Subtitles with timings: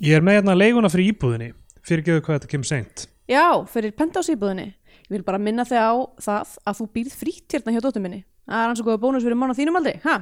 [0.00, 1.50] Ég er með hérna leiguna fyrir íbúðinni
[1.84, 4.72] Fyrirgeðu hvað þetta kemur seint Já, fyrir pentásýbúðinni.
[5.06, 8.24] Ég vil bara minna þig á það að þú býrð frýtt hérna hjá dóttur minni.
[8.48, 10.14] Það er hans og góða bónus fyrir á þínum aldrei, ha?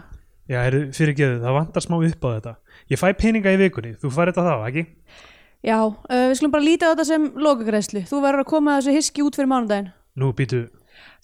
[0.48, 2.52] Já, er, fyrirgeðu, það vantar smá upp á þetta
[2.92, 4.84] Ég fæ peninga í vikunni, þú fær þetta þá, ekki?
[5.64, 8.02] Já, uh, við skulum bara líta á þetta sem lokagreðslu.
[8.10, 9.88] Þú verður að koma þessu hiski út fyrir mánudaginn.
[10.20, 10.66] Nú býtu,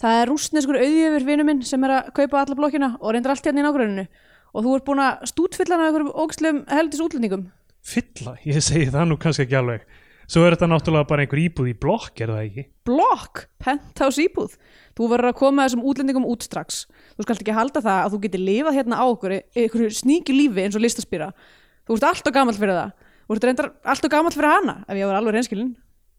[0.01, 3.47] Það er rústneskur auðjöfur vinnu minn sem er að kaupa alla blokkina og reyndar allt
[3.47, 4.07] hérna í nágruninu.
[4.55, 7.47] Og þú ert búin að stútfylla hann af einhverjum ógslum heldis útlendingum.
[7.85, 9.85] Fylla, ég segi það nú kannski ekki alveg
[10.31, 12.63] Svo er þetta náttúrulega bara einhver íbúð í blokk, er það ekki?
[12.89, 14.55] Blokk, penthouse íbúð.
[14.97, 16.85] Þú verður að koma þessum útlendingum út strax.
[17.19, 20.65] Þú skalt ekki halda það að þú getur lifað hérna á okkur einhverju sníki lífi
[20.65, 21.29] eins og listaspýra.
[21.85, 22.95] Þú ert alltaf gamall fyrir það.
[23.25, 25.71] Þú ert reyndar alltaf gamall fyrir hana, ef ég var alveg reynskilin.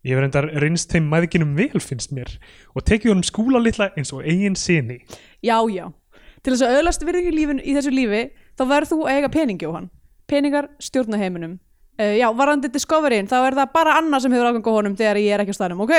[0.05, 2.29] Ég verð endar reynst þeim mæðginum vel finnst mér
[2.77, 4.99] og tekið honum skúla litla eins og eigin sinni.
[5.41, 5.89] Já, já.
[6.45, 9.65] Til þess að öðlast virðingu í, í þessu lífi, þá verður þú að eiga peningi
[9.65, 9.87] á hann.
[10.27, 11.59] Peningar stjórna heiminum.
[11.95, 15.21] Uh, já, varandi Discoveryin, þá er það bara Anna sem hefur ágang á honum þegar
[15.21, 15.93] ég er ekki á staðnum, ok?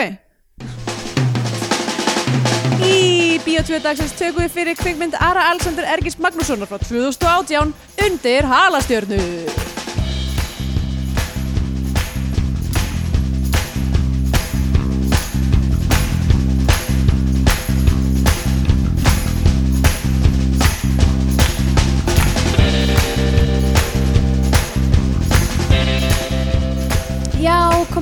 [2.86, 7.72] Í Bíotvíu dagsins tökum við fyrir kvikmynd Ara Alexander Ergis Magnússonar frá 2018
[8.06, 9.75] undir halastjörnu.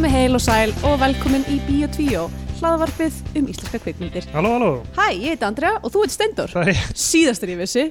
[0.05, 2.27] Komið heil og sæl og velkomin í Bíotvíu,
[2.59, 4.27] hlaðvarpið um íslenska kvikmyndir.
[4.35, 4.67] Halló, halló,
[4.99, 6.51] Hæ, ég heiti Andrea og þú heit Steindor.
[6.53, 7.85] það er Síðastur ég vissi.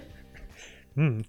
[0.94, 1.24] mm,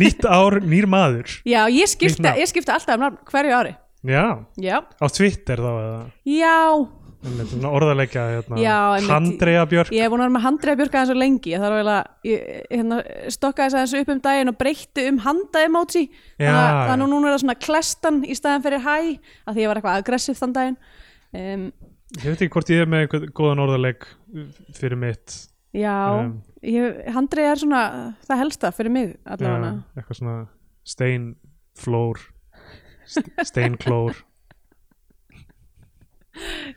[0.00, 1.36] nýtt ár, nýr maður.
[1.46, 3.76] Já, ég skipta, ég skipta alltaf um hverju ári.
[4.02, 6.88] Já, Já, á Twitter þá eða já,
[7.22, 8.58] orðalegja hérna.
[9.08, 9.90] Handrea Björk.
[9.90, 11.50] ég hef búin að vera með handriða björka aðeins og lengi.
[11.52, 11.98] Ég þarf að,
[12.70, 12.98] hérna,
[13.34, 16.04] stokkaði þess aðeins upp um daginn og breytti um handa emoji.
[16.38, 16.52] Já,
[16.88, 19.76] Þannig að- núna er það svona klestan í staðan fyrir hæ, að því ég var
[19.80, 20.76] eitthvað aggressiv þann daginn.
[21.34, 21.72] Um,
[22.16, 24.06] Ég veit ekki hvort ég er með einhvern góðan orðaleg
[24.72, 25.48] fyrir mitt.
[25.74, 29.84] já, Um, ég, handriða er svona það helsta fyrir mig allavega.
[29.94, 30.48] Eitthvað svona
[30.88, 32.18] steinflór,
[33.06, 34.14] st- steinklór,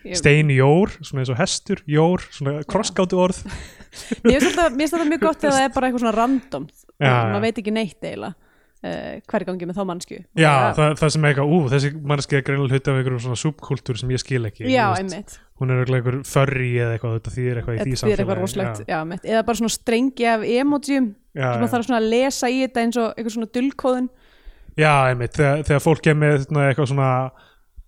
[0.06, 3.42] Ég- steinjór, svona eins og hestur, jór, svona krossgátu orð.
[4.26, 6.70] Mér finnst þetta- mjög gott þegar það er bara eitthvað svona random
[7.02, 7.44] Já, maður já.
[7.48, 8.34] veit ekki neitt eiginlega
[8.82, 12.38] uh, hver gangi með þá mannsku Já, það, það sem er eitthvað, ú, þessi mannski
[12.40, 14.68] er greinilega hluti af einhverjum svona subkultúr sem ég skil ekki.
[14.72, 18.64] já einmitt, Hún er eitthvað einhver furry eða eitthvað, þetta þýðir eitthvað í því samfélagi.
[18.64, 19.28] er já, einmitt.
[19.30, 22.58] eða bara svona strengi af emojum Já, sem já, maður þarf svona að lesa í
[22.64, 24.10] þetta eins og eitthvað svona dullkóðun
[24.82, 25.84] já, einmitt, þegar, þegar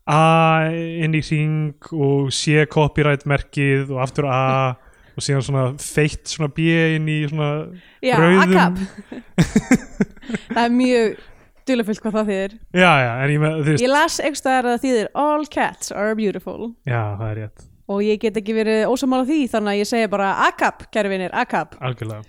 [0.09, 4.41] A inn í hring og C copyright merkið og aftur A
[5.13, 6.65] og síðan svona feitt svona B
[6.97, 7.51] inn í svona
[8.03, 8.81] já, rauðum
[10.55, 11.13] það er mjög
[11.67, 12.55] dullafullt hvað það þýðir.
[12.75, 15.45] Já, já, en ég með, þú veist, ég las eitthvað staðar að það þýðir all
[15.53, 16.71] cats are beautiful.
[16.89, 20.09] Já, það er rétt, og ég get ekki verið ósamála því þannig að ég segi
[20.11, 22.25] bara akab, kæri vinir, akab algjörlega.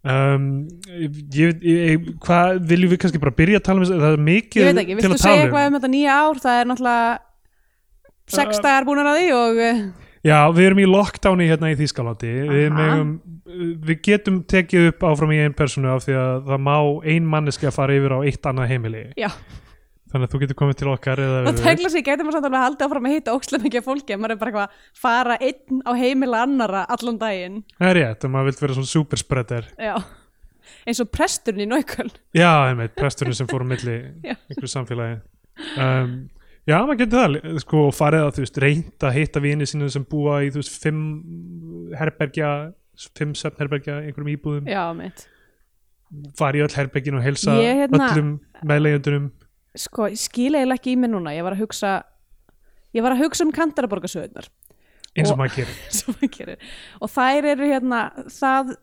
[0.00, 0.44] Um,
[0.88, 4.62] ég, ég, ég, hvað viljum við kannski bara byrja að tala um það er mikið
[4.62, 6.40] ég veit ekki, til viltu að segja tala eitthvað um þetta nýja ár?
[6.40, 7.10] Það er náttúrulega
[8.30, 9.82] sex Uh, dagar búin að því og uh,
[10.20, 12.30] Já, við erum í lockdowni hérna í Þýskalandi.
[12.50, 12.80] Við,
[13.88, 16.76] við getum tekið upp áfram í einn personu af því að það má
[17.08, 19.04] ein manneski að fara yfir á eitt annað heimili.
[19.16, 19.30] Já,
[20.10, 22.58] þannig að þú getur komið til okkar eða og tegla sig getur maður samt alveg
[22.60, 25.82] að halda áfram að hitta ókslega mikið fólki maður er bara eitthvað að fara einn
[25.86, 27.60] á heimila annara allan daginn.
[27.78, 29.70] Það er rétt, ef maður vilt vera svona superspreader.
[29.78, 29.94] Já,
[30.86, 33.96] eins og presturinn í Nauköl Já, einmitt, presturinn sem fór á milli
[34.30, 35.22] einhverju samfélagi.
[35.78, 36.14] Um,
[36.68, 39.88] Já, maður getur það sko, og farið að þú veist, reynt að hitta vini sínu
[39.90, 41.00] sem búa í þú veist, fimm
[41.98, 42.50] herbergja
[43.16, 44.66] fimm svefnherbergja, einhverjum íbúðum.
[44.68, 44.84] Já,
[46.38, 48.30] fara í öll herbergin og heilsa Ég, hérna- öllum
[48.66, 49.30] meðlegjandunum
[49.78, 51.34] sko, ég skil eiginlega ekki í mér núna.
[51.36, 51.92] Ég var að hugsa
[52.96, 54.48] ég var að hugsa um kantaraborgarsöðunar
[55.18, 56.30] eins og maður gerir.
[56.36, 56.64] Gerir.
[57.02, 58.74] Og þær eru hérna það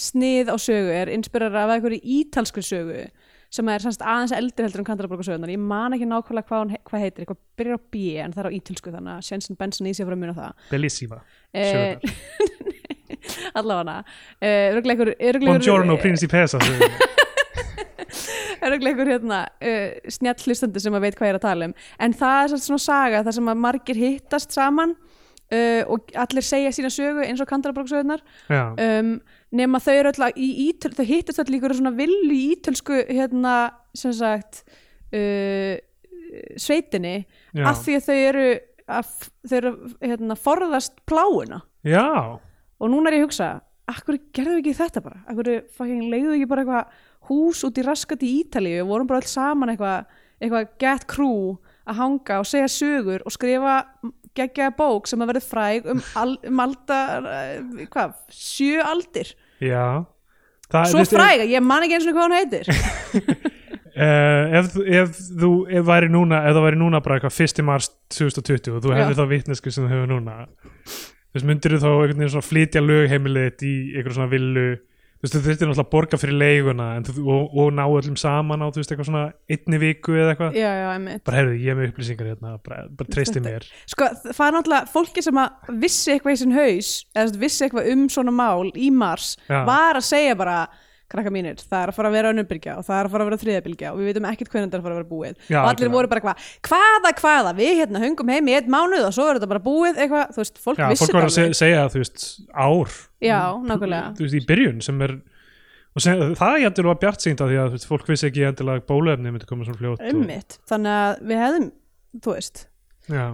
[0.00, 3.06] snið á sögu er inspirar af einhverju ítalsku sögu
[3.50, 6.82] sem er semst aðeins eldri heldur en kantaraborgarsögunar ég man ekki nákvæmlega hvað, hún, he-
[6.86, 7.24] hvað heitir.
[7.24, 10.06] Eitthvað byrjar á B en það er á ítalsku þannig að Jensen Benson í sig
[10.06, 10.68] fyrir að muna það.
[10.70, 11.18] Bellissima
[11.50, 12.78] Eh, sögurnar.
[13.58, 15.10] allavega uh, örugleikur
[15.42, 16.60] Buongiorno Principessa
[18.60, 18.70] sögurnar.
[18.70, 21.74] örugleikur hérna uh, snjall hlustandi sem að veit hvað ég er að tala um.
[21.98, 24.94] En það er svona saga þar sem að margir hittast saman
[25.50, 29.14] uh, og allir segja sína sögu eins og kantaraborgarsögunar Já, um,
[29.56, 33.56] nema þau eru alltaf í ítöl, þau hittast allir líkur svona villu í ítölsku hérna
[33.96, 34.62] sem sagt
[35.16, 35.76] uh,
[36.60, 38.46] sveitinni já, af því að þau eru
[38.90, 39.10] að,
[39.48, 39.74] þau eru
[40.04, 42.38] hérna forðast pláuna já.
[42.80, 43.48] Og núna er ég að hugsa
[43.90, 45.22] akkur gerðu ekki þetta bara?
[45.30, 45.48] Akkur
[45.80, 49.72] leiðu ekki bara eitthvað hús út í raskat í Ítalíu og vorum bara alls saman
[49.74, 50.08] eitthvað
[50.40, 51.58] eitthvað get crew
[51.88, 53.82] að hanga og segja sögur og skrifa
[54.36, 59.32] geggjaða bók sem að verði fræg um, al, um aldar eh, hvað, sjö aldir.
[59.60, 60.06] Já.
[60.70, 62.70] Það, svo fræg að ég man ekki eins og hvað hún heitir.
[63.90, 67.64] Uh, ef, ef þú ef væri núna ef það væri núna bara eitthvað 1.
[67.66, 70.36] mars 2020 og þú hefði þá vitnesku sem þú hefur núna.
[71.34, 74.68] Veist, myndir þú þá einhvern veginn svona flytja lögheimilið í einhver svona villu
[75.20, 78.64] þú veist, þú þurftir náttúrulega að borga fyrir leiguna þú, og, og ná öllum saman
[78.64, 80.56] á þú veist, eitthvað svona einni viku eða eitthvað.
[80.56, 81.24] Já, já, einmitt.
[81.28, 83.66] Bara heyrðu, ég er með upplýsingar hérna bara, bara treysti mér.
[83.92, 87.90] Sko, það er náttúrulega fólki sem að vissi eitthvað í sinn haus eða vissi eitthvað
[87.92, 89.60] um svona mál í mars Já.
[89.68, 90.62] var að segja bara
[91.10, 93.30] krakka mínir, það er að fara að vera önnubylgja og það er að fara að
[93.30, 95.40] vera þriðabylgja og við veitum ekkert hvernig það er að fara að vera búið Já,
[95.40, 95.94] og allir algjörlega.
[95.96, 99.40] voru bara eitthvað, hvaða, hvaða við hérna hungum heim í einn mánuð og svo er
[99.40, 102.02] þetta bara búið eitthvað, þú veist, fólk Já, vissi fólk var að se segja þú
[102.04, 102.24] veist,
[102.54, 102.96] ár
[103.26, 104.14] Já, nákvæmlega.
[104.16, 105.16] þú veist, í byrjun sem er
[105.90, 108.46] og sem, það er jættur var bjart sýnda því að þú veist, fólk vissi ekki
[108.46, 111.70] endilega að bóluefni myndi koma svona fljótt og, ummitt, þannig að við hefðum
[112.22, 112.62] þú veist,
[113.10, 113.24] já.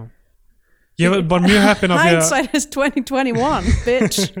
[1.03, 4.31] ég var mjög heppin að hindsight is 2021 bitch,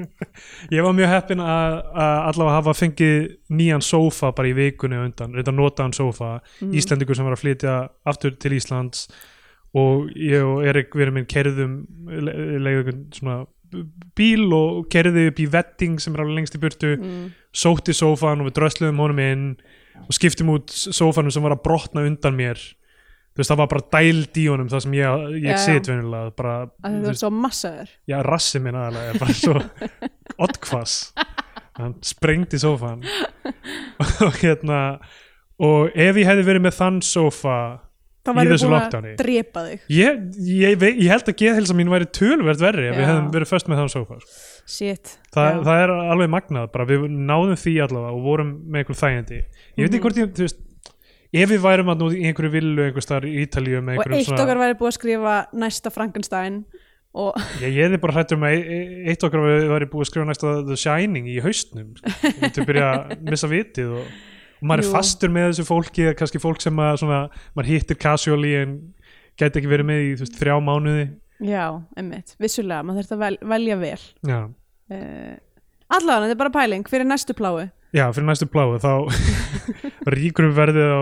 [0.73, 3.17] Ég var mjög heppin að, allavega hafa fengið
[3.53, 6.73] nýjan sófa bara í vikunni undan, reynda notaðan sófa Mhm.
[6.79, 7.75] Íslendingur sem var að flytja
[8.05, 9.07] aftur til Íslands
[9.77, 11.77] og ég og Erik verið minn kerðum
[12.07, 13.45] einhvern svona
[14.17, 17.25] bíl og kerði upp í vetting sem er alveg lengst í burtu mm.
[17.51, 19.45] sótti sófan og við drösluðum honum inn
[20.05, 22.61] og skiptum út sófanum sem var að brotna undan mér
[23.37, 26.55] þú veist það var bara dæld í honum það sem ég, ég sit venilega bara,
[26.81, 27.91] að þú ert svo massaður.
[28.09, 29.59] Já, rassi minn aðalega er bara svo
[30.47, 30.97] oddkvass
[31.77, 33.03] hann sprengdi sófan
[34.25, 34.79] og hérna
[35.61, 37.57] og ef ég hefði verið með þann sófa
[38.27, 39.11] þá Í væri þessu lockdowni.
[39.13, 39.83] að drepa þig.
[39.95, 40.17] Ég,
[40.51, 43.79] ég, ég held að geðhelsa mín væri tölverð verri ef við hefðum verið föst með
[43.79, 44.33] þann sófa sko.
[44.67, 48.99] shit, Þa, það er alveg magnað, bara við náðum því allavega og vorum með einhver
[48.99, 49.39] þægindi.
[49.77, 50.59] Ég veit ekki hvort ég, þú veist
[51.33, 54.61] ef við værum að nú í einhverju villu einhver staðar í Ítalíu og eitt okkar
[54.61, 56.61] væri búið að skrifa næsta Frankenstein
[57.17, 60.27] og Ég, ég hefði bara hrættur með e- e- eitt okkar væri búið að skrifa
[60.29, 64.11] næsta The Shining í haustnum við myndum byrja að missa vitið og,
[64.61, 64.89] og maður Jú.
[64.89, 67.23] er fastur með þessu fólki kannski fólk sem að svona,
[67.57, 68.77] maður hittir casually en
[69.37, 71.07] gæti ekki verið með í veist, þrjá mánuði.
[71.45, 71.65] Já,
[71.99, 73.99] emmitt, vissulega, maður þurft að vel, velja vel.
[74.25, 75.33] Já, uh,
[75.93, 77.59] allavega, þetta er bara pæling fyrir næstu pláu
[77.95, 78.93] Já fyrir næstu pláu þá
[80.17, 81.01] ríkur við verðið á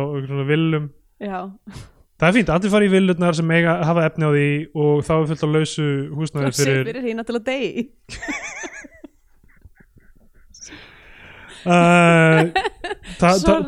[1.20, 1.40] já,
[2.16, 4.50] Það er fínt, allir fara í villurnar sem eiga hafa efni á því
[4.80, 7.84] og þá er fullt á lausu það sé fyrir, fyrir hína til að degi
[11.66, 12.40] uh,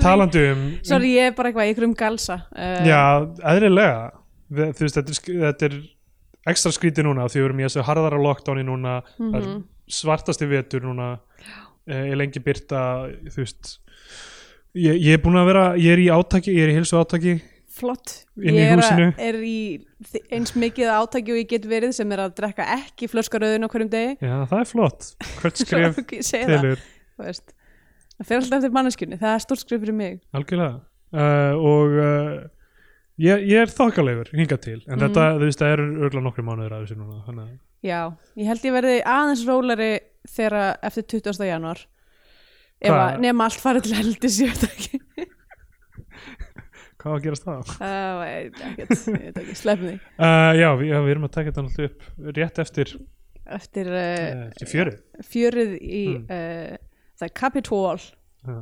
[0.01, 2.37] talandi um sorry, ég er bara eitthvað í ykkur um galsa.
[2.53, 3.01] Uh, Já,
[3.53, 3.99] eðrilega
[4.47, 5.77] þú veist, þetta er, þetta er
[6.53, 8.99] ekstra skríti núna því við erum í þessu harðara lockdowni núna.
[9.17, 9.47] Það er
[9.97, 11.15] svartasti vetur núna.
[11.41, 12.81] Uh, ég lengi byrta
[13.31, 13.77] þú veist
[14.77, 17.37] ég, ég er búin að vera, ég er í átaki ég er í hilsu átaki
[17.77, 19.57] flott ég er, að- er í
[20.33, 23.89] eins mikið átaki og ég get verið sem er að drekka ekki flöskaröðun á hverjum
[23.93, 24.17] degi.
[24.21, 25.07] Já, það er flott,
[25.41, 25.99] hvert skrif
[26.31, 26.81] tilur,
[27.21, 27.41] það.
[28.25, 30.19] fer alltaf eftir manneskjunni, það er stórt skrif fyrir mig.
[30.33, 30.79] Algjörlega.
[31.13, 32.33] Uh, og uh,
[33.21, 35.03] ég, ég er þokkalegur hingað til, en Mhm.
[35.05, 37.53] þetta, þú veist, það er örgulega nokkri mánuður að þessu núna þannig
[37.85, 37.99] já,
[38.41, 39.91] ég held ég verði aðeins rólari
[40.31, 41.45] þegar eftir 20.
[41.49, 41.83] januar
[42.87, 45.01] að nema allt farið til heldis ég veit ekki
[46.97, 47.71] hvað á að gerast það?
[47.77, 51.63] uh, ég veit ekki, sleppum því Uh, já, við, já, við erum að taka þetta
[51.63, 52.93] alltaf upp rétt eftir
[53.57, 54.97] eftir uh, fjörið
[55.31, 56.81] fjörið í Mm.
[57.17, 57.99] það er Capitol
[58.47, 58.57] Já.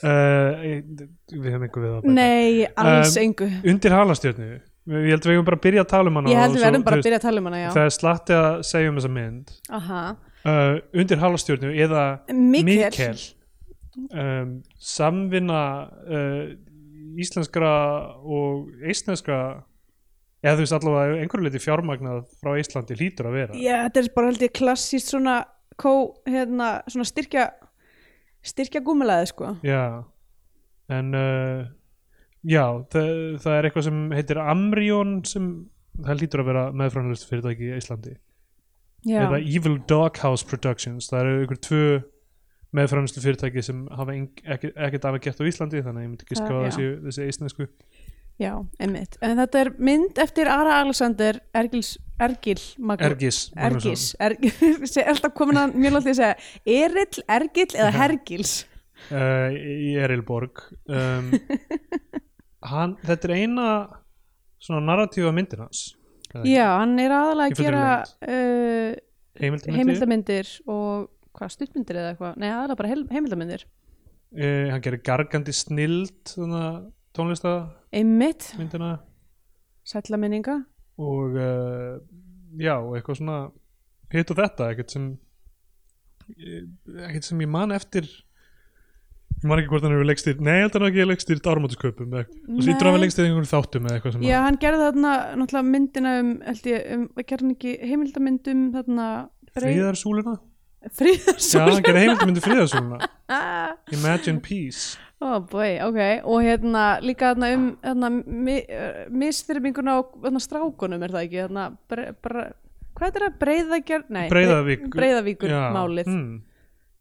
[0.00, 4.46] Við hefum einhver við að bæta nei, alls engu undir halastjörnu,
[4.94, 6.66] ég held við hefum bara að byrja að tala um hana ég held við svo,
[6.68, 9.00] verðum bara að byrja að tala um hana, já það er slatti að segja um
[9.00, 10.00] þessa mynd Aha.
[10.48, 13.16] Uh, undir halastjörnu eða Mikkel,
[14.10, 15.62] um, samvinna
[16.06, 16.44] uh,
[17.20, 17.72] íslenskra
[18.20, 19.40] og eistneskra
[20.40, 23.58] eða þú veist allavega einhverju leiti fjármagnað frá Íslandi hlýtur að vera.
[23.60, 25.40] Já, þetta er bara held ég klassíst svona
[26.28, 27.50] hérna, svona styrkja
[28.44, 29.54] styrkja gúmulæði, sko.
[29.64, 30.04] Já
[30.90, 31.68] en uh,
[32.46, 35.52] já, það, það er eitthvað sem heitir Amrion sem
[36.00, 38.16] það lítur að vera meðframlust fyrirtæki í Íslandi
[39.08, 41.08] Já, eða Evil Doghouse Productions.
[41.10, 41.84] Það eru ykkur tvö
[42.76, 46.38] meðframlust fyrirtæki sem hafa ekkert af að geta á Íslandi þannig að ég myndi ekki
[46.38, 46.58] já.
[46.68, 47.66] þessi, þessi eistnesku
[48.40, 49.18] já, einmitt.
[49.24, 53.40] En þetta er mynd eftir Ara Alexander Ergils, Ergil Magnú- Ergis.
[53.56, 54.52] Ergis, Ergil
[54.92, 56.34] sé alltaf komin að mjög lótt að segja
[56.78, 58.54] Erill, Ergil eða Hergils.
[59.10, 60.60] Uh, í Erilborg
[60.92, 61.30] um,
[62.72, 63.66] hann, þetta er eina
[64.60, 65.86] svona narratífa myndin hans?
[66.30, 68.92] Já, hann er aðalega að gera uh,
[69.40, 69.78] heimildarmyndir?
[69.80, 72.36] heimildamindir og hvað, stuttmyndir eða eitthvað?
[72.38, 76.34] Nei, aðalega bara heimildamindir uh, hann gerir gargandi snild
[77.16, 78.50] tónlistamyndina einmitt,
[79.90, 80.60] sætla minninga.
[81.00, 81.98] Og uh,
[82.60, 83.40] já, eitthvað svona
[84.12, 85.10] hitt og þetta, ekkert sem
[86.30, 88.06] ekkert sem ég man eftir
[89.40, 91.48] ég man ekki hvort hann hefur leikstýrt nei, ég held að hann hafi ekki leikstýrt
[91.48, 94.86] áramótusköpum og svo lítur hann að leikstýrt einhvern þáttum eða eitthvað sem Já, hann gerði
[94.86, 99.06] þarna náttúrulega myndina um, held ég, um, gerði hann ekki heimildamynd um þarna
[99.56, 100.46] fríðarsúluna já,
[100.96, 103.08] Fríðarsól hann gerði heimildamyndu fríðarsúluna
[103.96, 104.96] Imagine Peace.
[105.20, 111.04] Oh boy, ok, og hérna líka þarna um þarna, mi, uh, misþyrminguna á þarna strákunum
[111.04, 112.46] er það ekki, þarna bre, bre,
[112.96, 113.26] hvað er
[114.32, 116.08] Breiðavík breiðavíkur Já, málið.
[116.08, 116.38] mm.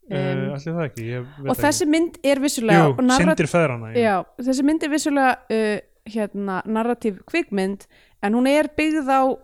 [0.09, 2.43] Um, uh, allir það ekki, ég veit og það þessi mynd er ekki.
[2.47, 5.73] vissulega jú, og syndir feðrana já, þessi mynd er vissulega uh,
[6.09, 7.85] hérna, narratív kvikmynd
[8.25, 9.35] en hún er byggð á uh,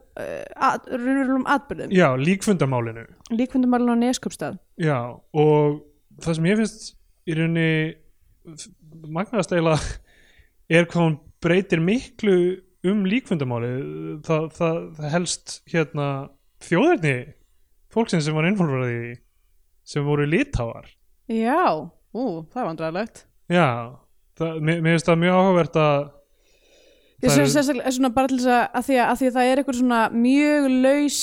[0.69, 3.05] að, raunverulegum atbyrðum já, líkfundamálinu.
[3.35, 5.83] Líkvöndumálun á Neskupstað Já, og
[6.25, 6.89] það sem ég finnst
[7.25, 7.69] í rauninni
[9.05, 9.79] magnaðast eiginlega
[10.79, 12.37] er hvað hún breytir miklu
[12.85, 13.71] um líkfundamáli
[14.25, 16.09] það, það, það helst hérna
[16.65, 17.15] þjóðarni
[17.93, 19.13] fólksins sem var innfólfrað í því,
[19.85, 20.89] sem voru litáar
[21.31, 21.65] já,
[22.13, 23.67] ú, það er vandræðilegt Já,
[24.39, 25.97] það, mér, finnst það mjög áhugavert að
[27.25, 29.59] Ég er- sérstaklega svona bara til þess að, að, því að, því að það er
[29.61, 31.19] eitthvað svona mjög laus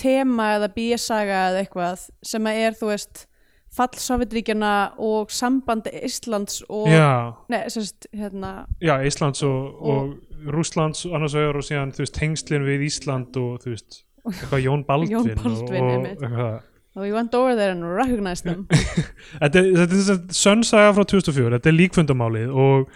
[0.00, 3.26] tema eða bísaga eða eitthvað sem að er þú veist
[3.70, 10.16] fall Sovjetríkjana og samband Íslands og Já, nei, sérst, hérna, já, Íslands og, og,
[10.50, 14.84] Rússlands annars vegar og síðan þú veist tengslin við Ísland og þú veist eitthvað Jón
[14.88, 16.69] Baldvin, Jón Baldvin, og, og einmitt.
[16.96, 18.66] Og we went over there and recognized them.
[19.42, 22.90] Þetta, er- þess að sönnsaga frá 2004 þetta er líkfundamálið og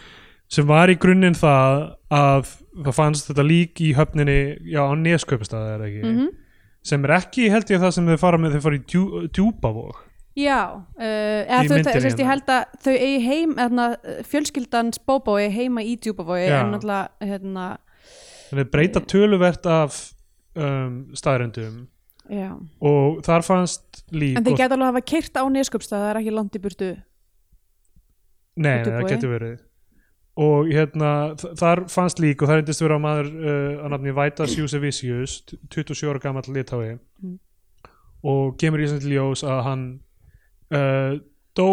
[0.50, 1.84] sem var í grunninn það
[2.14, 2.48] að
[2.84, 6.08] það fannst þetta lík í höfninni já, á Nesköpustað er það ekki?
[6.10, 6.32] Mm
[6.84, 10.02] sem er ekki held ég það sem þau fara með þau fara í djú, djúpavog.
[10.34, 12.30] Já, uh, eða þú myndinni veist, ég hérna.
[12.32, 13.84] held að þau eigi heim, hérna,
[14.32, 16.56] fjölskyldans Bóbó eigi heima í Djúbavogi Já.
[16.58, 17.66] en náttúrulega, hérna,
[18.50, 20.00] þannig breyta töluvert af
[20.58, 21.84] um, staðrendum
[22.30, 22.50] já.
[22.80, 26.20] Og þar fannst lík En þeir geta alveg að hafa keirt á Neskupstað, það er
[26.22, 26.90] ekki langt í burtu.
[28.56, 29.56] Nei, í það getur verið.
[30.44, 31.10] Og hérna
[31.58, 35.36] þar fannst lík og það reyndist vera maður uh, að nafni Vætas Júsevicius
[35.70, 37.38] 27 ára gamall litái Mm.
[38.24, 39.82] og kemur í þessum til ljós að hann
[40.74, 41.14] uh,
[41.56, 41.68] dó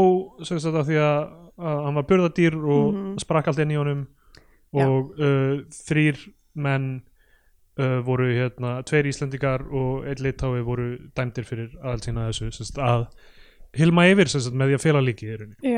[0.45, 1.21] sem sagt af því að,
[1.57, 3.15] að hann var burðadýr og Mhm.
[3.23, 4.03] sprakk allt inn í honum.
[4.73, 6.19] Og uh, þrýr
[6.55, 7.01] menn
[7.79, 12.81] uh, voru hérna, tveir Íslendingar og einn litái voru dæmdir fyrir aðalt sína þessu sagt,
[12.81, 13.07] að
[13.77, 15.77] hilma yfir sagt, með því að fela líkið í rauninni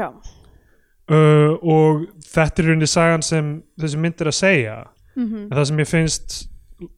[1.12, 4.80] uh, og þetta er rauninni sagan sem þessi mynd er að segja.
[5.14, 6.40] Mm en það sem ég finnst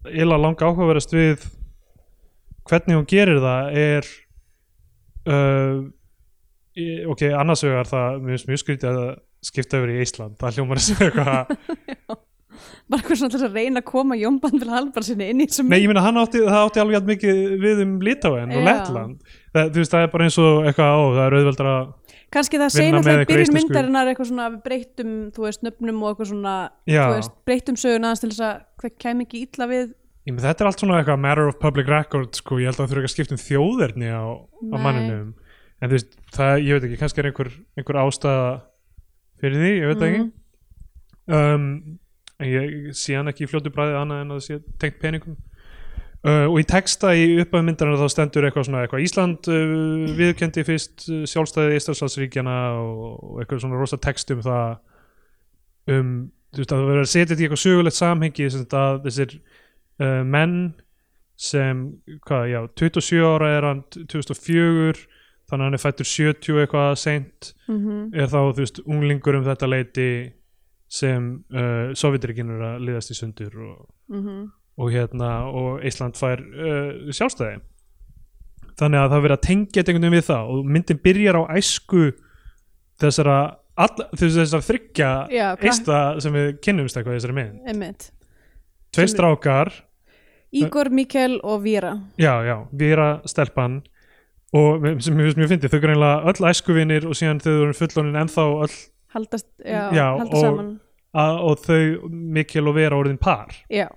[0.08, 1.50] illa langa áhugaverðast við
[2.66, 4.08] hvernig hún gerir það er
[5.28, 5.84] uh,
[7.12, 9.12] ok, annars vegar það mjög skrítið að
[9.46, 10.38] skipta yfir í Ísland.
[10.40, 11.52] Það hljómar sem eitthvað
[12.90, 15.70] bara eitthvað svona þess að reyna að koma Jónban til Halbar sinni inn í þessum
[15.72, 18.64] nei, ég hann átti, það átti alveg jafn mikið við um Litáen og.
[18.66, 19.20] Lettland.
[19.56, 21.86] Það, þú veist, það er bara eins og eitthvað á það er auðveldar að
[22.36, 26.32] kannski það segna þegar byrjun myndarinnar eitthvað svona við breyttum, þú veist, nöfnum og eitthvað
[26.34, 26.56] svona
[26.90, 27.04] Já.
[27.06, 29.94] þú veist, breyttum söguna aðeins til þess að það kæmi ekki illa við.
[30.26, 32.82] Ég með þetta er allt svona eitthvað matter of public record sko, ég held að
[32.82, 34.24] það þurfa ekki að skipta um þjóðerni á,
[34.74, 35.28] á manninum.
[35.80, 38.48] En þú veist, það, ég veit ekki, kannski er einhver, einhver ástæða
[39.44, 40.10] fyrir því, ég veit Mhm.
[40.10, 40.26] ekki.
[41.26, 42.00] Um,
[42.42, 45.38] en ég sé hann ekki í fljótu bræði annað en að það sé tengt peningum.
[46.26, 50.64] Uh, og í texta í upphæðu myndarinn þá stendur eitthvað svona eitthvað Ísland uh, viðkendi
[50.66, 54.72] fyrst uh, sjálfstæði Íslandslandsríkjana og, eitthvað svona rosa text um það
[55.94, 56.16] um,
[56.50, 58.98] þú veist, að það verður að setja þetta í eitthvað sögulegt samhengi sem þetta að
[59.06, 60.58] þessir uh, menn
[61.46, 61.84] sem,
[62.26, 65.06] hvað, já, 27 ára er hann 2004
[65.46, 69.46] þannig að hann er fættur 70 eitthvað seint mm er þá, þú veist, unglingur um
[69.46, 70.10] þetta leiti
[70.92, 74.44] sem uh, Sovjetrikinn er að liðast í sundur og, -hmm.
[74.78, 77.62] og hérna og Ísland fær uh, sjálfstæði.
[78.76, 81.44] Þannig að það er verið að tengja einhvern veginn við það og myndin byrjar á
[81.56, 82.04] æsku
[83.00, 83.40] þessara
[84.16, 87.48] þessara þryggja Já, eista sem við kynnumst eitthvað þessari
[88.96, 89.72] tveir Sem- strákar
[90.56, 92.00] Ígor, Mikkel og Víra.
[92.18, 93.82] Já, já, Víra stelpan.
[94.56, 98.20] Og sem mér finnst mjög fyndið, þau greinlega öll æskuvinir og síðan þau eru fullónin
[98.22, 98.76] ennþá öll
[99.16, 100.70] haldast, já, Já, halda og- saman.
[101.16, 103.56] að, og þau Mikkel og Vera orðin par.
[103.72, 103.88] Já.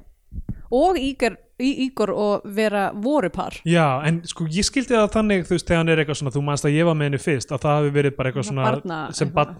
[0.70, 3.54] og Ígor, Í- Ígor og Vera voru par.
[3.66, 6.42] Já, en sko ég skildi það þannig þú veist, þegar hann er eitthvað svona, þú
[6.44, 8.98] manst að ég var með henni fyrst að það hafi verið bara eitthvað svona Barna,
[9.12, 9.56] sem barn,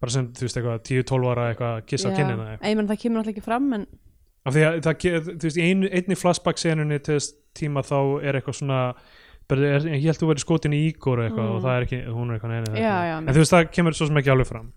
[0.00, 2.46] bara sem, þú veist, eitthvað 10-12 ára eitthvað að kissa á kinnina.
[2.62, 3.86] Ég menn það kemur alltaf ekki fram en
[4.46, 4.96] af því að það,
[5.36, 8.80] þú veist, í einu, einni flashback senunni til þess tíma þá er eitthvað svona
[9.58, 11.54] er, ég held þú verið skotin í Ígor eitthvað Mm.
[11.56, 13.92] og það er ekki, hún er eitthvað neina Já, já, en þú veist, það kemur
[13.94, 14.72] svo sem ekki alveg fram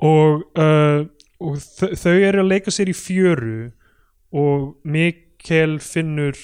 [0.00, 1.04] og, uh,
[1.40, 1.56] og
[1.98, 3.72] þau eru að leika sér í fjöru
[4.32, 6.34] og Mikkel finnur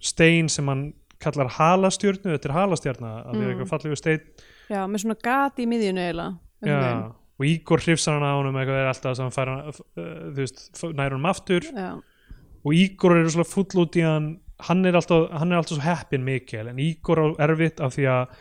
[0.00, 2.56] stein sem hann kallar halastjörnu, þetta er
[3.24, 3.50] því að Mm.
[3.50, 4.20] eitthvað fallegu stein
[4.70, 7.12] já, með svona gati í miðjunu eiginlega Já, veginn.
[7.38, 10.40] og Ígor hrifsar hann á honum eitthvað er alltaf sem hann fær hann, uh, þú
[10.42, 12.00] veist, nær honum aftur já,
[12.64, 15.84] og Ígor er svona full út í hann hann er alltaf, hann er alltaf svo
[15.84, 18.34] heppin Mikkel en Ígor á erfitt af því að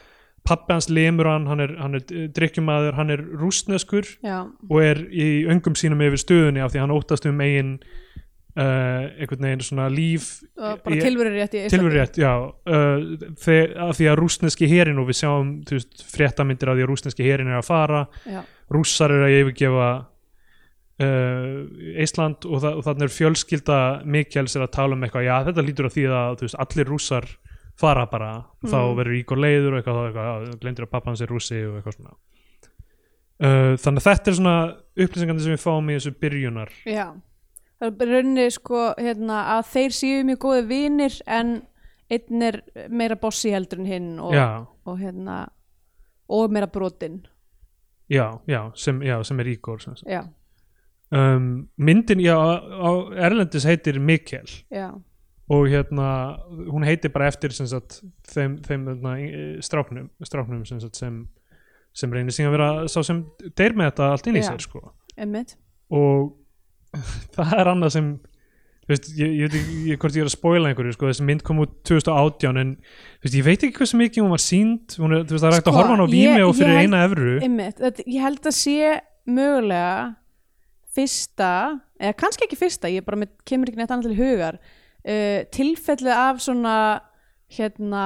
[0.43, 2.03] pappi hans lemur hann, hann er, hann er
[2.35, 6.91] drikkjumæður, hann er rústneskur já, og er í öngum sínum yfir stöðunni af því hann
[6.95, 7.77] óttast um eigin
[8.57, 10.41] uh, einhvern veginn svona líf.
[10.59, 12.33] Og bara Ég- tilverir rétt í tilverurétt, já.
[12.67, 16.91] Uh, þegar, af því að rústneski herin og við sjáum veist, fréttamindir af því að
[16.91, 18.03] rústneski herin er að fara.
[18.29, 18.41] Já,
[18.73, 20.03] rússar eru að yfirgefa uh,
[22.03, 25.87] Ísland og, og þannig er fjölskylda Mikjels er að tala um eitthvað, já þetta lítur
[25.89, 27.29] að því að veist, allir rússar
[27.79, 28.31] fara bara.
[28.61, 28.95] Þá Mm.
[28.99, 31.97] verður Ígor leiður og eitthvað, þá eitthvað glendur að pappa hans er rússi og eitthvað
[31.97, 32.15] svona.
[33.43, 34.57] Uh, þannig að þetta er svona
[35.03, 36.69] upplýsingandi sem við fáum í þessu byrjunar.
[36.85, 37.07] Já
[37.83, 41.49] það er rauninni sko hérna, að þeir séu mjög góði vinir en
[42.13, 42.59] einn er
[42.93, 44.35] meira bossi heldur en hinn og,
[44.85, 45.41] og hérna
[46.29, 47.23] og meira brotin.
[48.11, 49.49] Já, já, sem, já, sem er
[49.81, 50.05] sagt.
[50.07, 50.21] já,
[51.13, 52.89] um, myndin, já, á,
[53.27, 54.49] Erlendis heitir Mikkel.
[54.73, 54.89] Já,
[55.53, 56.07] og hérna,
[56.71, 57.99] hún heitir bara eftir sem sagt,
[58.31, 59.15] þeim, þeim hérna,
[59.61, 61.17] stráknum, stráknum sem, sagt, sem,
[61.93, 63.19] sem reynir síðan að vera sá sem
[63.59, 64.79] deyr með þetta allt inn í sér sko.
[65.93, 66.31] og
[67.35, 68.07] það er annað sem
[68.89, 71.43] veist, ég, ég veit ekki ég- hvort ég er að spoila einhverju sko, þessi mynd
[71.45, 72.73] kom út 2018 en
[73.23, 75.67] veist, ég veit ekki hversu mikið hún var sínd hún er, veist, það er hægt
[75.67, 77.03] Sko, að horfa hann á ég- ég fyrir held- eina
[77.83, 78.77] þetta, ég held að sé
[79.27, 79.95] mögulega
[80.93, 81.51] fyrsta,
[81.99, 86.13] eða kannski ekki fyrsta ég bara með, kemur ekki neitt annað til hugar uh, tilfelli
[86.13, 86.75] af svona
[87.53, 88.05] hérna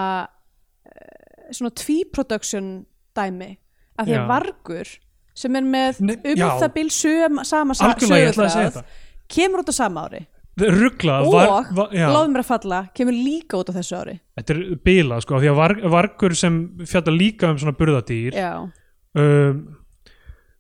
[0.87, 2.71] uh, svona tvíproduction
[3.17, 3.51] dæmi
[3.97, 4.95] af því að vargur
[5.37, 6.47] sem er með Nei, um já.
[6.61, 10.07] það bil söm, sama sa- algjörlega, ég ætlaði að segja söguþráð kemur út á sama
[10.07, 10.23] ári.
[10.57, 14.15] Ruggla, og loðum mér að falla kemur líka út á þessu ári.
[14.39, 16.55] Þetta er bila sko, því að var, vargur sem
[16.87, 18.53] fjallar líka um svona burðadýr já.
[18.65, 19.59] um,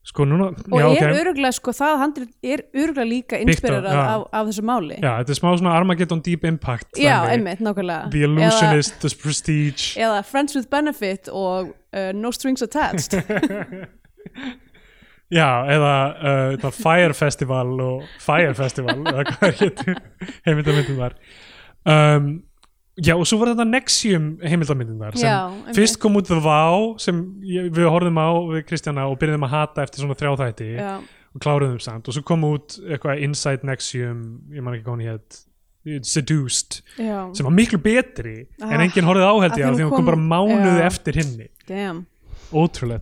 [0.07, 1.17] sko núna og já, er ok.
[1.21, 4.03] öruglega sko það handrit er öruglega líka inspirerað já.
[4.13, 4.99] af, af þessu máli.
[5.01, 8.07] Já, þetta er smá svona Armageddon Deep Impact Já, einmitt, nákvæmlega.
[8.13, 9.97] The Illusionist, The Prestige.
[9.97, 13.19] Eða, eða Friends with Benefit og uh, No Strings Attached.
[15.27, 15.93] Já, eða
[16.55, 19.97] uh, Fire Festival og Fire Festival eða hvað hétur
[20.47, 21.17] heimildamyndin var.
[21.83, 22.29] Um,
[22.97, 26.95] Já, og svo var þetta Nexium heimildamyndin þar sem Já, fyrst kom út The Vow
[27.01, 30.95] sem við horfðum á við Kristjana og byrjuðum að hata eftir svona þrjáþætti Já,
[31.35, 32.07] og kláruðum samt.
[32.09, 35.43] Og svo kom út eitthvað Inside Nexium, ég man ekki hún hétt
[36.03, 40.01] Seduced já, sem var miklu betri Ah, en enginn af því á því hún kom
[40.01, 40.85] kom- bara mánuði já.
[40.89, 41.47] eftir hinni.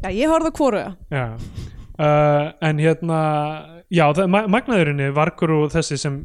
[0.04, 0.92] Já, ég horfði hvoruga.
[1.10, 1.26] Já.
[1.96, 3.20] Uh, en hérna
[3.90, 6.20] já, magnaðurinni vargur og þessi sem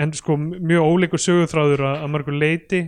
[0.00, 2.82] en sko mjög ólíkur sögutráður að, mörgur leiti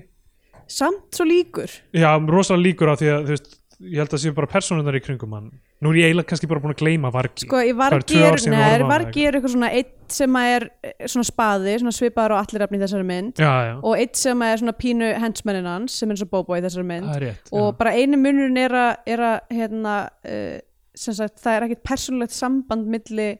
[0.71, 1.69] Samt svo líkur.
[1.93, 3.49] Já, rosalega líkur á því að þú veist,
[3.85, 5.51] ég held að séu bara persónunar í kringum hann.
[5.85, 7.45] Nú er ég eiginlega kannski bara búin að gleyma vargi.
[7.45, 11.95] Sko, Það vargi er, vargi er eitthvað svona eitt sem er eh, svona spaði, svona
[11.97, 13.43] svipaður og allir efni í þessari mynd.
[13.43, 16.65] Já, já, og eitt sem er svona pínu hensmennin hans sem er svo bóbó í
[16.65, 17.11] þessari mynd.
[17.11, 17.77] Það er rétt og já.
[17.83, 19.95] bara einu munurinn er að, er hérna,
[20.31, 20.57] uh,
[20.97, 23.31] sagt, það er ekkert persónulegt samband milli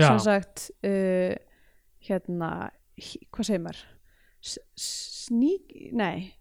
[0.00, 1.36] sem sagt uh,
[2.08, 2.52] hérna,
[3.32, 3.82] hvað segir maður?
[4.42, 6.32] Sník, nei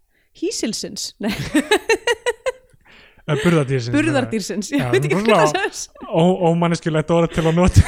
[0.42, 1.34] hísilsins, nei,
[3.22, 5.76] Uh, burðardýrsins burðardýrsins ég veit ekki hvað það er.
[6.10, 7.84] Ó- ómanneskjulegt orð til að nota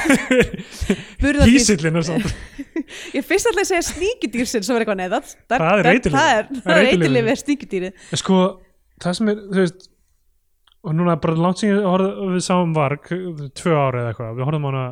[1.48, 2.30] hísillin er svona.
[3.16, 6.78] Ég fyrst alltaf að segja sníkidýrsins sem er eitthvað neðat Það er það Það
[8.14, 8.38] það sko,
[9.02, 9.90] það sem er, þú veist
[10.84, 13.10] og núna bara langt sem við sáum varg,
[13.58, 14.86] tvö ára eða eitthvað við horfðum á hana,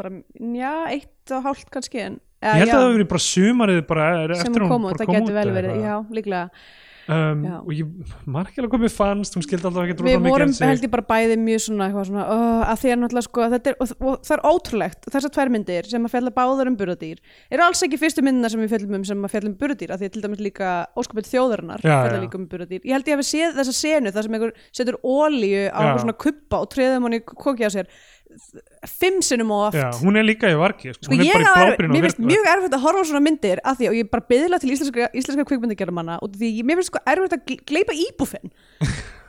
[0.00, 0.12] bara,
[0.56, 4.08] já, eitt og hálft kannski en, ég held að það hafi verið bara sumarið bara
[4.22, 6.48] er eftir hún kom út, það getur vel verið já, líklega.
[7.06, 7.60] Um, Já.
[7.62, 7.86] og ég
[8.26, 11.86] hvað mér fannst hún skildi alltaf ekki við vorum held ég bara bæði mjög svona,
[11.94, 15.52] svona uh, að því að náttúrulega sko er, og, og það er ótrúlegt þessar tvær
[15.54, 18.98] myndir sem að fjalla báðar um burðardýr eru alls ekki fyrstu myndina sem við fjallum
[18.98, 21.94] um sem að fjalla um burðardýr að því að til dæmis líka óskapið þjóðarinnar Já,
[21.94, 22.24] fjalla já.
[22.26, 22.82] líka um burðardýr.
[22.82, 25.94] Ég held ég hafi séð þessa senu þar sem einhver setur ólíu á
[28.86, 29.78] Fimm sinnum og oft.
[29.80, 32.76] Já, hún er líka í vargi, sko, Sko er ég blábrinn mér finnst mjög erfitt
[32.76, 36.18] að horfa á svona myndir að því og ég bara byðla til íslenska, íslenska kvikmyndagerðamanna
[36.24, 38.52] og því mér finnst sko erfitt að gle- gleypa íbúfinn.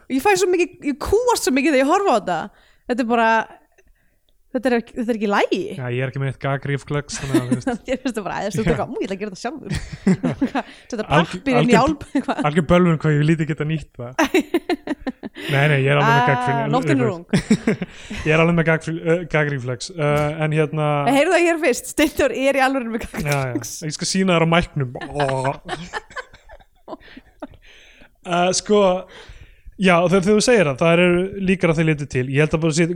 [0.08, 2.40] Og ég fæ svo mikið, ég kúast svo mikið þegar ég horfa á þetta.
[2.92, 3.30] Þetta er bara
[4.58, 6.40] þetta er, þetta er ekki lægi Já, ég er ekki með eitt
[7.54, 7.70] veist.
[7.92, 9.72] Ég finnst það bara, ég ætla að gera þetta sjálfur.
[10.92, 12.02] Þetta Alg- pappir inn í álp
[12.48, 14.12] algjör bölvun hvað ég lítið geta nýtt það.
[15.48, 17.26] Nei, nei, ég er alveg með Ah, gagfrí- nóttin er ung
[18.26, 19.22] Ég er alveg með gagfrí- uh,
[20.44, 24.34] en hérna heyrðu það hér fyrst, Steindor er í alveg með já, ég skal sína
[24.40, 24.92] þér á mæknum.
[28.28, 28.82] Uh, sko
[29.80, 31.04] já, þegar þú segir það það er
[31.52, 32.26] líkar að þeir litið til.
[32.34, 32.90] Ég held að bara sé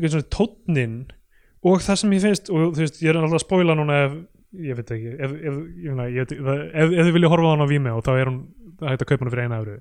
[1.62, 4.16] og það sem ég finnst, og þú veist, ég er alltaf að spóila núna ef,
[4.62, 7.54] ég veit ekki ef, ef, ég, meina, ég, veit, ef, ef þið vilja horfa á
[7.54, 8.40] hann á Vimeo þá er hún,
[8.80, 9.78] það hægt að kaupa hann fyrir eina efru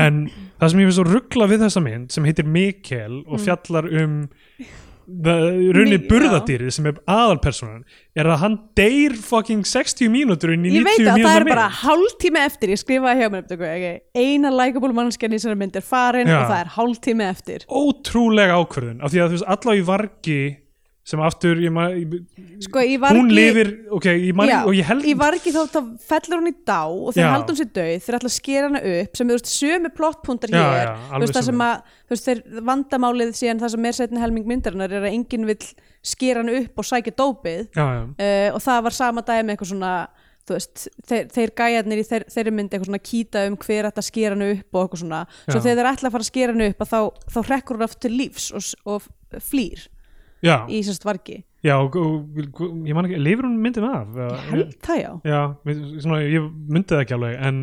[0.00, 0.20] en
[0.60, 4.22] það sem ég finnst svo ruggla við þessa mynd sem heitir Mikkel og fjallar um
[5.10, 7.82] runni burðadýrið sem er aðalpersonan
[8.18, 11.40] er að hann deyr fucking 60 mínútur inn í ég 90 veit að það mínútur
[11.40, 13.92] er bara hálftími eftir ég skrifaði hjá mér okay.
[14.14, 16.36] eina likeable mannskjarni mynd er farin Já.
[16.38, 20.40] og það er hálftími eftir ótrúlega ákvörðun af því að þú veist allavega í vargi
[21.10, 22.14] sem aftur ég ma, ég,
[22.64, 25.80] sko, vargi, hún lifir ok, ég man, já, og ég held í vargi þá, þá
[26.06, 29.20] fellur hún í dá og þeir hún sér döið þeir ætla að skera hana upp
[29.20, 33.36] sem er veist, sömu plottpuntar hér þú veist, það sem að þú veist, þeir, vandamálið
[33.40, 35.60] síðan það sem er setni helming myndarinnar er að enginn vill
[36.12, 39.72] skera hana upp og sækja dópið já, já, uh, og það var sama dæmi eitthvað
[39.74, 39.94] svona
[40.50, 44.06] veist, þeir, þeir gæjarnir í þeir, þeirri myndi eitthvað svona kýta um hver ætti að
[44.08, 45.64] skera hana upp og eitthvað svona, svo Já.
[45.66, 47.00] þegar þeir ætla að fara að skera hana upp að þá,
[47.34, 49.06] þá hrekkur hún aftur lífs og, og
[49.46, 49.84] flýr
[50.44, 51.40] já, í sérst vargi.
[51.64, 52.40] Já og, og,
[52.88, 54.14] ég man ekki, lifir hún myndin af?
[54.16, 55.10] Ég held það já.
[55.28, 55.40] Já,
[56.00, 57.58] svona, ég myndi það ekki alveg en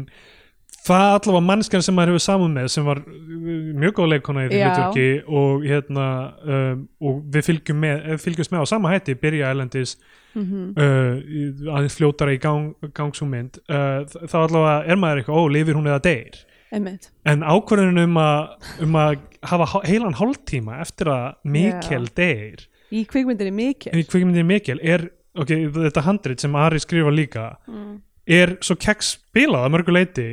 [0.87, 3.47] það allavega mannskan sem maður hefur saman með sem var uh,
[3.81, 5.07] mjög góð leikona í því hlutverki
[5.41, 6.05] og hérna
[6.45, 9.97] um, og við fylgjum með, eh, fylgjumst með á sama hætti byrja elendis
[10.37, 15.43] mm uh, í- aðeins fljótara í gang, gangsúmynd uh, þá allavega er maður eitthvað, ó,
[15.57, 16.37] lifir hún eða deyr
[16.73, 17.12] einmitt.
[17.27, 19.13] En ákvörðunum um að um að
[19.47, 22.65] hafa heilan hálftíma eftir að Mikkel deyr.
[22.91, 23.93] Í kvikmyndinni mikil?
[23.95, 27.97] Í kvikmyndin Mikkel er, ok, þetta handrit sem Ari skrifa líka mm.
[28.38, 30.30] er svo keks spilað að mörgu leiti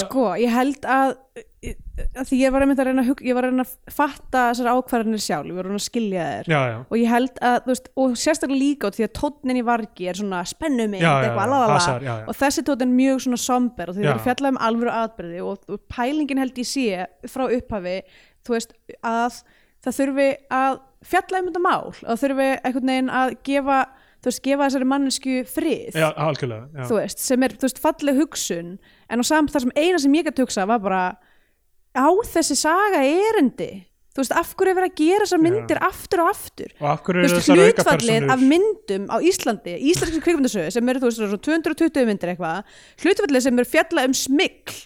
[0.00, 1.14] Sko, ég held að,
[2.14, 4.42] að því ég var einmitt að reyna að, hug, ég var að, reyna að fatta
[4.50, 6.50] þessar ákvarðanir sjálf, ég var að reyna að skilja þær.
[6.52, 9.60] Já, já, og ég held að, þú veist, og sérstaklega líka út því að tónnin
[9.60, 11.58] í vargi er svona já, eitthvað,
[12.04, 12.14] já.
[12.28, 15.44] og þessi tónn er mjög svona somber og því það er fjallað um alvöru atbyrði
[15.44, 18.00] og, og pælingin held ég sé frá upphafi,
[18.44, 19.44] þú veist, að
[19.84, 23.78] það þurfi að fjalla um þetta mál og þurfi einhvern veginn að gefa,
[24.24, 25.98] þú veist, gefa þessari mannesku frið.
[26.00, 26.86] Já, algjörlega já.
[26.88, 28.70] þú veist, sem er, þú veist, falleg hugsun
[29.10, 31.02] en á samt það sem eina sem ég gæti hugsa var bara
[31.94, 33.72] á þessi saga erindi
[34.14, 36.74] þú veist, af hverju er verið að gera þessar myndir aftur og aftur?
[36.78, 41.10] Og af hverju eru þessar hlutfallið af myndum á Íslandi, íslenski kvikmyndasögu sem eru, þú
[41.10, 44.80] veist, svona 220 myndir eitthvað hlutfallið sem eru fjalla um smikl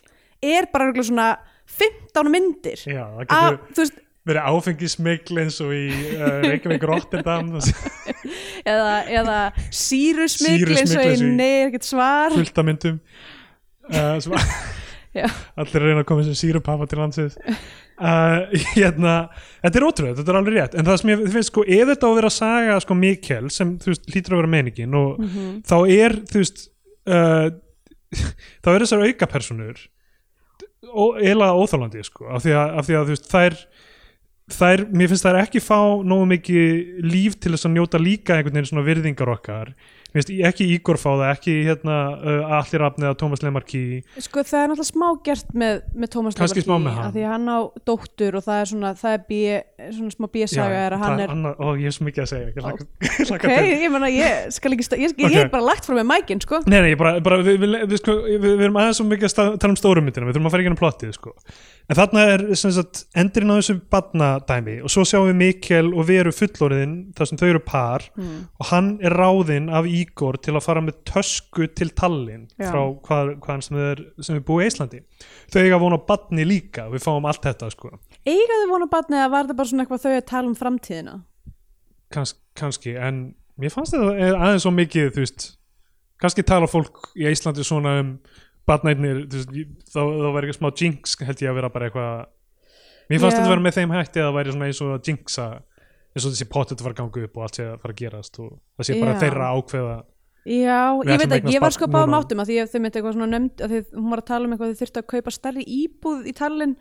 [0.49, 1.31] er bara svona
[1.79, 5.85] 15 myndir já, það getur veist, verið áfengismikl eins og í
[6.17, 7.55] uh, Reykjavík Rotterdam.
[8.73, 9.37] Eða, eða
[9.73, 12.35] sírusmikl eins og í nei, er ekkert svar.
[12.35, 12.99] fullt af myndum
[13.93, 14.35] uh, sem
[15.59, 17.37] allir reyna að koma sem sírupappa til landsins.
[17.99, 18.45] Uh,
[18.77, 19.15] hérna,
[19.65, 20.77] þetta er ótrúlega, þetta er alveg rétt.
[20.79, 23.49] En það sem ég finnst sko, ef þetta á að vera að saga sko Mikkel
[23.55, 25.49] sem þú veist hlýtur að vera meiningin og Mhm.
[25.67, 26.65] þá er þú veist
[27.09, 27.49] uh,
[28.63, 29.81] þá er þessar auka personur
[31.21, 33.57] eila óþálandi sko af því að, af því að þú veist þær
[34.49, 38.55] þær, mér finnst þær ekki fá nógu mikið líf til þess að njóta líka einhvern
[38.57, 39.73] veginn svona virðingar okkar
[40.19, 43.83] finnst ekki Ígor fá það, ekki hérna uh, Allir Rafni eða Tómas Lemarki
[44.25, 47.59] Sko það er náttúrulega smá gert með, með Tómas Lemarki af því að hann á
[47.89, 49.41] dóttur og það er svona það er bí,
[49.97, 52.67] svona smá bísaga er að hann er annað, ó, ég er svo mikið að segja
[52.69, 53.49] hlakka ok,
[53.85, 55.35] ég menna ég skal ekki sta- ég, ég, Ok.
[55.35, 57.77] ég er bara lagt frá með mækin sko Nei, nei, ég bara, bara við, við,
[57.93, 60.37] við, sko, við, við erum aðeins svo mikið að sta- tala um stóru myndina, við
[60.39, 61.35] þurfum að fara inn á plottið, sko.
[61.89, 66.33] En þarna er sagt, endurinn á þessu badnadæmi og svo sjáum við Mikkel og Veru
[66.37, 68.35] fullorðin þar sem þau eru par mm.
[68.61, 72.69] og hann er ráðinn af Ígor til að fara með tösku til Tallinn Já.
[72.69, 75.01] frá hvað, hvaðan sem þau er, sem er búið í Íslandi.
[75.49, 77.95] Þau eiga vona badni líka, við fáum allt þetta, sko.
[78.29, 81.17] eigaðu vona barni eða var það bara svona eitthvað þau að tala um framtíðina
[82.13, 83.23] Kans, kannski, en
[83.61, 85.49] mér fannst þetta aðeins svo mikið, þú veist,
[86.21, 88.13] kannski tala fólk í Íslandi svona um
[88.69, 89.23] barnætnir,
[89.89, 92.13] þá, þá væri smá jinx held ég að vera bara eitthvað
[93.09, 93.41] mér fannst Já.
[93.41, 95.49] þetta vera með þeim hætti að það væri svona eins og að jinxa
[96.13, 98.41] eins og þessi pottet var að ganga upp og allt sé að fara að gerast
[98.45, 99.21] og það sé bara Já.
[99.25, 99.99] þeirra að ákveða
[100.49, 102.23] Já, ég veit að ekki, ég var sko núna.
[102.23, 104.47] áttum að því að þau myndi eitthvað svona nefnd að því hún var að tala
[104.47, 106.75] um eitthvað að þau þurftu að kaupa stærri íbúð í Tallinn.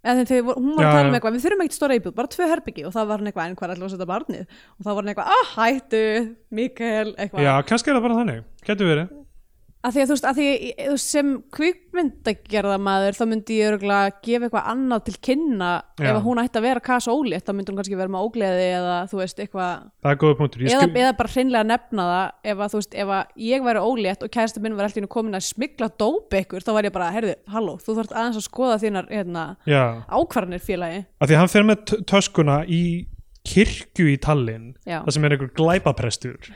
[0.00, 2.46] Eða þegar hún var að tala um eitthvað, við þurfum ekkert stóra íbúð, bara tvö
[2.48, 2.84] herbyggi.
[2.86, 4.54] Og þá var hann eitthvað, en hvað er alltaf að setja barnið?
[4.78, 6.04] Og þá var hann eitthvað, ah, hættu,
[6.56, 9.10] Mikael eitthvað, já, kannski er það bara þannig, getur verið
[9.80, 10.46] að því að þú veist, að því
[10.84, 16.04] að, sem kvikmyndagerða maður þá myndi ég örgulega gefa eitthvað annað til kynna Já.
[16.04, 18.66] ef að hún ætti að vera kasa ólétt þá myndi hún kannski vera með ógleði
[18.76, 19.86] eða þú veist, eitthvað
[20.68, 24.26] eða, eða bara hreinlega nefna það ef að þú veist, ef að ég væri ólétt
[24.26, 27.38] og kærasta minn var alltaf komin að smigla dóp ykkur þá væri ég bara, heyrðu,
[27.54, 31.02] halló, þú þarft aðeins að skoða þínar hérna, Já, ákvarðanir félagi.
[31.20, 32.82] Af því að hann fer með töskuna í
[33.46, 35.00] kirkju í Tallinn Já.
[35.06, 36.50] það sem er einhver glæpaprestur.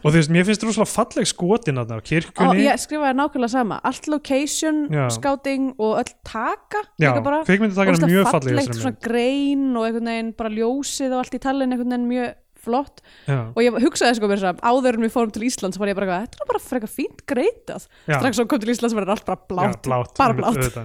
[0.00, 3.52] Og þú veist, mér finnst rosalega falleg skotin þarna á og kirkjunni ég skrifaði nákvæmlega
[3.54, 3.78] sama.
[3.86, 5.06] Allt location, Já.
[5.14, 10.34] scouting og öll taka Já, kvikmyndatakan er mjög falleg fallegt, svona grein og einhvern veginn
[10.38, 13.02] bara ljósið og allt í tallinn einhvern veginn mjög flott.
[13.28, 15.98] Já, og ég hugsaði sko mér að áður en við fórum til Íslands var ég
[15.98, 17.86] bara, þetta er bara frekar fínt greitað.
[18.10, 18.18] Já.
[18.18, 20.78] strax svo kom til Íslands var þetta allt bara blátt, Já, blátt bara blátt.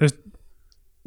[0.00, 0.20] Þú veist,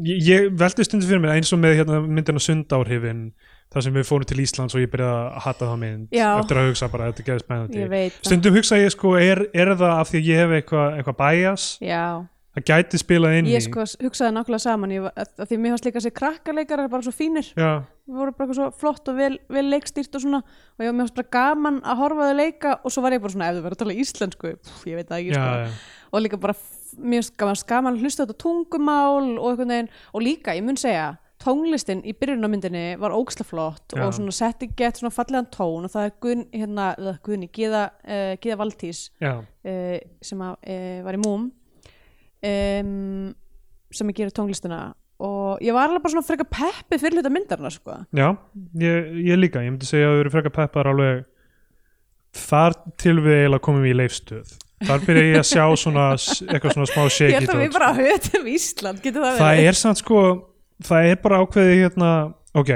[0.04, 3.26] ég, veldi stundu fyrir mér eins og með hérna, myndina sundárhifin
[3.74, 6.28] þar sem við fórum til Íslands og ég byrjaði að hata þá mynd Já.
[6.40, 7.88] eftir að hugsa bara, þetta geði spennandi.
[7.94, 11.34] Það, stundum hugsa ég sko, er, er það af því að ég hef eitthvað eitthva
[11.82, 12.06] já.
[12.54, 13.54] Það gæti spilað inn í.
[13.56, 14.92] Ég sko hugsaði nákvæmlega saman.
[14.94, 17.48] Ég, að, að því mér fannst líka þessi krakkaleikar bara svo fínir.
[17.58, 17.72] Já,
[18.06, 20.44] við vorum bara svo flott og vel, vel leikstýrt og svona.
[20.78, 23.24] Og ég var mér fannst bara gaman að horfa þau leika og svo var ég
[23.26, 25.98] bara svona ef þau verður að tala íslensku pff, ég veit það ekki já, sko.
[26.14, 26.58] og líka bara
[26.94, 29.66] mér finnst gaman, að hlusta þetta tungumál og
[30.14, 34.06] og líka ég mun segja tónlistin í byrjun á myndinni var ógislega flott Já.
[34.06, 37.84] og svona setti gett svona fallegan tón og það er Guðn, hérna, eða Guðni, Gíða,
[38.08, 39.44] uh, Gíða Valtís uh,
[40.24, 41.48] sem að, uh, var í Múm
[42.44, 43.32] um,
[43.94, 44.82] sem að gera tónlistina
[45.24, 48.00] og ég var alveg bara svona frekar peppi fyrir hluta myndarna sko.
[48.12, 48.28] já
[48.82, 51.24] ég, ég líka, ég myndi segja að við erum frekar peppar alveg
[52.34, 56.90] þar til við eiginlega komum í leifstöð þar byrja ég að sjá svona eitthvað svona
[56.90, 59.70] smá ég shaky held að við bara höfum Ísland getur það, það verið?
[59.70, 60.24] er samt sko
[60.88, 62.12] það er bara ákveðið hérna
[62.60, 62.72] ok,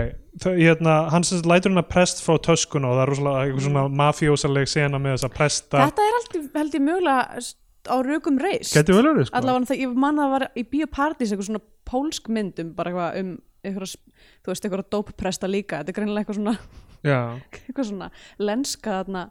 [0.57, 4.69] hérna, sagt lætur hann að prest frá töskuna og það er rosalega eitthvað svona mafjósaleg
[4.71, 5.81] sena með þess að presta.
[5.87, 7.41] Þetta er ég- held ég mögulega
[7.87, 9.37] á rökum reist geti vel verið sko.
[9.39, 12.91] Allavega það, ég man að það var í biopartís eitthvað svona pólsk mynd um bara
[12.91, 13.31] eitthvað um
[13.67, 13.93] eitthvað,
[14.43, 15.79] þú veist, eitthvað dóppresta líka.
[15.81, 16.57] Þetta er greinilega eitthvað svona,
[17.67, 19.23] eitthvað svona lenska þarna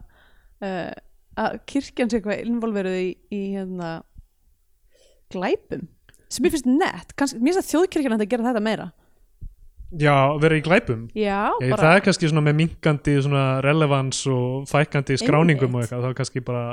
[0.61, 0.91] uh,
[1.37, 3.91] að kirkjan sé eitthvað involveruð í, í hérna
[5.33, 5.87] glæpum
[6.29, 8.87] sem mér finnst nett, kannski, mér finnst að þjóðkirkjan ætti að gera þetta meira.
[9.97, 11.05] Já, vera í glæpum.
[11.15, 13.15] Já, Ég, bara það er kannski svona með minkandi
[13.63, 16.65] relevans og fækandi skráningum og eitthvað, þá er kannski bara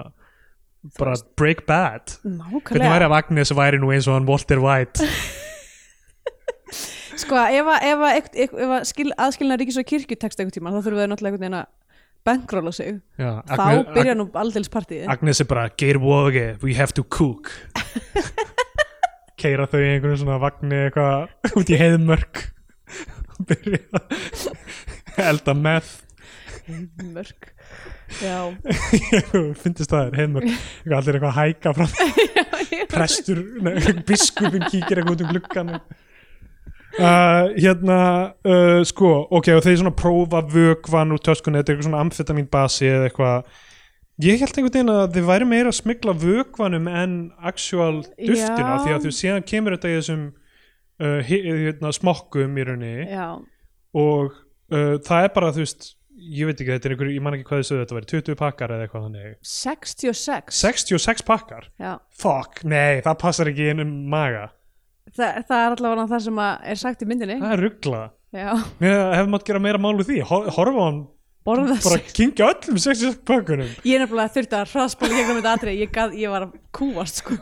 [0.99, 2.19] bara break bad.
[2.25, 5.07] Hvernig væri nákvæmlega að Agnes væri nú eins og hann Walter White?
[7.23, 11.47] Sko, ef að, aðskilna ríkis og kirkju tekst einhvern tíma, þá þurfum við náttúrulega einhvern
[11.47, 11.71] veginn að
[12.25, 16.97] bankróla sig, já, þá Agnes, byrja nú aldeilis partíð Agnes er bara Geirvoge, we have
[16.97, 17.53] to cook
[19.45, 21.29] keira þau í einhvern svona vagni eitthvað
[21.61, 22.45] út í heiðmörk.
[23.35, 25.99] Og byrja að elda meth.
[27.05, 27.51] Mörg
[28.23, 28.39] já.
[29.63, 30.49] Finnst það er heiðmörk.
[30.55, 31.87] Eitthvað allir eitthvað að hæka frá
[32.95, 33.45] prestur,
[34.09, 35.77] biskupin kíkir eitthvað út um gluggan
[36.95, 37.97] Uh, hérna
[38.47, 42.47] uh, sko, ok, og þeir svona prófa vökvan úr töskunni, þetta er eitthvað svona amfetamin
[42.53, 43.49] basi eða eitthvað
[44.23, 47.17] ég held einhvern veginn að þið væri meira að smigla vökvanum en
[47.51, 48.81] actual duftina Já.
[48.85, 53.09] því að þú síðan kemur þetta í þessum uh, hi- hérna, smokkum í rauninni.
[53.11, 53.27] Já,
[53.99, 54.33] og
[54.71, 55.93] uh, það er bara þú veist
[56.25, 58.73] ég veit ekki, þetta er einhver, ég man ekki hvað þessu þetta væri 20 pakkar
[58.73, 59.33] eða eitthvað þannig.
[59.45, 61.97] 66 66 pakkar, já.
[62.17, 64.47] fuck, nei, það passar ekki inn um maga,
[65.15, 67.35] Þa, það er allavega það sem að er sagt í myndinni.
[67.43, 67.99] Það er ruggla
[68.35, 68.49] já,
[68.81, 71.03] Mér hefði mátt gera meira mál úr því Hor- horfa á hann
[71.45, 75.55] borða bara sig kingja öllum 66 pakkunum ég er nefnilega þurfti að hraðspóla gegnum þetta
[75.59, 77.39] atrið ég, gat, ég var að kúast sko.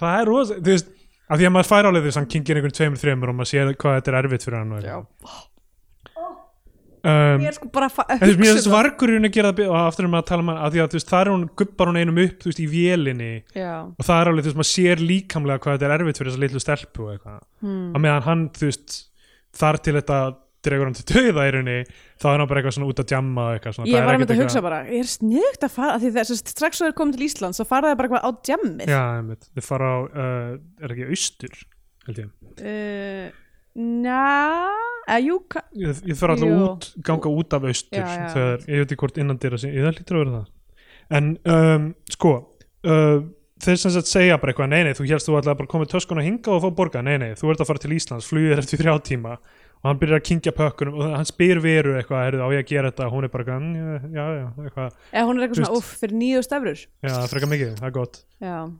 [0.00, 0.92] það er rosa, þú veist
[1.24, 3.50] af því að maður fær álega þess að hann kingir einhvern tveimur þreimur og maður
[3.50, 4.94] séð hvað þetta er erfitt fyrir hann og Já.
[4.98, 5.42] eitthvað.
[7.04, 9.34] um, ég er sko bara að fa- en þú veist, mér hugsa finnst vargurinn að
[9.38, 11.10] gera það be- og aftur um að tala um hann, að því að þú veist,
[11.14, 14.30] það er hún gubbar hún einum upp, þú veist, í vélinni já, og það er
[14.32, 17.12] alveg, þú veist, maður sér líkamlega hvað þetta er erfitt fyrir þessa litlu stelpu og
[17.14, 17.90] eitthvað hmm.
[17.94, 18.98] og meðan hann, þú veist,
[19.54, 20.20] þar til þetta
[20.64, 21.76] dregur hann til döða í rauninni
[22.20, 24.34] þá er hann bara eitthvað svona út að jamma eitthvað svona, ég var að mynda
[24.36, 27.18] að hugsa bara ég er sniðugt að fara því þess að strax svo er komið
[27.18, 30.84] til Íslands þá fara það bara eitthvað á jammið Já, einmitt, þið fara á, uh,
[30.84, 31.56] er ekki austur,
[32.08, 32.32] held ég.
[32.64, 33.40] uh,
[33.74, 34.18] na
[35.10, 36.58] eða jú, ka- Ég, ég þarf alltaf Jú.
[36.70, 38.28] út, ganga út af austur Já, já.
[38.32, 40.46] þegar, ég veit ekki hvort innan sem, ég það lítur að vera það.
[41.18, 42.32] En, um, sko,
[42.88, 43.18] uh,
[43.60, 45.84] þeir sem sagt segja bara eitthvað, nei, nei, þú hérst þú ætlaði bara að koma
[45.84, 48.28] í töskun og hinga og fá borga, nei, nei, þú ert að fara til Íslands,
[48.30, 49.36] flugið er eftir þrjá tíma
[49.84, 52.70] og hann byrjar að kingja pökkunum og hann spyr veru eitthvað, heyrðu, á ég að
[52.70, 53.06] gera þetta?
[53.06, 55.90] Og hún er bara, "Mm, já, já, já, eitthvað, eða hún er eitthvað svona, uff,
[56.00, 58.24] fyrir nýju stefrur já, frekar mikið, það er gott.
[58.40, 58.72] já,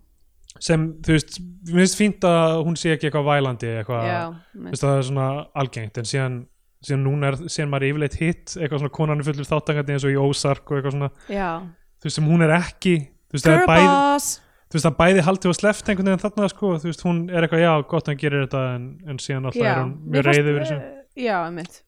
[0.61, 4.83] Sem, þú veist, mér finnst fínt að hún sé ekki eitthvað vælandi, eitthvað, Þú veist,
[4.85, 6.47] það er svona algengt en síðan,
[6.85, 10.05] síðan núna er síðan maður er yfirleitt hitt eitthvað svona konan er fullur þáttangandi eins
[10.05, 11.11] og í Ósark og eitthvað svona.
[11.29, 11.59] Já.
[11.99, 12.95] Þú veist sem hún er ekki.
[13.29, 14.41] Þú veist, það er boss
[14.75, 17.47] þú veist, það bæði haldið og sleft einhvern veginn þarna, sko, þú veist, hún er
[17.47, 20.55] eitthvað, já, gott hann gerir þetta, en, en síðan alltaf er hún mjög fannst- reyði
[20.55, 20.79] yfir þessu.
[20.83, 21.81] eh, já, einmitt.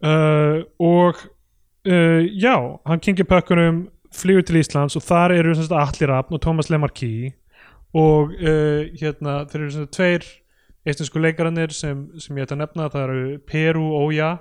[0.00, 1.14] Uh, og
[1.86, 2.54] uh, já,
[2.88, 3.82] hann kynki pökkunum
[4.16, 7.34] flýgur til Íslands og þar eru sem sagt, Atli Rafn og Thomas Lemarquis
[7.94, 10.24] og uh, hérna þeir eru sem sagt, tveir
[10.88, 14.32] eistensku leikarannir sem, sem ég ætla að nefna það eru Peru Ója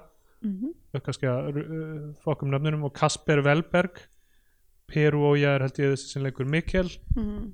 [0.45, 3.99] mm kannski að uh, fokkum nöfnunum og Kasper Velberg
[4.91, 6.89] Peru Ója er held ég þessi sem leikur Mikkel.
[7.15, 7.49] -hmm.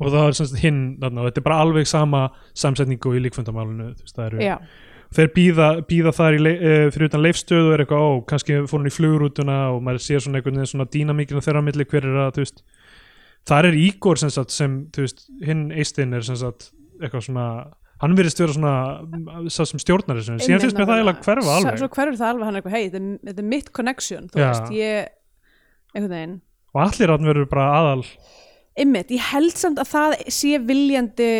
[0.00, 3.24] og það er sem sagt hinn þarna, og þetta er bara alveg sama samsetningu í
[3.26, 3.94] líkfundamálinu
[5.10, 5.68] þeir býða,
[6.14, 9.58] þar í, uh, fyrir utan leifstöð og er eitthvað, ó, kannski fór hann í flugurútuna
[9.74, 12.62] og maður sér svona einhvern veginn svona dýnamíkina þeirra á milli hver er að, veist.
[13.48, 17.46] Þar er Ígor sem sagt, sem, veist hinn eistinn er sem sagt, eitthvað svona
[18.00, 21.56] hann virðist vera svona sá sem stjórnar þessu, en síðan finnst mér það eiginlega hverfa
[21.56, 21.80] alveg.
[21.80, 25.10] svo hverfur það alveg hann eitthvað, hei, þetta er- mitt connection þú veist, ég
[25.94, 26.38] einhvern veginn
[26.74, 28.04] og allir áttum verður bara aðal
[28.80, 31.30] Einmitt, ég held samt að það sé viljandi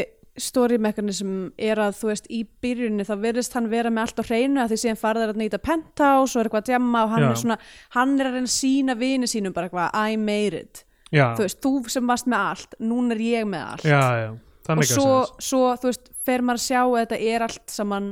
[0.41, 4.25] story mechanism er að þú veist í byrjunni þá verðist hann vera með allt á
[4.29, 7.13] hreinu að því síðan farið er að nýta penthouse og er eitthvað að djamma og
[7.15, 7.29] hann Já.
[7.31, 7.59] er svona
[7.97, 11.61] hann er að reyna sína vini sínum bara eitthvað I made it, já, þú veist,
[11.65, 13.87] þú sem varst með allt núna er ég með allt.
[13.91, 14.31] Já, já,
[14.67, 15.15] það og svo,
[15.51, 18.11] svo þú veist, fer maður að sjá að þetta er allt saman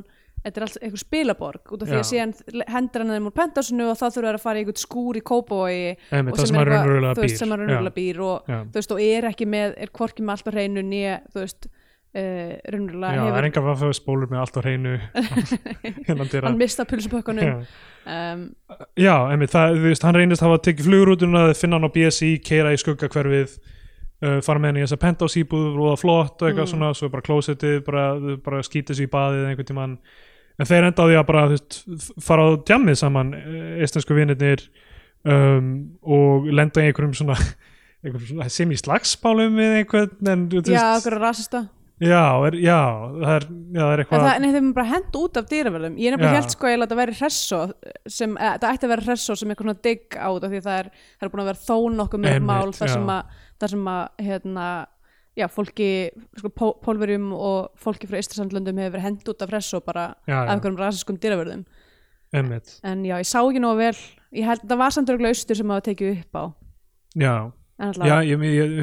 [0.48, 2.34] þetta er allt eitthvað spilaborg út af því að síðan
[2.74, 5.24] hendur hann þeim úr penthouse-unu og þá þurfa þær að fara í eitthvað skúr í
[5.32, 8.22] Kópavogi Einmitt, og það sem er raunverulega býr.
[8.26, 11.68] og, veist, og er ekki með, er hvorki með allt á hreinu nýja, þú veist
[11.68, 14.94] uh, raunverulega já, það er enga vaffið spólur með allt á hreinu
[16.32, 17.50] dyra hann mista pulsupökkunum
[18.08, 18.44] um,
[18.98, 22.72] Já, einmitt, það, þú veist, hann reynist hafa tekið flugurútuna, finna hann á BSI, keira
[22.72, 23.58] í skuggakverfið,
[24.24, 26.72] uh, fara með hann í þessa penthouse íbúð, róða flott og eitthvað Mm.
[26.72, 28.06] svona, svo bara klósettið, bara,
[28.44, 29.98] bara skýta sig í baðið einhvern tímann.
[30.59, 31.81] En þeir enda á því að bara, veist,
[32.25, 33.33] fara á djammið saman,
[33.79, 34.64] eistensku vinirnir
[35.23, 37.37] um, og lenda í einhverjum svona,
[38.29, 41.68] svona sem í slagsbálum við einhvern, en já, okkur rasista.
[41.99, 42.79] Já, er, já,
[43.18, 43.44] það er,
[43.75, 46.07] já, það er en eitthvað, það, nei, þeim er bara hent út af dýraverðum ég
[46.07, 47.59] er nefnilega held sko að þetta væri hressó
[48.07, 50.90] sem, eða, þetta ætti að vera hressó sem eitthvað svona digg af því það er,
[51.18, 54.29] það er búin að vera þó nokkuð Einmitt, mál þar sem að, þar sem að
[54.29, 54.68] hérna,
[55.38, 55.90] já, fólki
[56.40, 60.40] sko, pó, pólverjum og fólki frá Íslasandlöndum hefur verið hent út af hressó bara já,
[60.42, 61.64] af einhverjum rasiskum dýraverðum
[62.33, 63.94] en já, ég sá ekki nógu vel.
[64.37, 66.44] Ég held, það var samt örgulega austur sem að tekið upp á.
[67.16, 67.35] Já,
[67.79, 68.74] en já, allavega, ég, ég,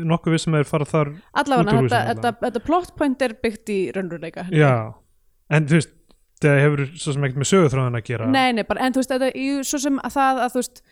[0.00, 3.72] ég nokkuð vissum að þeir fara þar allavega þetta, þetta, þetta plot point er byggt
[3.72, 4.40] í ég.
[4.58, 4.74] Já,
[5.52, 5.94] en þú veist
[6.42, 8.28] það hefur svo sem ekkert með sögutráðin að gera.
[8.32, 10.82] Nei, nei, bara, en þú veist, þetta, jú, svo sem að það að þú veist,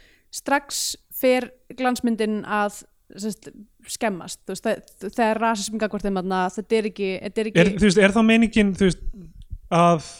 [0.40, 0.80] strax
[1.20, 2.82] fer glansmyndin að
[3.18, 3.50] sest,
[3.88, 7.50] skemmast, þú veist, það, það er rasism gagvart þeim að þetta er ekki, þetta er
[7.50, 9.06] ekki er, þú veist, er þá meiningin þú veist,
[9.70, 10.10] að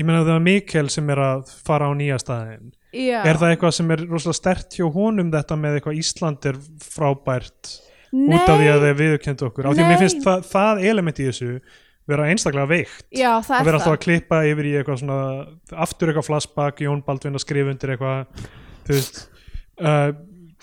[0.00, 3.54] ég meina það er Mikkel sem er að fara á nýja staðin já, er það
[3.54, 7.72] eitthvað sem er rosalega stert hjá honum þetta með eitthvað Ísland er frábært
[8.12, 9.68] nei, út af því að þeir viðurkendu okkur?
[9.68, 11.50] Af því að mér finnst það, það element í þessu
[12.10, 13.04] vera einstaklega veikt.
[13.14, 13.96] Já, það að er vera alltaf það.
[13.96, 15.18] að klippa yfir í eitthvað svona
[15.84, 18.48] aftur eitthvað flashback, Jón Baldvin að skrifa undir eitthvað
[18.88, 19.20] þú veist
[19.78, 20.08] uh,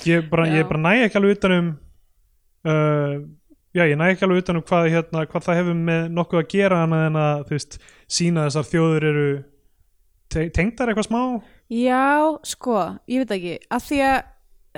[0.08, 1.72] ég bara, bara næ ekki alveg utanum
[2.68, 3.20] uh,
[3.76, 6.82] já, ég næ ekki alveg utanum hvað, hérna, hvað það hefur með nokkuð að gera
[6.86, 7.80] annað en að þú veist,
[8.20, 9.30] sína þessar þjóður eru
[10.30, 11.24] te tengdar eitthvað smá?
[11.74, 12.06] Já,
[12.50, 12.78] sko,
[13.10, 13.58] ég veit ekki.
[13.70, 14.20] Að því að,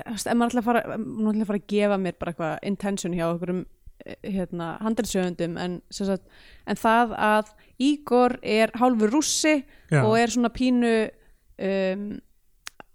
[0.02, 2.34] þú veist, ef maður ætla að fara maður ætla að fara að gefa mér bara
[2.34, 3.62] eitthvað intention hjá okkur um
[4.26, 6.28] hérna, handelsöfundum en, sagt,
[6.66, 9.56] en það að Ígor er hálfur rússi
[9.92, 10.94] já, og er svona pínu
[11.62, 12.08] um,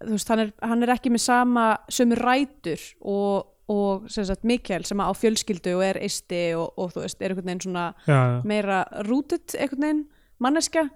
[0.02, 4.44] þú veist, hann er, hann er ekki með sama sömu rætur og, og sem sagt
[4.46, 7.86] Mikael sem á fjölskyldu og er eisti og, og þú veist, er einhvern veginn svona
[8.06, 10.04] já, meira rooted einhvern veginn,
[10.38, 10.86] manneska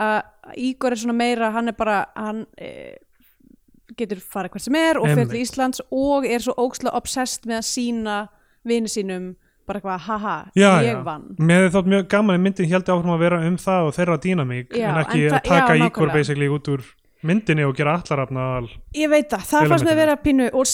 [0.00, 2.96] að Ígor er svona meira, hann er bara hann e,
[3.98, 5.40] getur farið hvert sem er og fyrir.
[5.42, 8.18] Íslands og er svo ókslega obsessed með að sína
[8.64, 9.32] vini sínum
[9.66, 11.02] bara eitthvað, haha, Já, ég já.
[11.06, 14.16] vann með þátt mjög gaman að myndin held áfram að vera um það og þeirra
[14.24, 16.14] dýnamík Já, en ekki en að taka já, nákvæmlega.
[16.16, 16.86] basically út úr
[17.26, 20.00] myndinni og gera allarafna al Ég veit það, það fannst mér Elementinu.
[20.00, 20.64] vera pínu og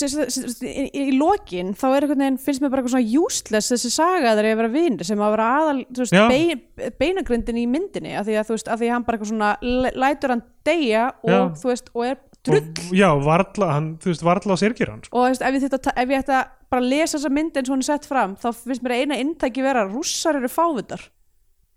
[0.63, 4.49] í, í, lokin þá er veginn, finnst mér bara eitthvað svona useless þessi saga þegar
[4.51, 8.29] ég að vera vinir sem að vera aðal þú veist, bein, beinagrindin í myndinni af
[8.29, 11.09] því að þú veist, af því að hann bara eitthvað svona læ- lætur hann deyja
[11.23, 11.41] og Já.
[11.63, 12.63] þú veist, og er drull.
[12.63, 15.67] og, já, varla, hann, þú veist, varla á sérkir hans og þú veist, ef ég,
[15.67, 18.37] þetta, ef ég ætta bara að lesa þessa mynd eins og hún er sett fram
[18.39, 21.03] þá finnst mér eina inntæki vera að rússar eru fávindar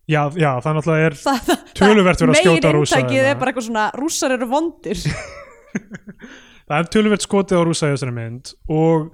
[0.10, 1.18] já, já, það náttúrulega er
[1.80, 3.32] Töluvert verið að skjóta megin Rússa inntækið hérna.
[3.34, 5.04] er bara eitthvað svona rússar eru vondir
[6.70, 9.10] það er töluvert skotið á rúsa í þessari mynd og,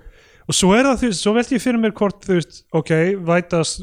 [0.48, 2.92] og svo er það, þú veist, svo velti ég fyrir mér hvort, þú veist, ok,
[3.28, 3.76] vætas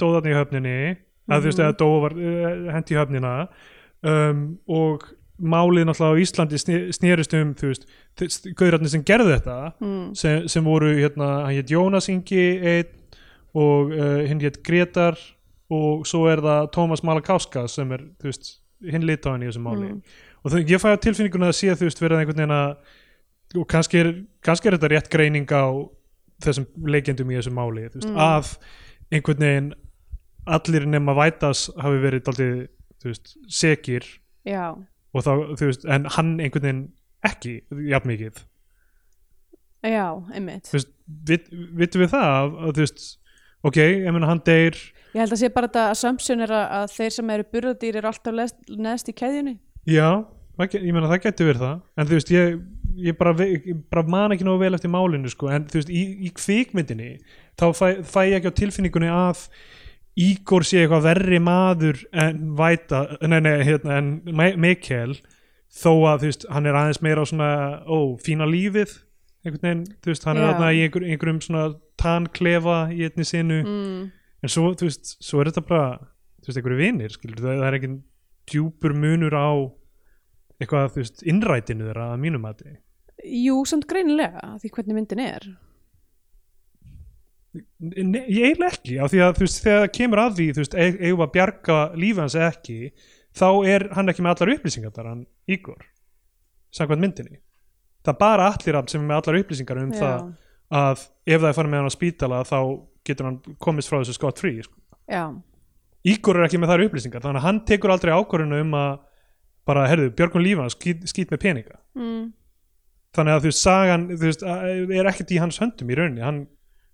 [0.00, 0.78] dóðan í höfninni
[1.30, 1.66] að þú veist, Mhm.
[1.66, 3.34] eða dóa var uh, hent í höfnina
[4.04, 5.06] um, og
[5.40, 6.58] málið náttúrulega á Íslandi
[6.94, 7.86] snerist um, þú veist,
[8.54, 10.04] gauðratni sem gerðu þetta mm.
[10.14, 12.92] sem, sem voru hérna, hann hétt Jónas Ingi einn
[13.54, 15.18] og uh, hinn hétt Gretar
[15.74, 18.50] og svo er það Tómas Malakauska sem er þú veist,
[18.84, 20.02] hinn litáin í þessu máli Mm.
[20.44, 23.68] og það, ég fæ á tilfinninguna að sé þú veist verið einhvern veginn að og
[23.70, 24.08] kannski er,
[24.42, 25.64] kannski er þetta rétt greining á
[26.42, 28.16] þessum leikendum í þessu máli þú veist, Mm.
[28.18, 28.56] að
[29.12, 29.72] einhvern veginn
[30.46, 32.56] allir nema vætas hafi verið daldið,
[33.00, 34.04] þú veist, sekir
[34.44, 34.74] já,
[35.14, 36.82] og þá, þú veist, en hann einhvern veginn
[37.24, 37.54] ekki,
[37.88, 38.42] jafn mikið
[39.84, 40.90] já, einmitt þú veist,
[41.28, 41.48] vit,
[41.78, 43.06] vitum við það að, þú veist,
[43.64, 44.76] ok, ég meina hann deyr
[45.14, 48.10] ég held að sé bara þetta assumption er að, að þeir sem eru burðadýr eru
[48.10, 49.54] alltaf neðst í keðjunni
[49.86, 50.08] já,
[50.58, 52.58] ég meina það getur verið það en þú veist, ég,
[53.08, 56.04] ég, bara, ég bara man ekki nógu vel eftir málinu, sko en þú veist, í,
[56.26, 57.14] í kvikmyndinni
[57.60, 59.48] þá fæ, fæ ég ekki á tilfinningunni að
[60.14, 65.16] Ígor sé eitthvað verri maður en Væta, nei, nei, hérna en Mi- Mikkel,
[65.74, 67.48] þó að þú veist, hann er aðeins meira á svona
[67.82, 68.92] ó, fína lífið,
[69.42, 70.50] einhvern veginn þú veist, hann er Já.
[70.52, 71.64] þarna í einhver, einhverjum svona
[71.98, 74.04] tanklefa í einni sinu mm.
[74.44, 75.86] En svo, þú veist, svo er þetta bara
[76.44, 77.92] þú veist, einhverju vinir, skilur það, það er ekki
[78.52, 79.48] djúpur munur á
[80.60, 82.64] eitthvað, þú veist, innrætinu þeirra að mínum að
[83.24, 85.46] jú, samt greinilega því hvernig myndin er.
[87.54, 90.62] Nei, ég eiginlega ekki, af því að þú veist, þegar það kemur að því, þú
[90.62, 92.78] veist, eig- eigum að bjarga lífi hans ekki,
[93.38, 95.24] þá er hann ekki með allar upplýsingar þar, hann
[95.54, 95.84] Ígor
[96.74, 97.38] samkvæmt myndinni.
[98.04, 100.16] Það er bara allir sem er með allar upplýsingar um það.
[100.18, 102.58] já, að ef það er farið með hann á spítala þá
[103.04, 104.78] getur hann komist frá þessu scot free sko.
[106.04, 108.90] Ígor er ekki með þær upplýsingar þannig að hann tekur aldrei ákvörðinu um að
[109.64, 111.78] bara, herðu, björgun lífan skýt, skýt með peninga.
[111.96, 112.32] Mm.
[113.14, 116.24] þannig að þú sagan þú veist, er ekkert í hans höndum í rauninni.
[116.24, 116.40] Hann,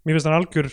[0.05, 0.69] mér finnst hann algjör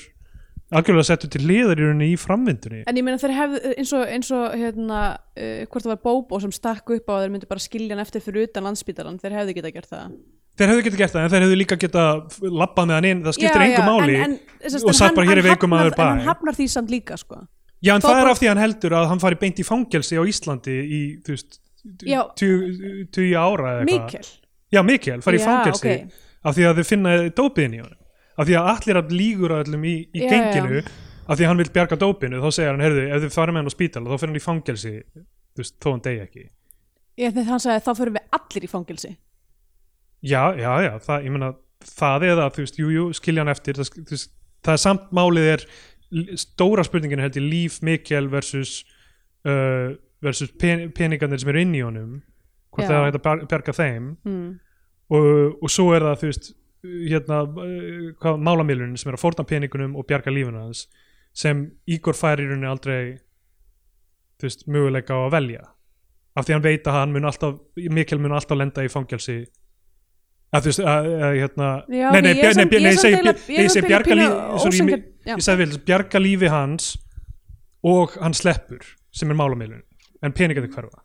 [0.76, 2.82] algjörlega settur til liðar í rauninni í framvindunni.
[2.92, 5.04] En ég meina þeir hefðu eins og, eins og hérna,
[5.40, 8.04] uh, hvort það var Bobo sem stakk upp á að þeir myndu bara skilja hann
[8.04, 10.18] eftir fyrir utan landspítalan, þeir hefðu geta gert það
[10.58, 13.36] þeir hefðu getið gert það, en þeir hefðu líka getað labbað með hann inn, það
[13.38, 16.04] skiptir engu máli en, en, og hann- bara, hér er hann hafnar- maður bæ.
[16.04, 17.40] en hann hafnar því samt líka sko.
[17.84, 20.18] já, en Þó það er af því hann heldur að hann fari beint í fangelsi
[20.18, 21.60] á Íslandi í, þú veist
[22.04, 22.22] Já.
[22.36, 24.26] tugi ára eða eitthvað Mikkel
[24.74, 26.16] já, Mikkel, fari í Já, fangelsi ok.
[26.44, 28.02] af því að þau finna dópiðin í honum
[28.38, 30.82] af því að allir að lígur að öllum í, í Já, genginu
[31.28, 33.56] af því að hann vil bjarga dópinu þá segir hann, heyrðu, ef hann
[34.28, 34.44] hann í
[35.94, 36.44] hann ekki
[37.18, 39.14] ég, hann sagði þá fyrir við allir í fangelsi
[40.22, 41.54] já, já, já, það, ég meina
[41.88, 44.34] það eða, þú veist, jú, jú, skilja hann eftir það, veist,
[44.66, 45.66] það er samt málið er
[46.40, 48.80] stóra spurningin held ég líf Mikkel versus
[49.48, 52.22] uh, versus pen, peningarnir sem eru inn í honum
[52.74, 52.92] hvort Já.
[52.92, 54.48] það er hægt að bjarga þeim mm.
[55.18, 55.28] og,
[55.62, 56.50] og svo er það þú veist
[56.88, 60.86] hérna, uh, hvað, málamílunin sem er að fórna peningunum og bjarga lífinu hans
[61.38, 63.18] sem Ígor fær í rauninni aldrei
[64.40, 65.68] þú veist, möguleika á að velja
[66.38, 69.42] af því hann veit að hann mun alltaf Mikkel mun alltaf lenda í fangelsi
[70.56, 76.22] að þú veist, að, að, hérna nei, nei, ég segi- eiginlega- ég segi vel, bjarga
[76.24, 76.94] lífi hans
[77.84, 79.84] og hann sleppur sem er málamílun
[80.24, 81.04] en peningarnir hverfa.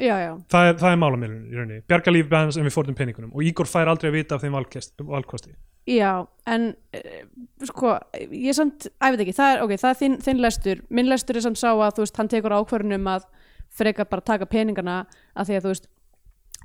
[0.00, 1.82] Já, já, það er, er málamilun í rauninni.
[1.86, 3.30] Bjarga lífi hans en við fórtum peningunum.
[3.36, 5.54] Og Ígor fær aldrei að vita af þeim valkosti,
[5.86, 7.22] já en uh,
[7.68, 7.96] sko,
[8.30, 10.82] ég samt ég veit ekki, það er, ok, það er þinn, þinn lestur.
[10.90, 13.26] Minn lestur er samt sá að, þú veist, hann tekur ákvörðunum að
[13.72, 15.00] frekar bara taka peningana
[15.36, 16.01] að því að, þú veist, að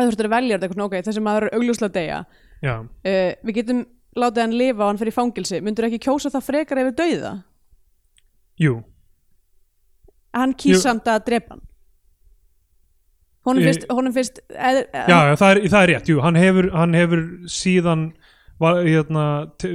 [0.05, 2.17] þú veist að velja þetta eitthvað, ok, þessi maður er augljóslega
[2.63, 3.85] já, uh, við getum
[4.17, 7.33] látið hann lifa og hann fyrir fangilsi myndur ekki kjósa það frekar ef við dauða?
[8.57, 8.77] Jú.
[10.37, 10.77] Hann Jú.
[10.81, 11.63] samt að drepa hann.
[13.47, 16.65] Honum finnst, honum finnst eð, já, já það, er, það er rétt, jú, hann hefur,
[16.73, 18.01] hann hefur síðan
[18.59, 19.23] var, hérna,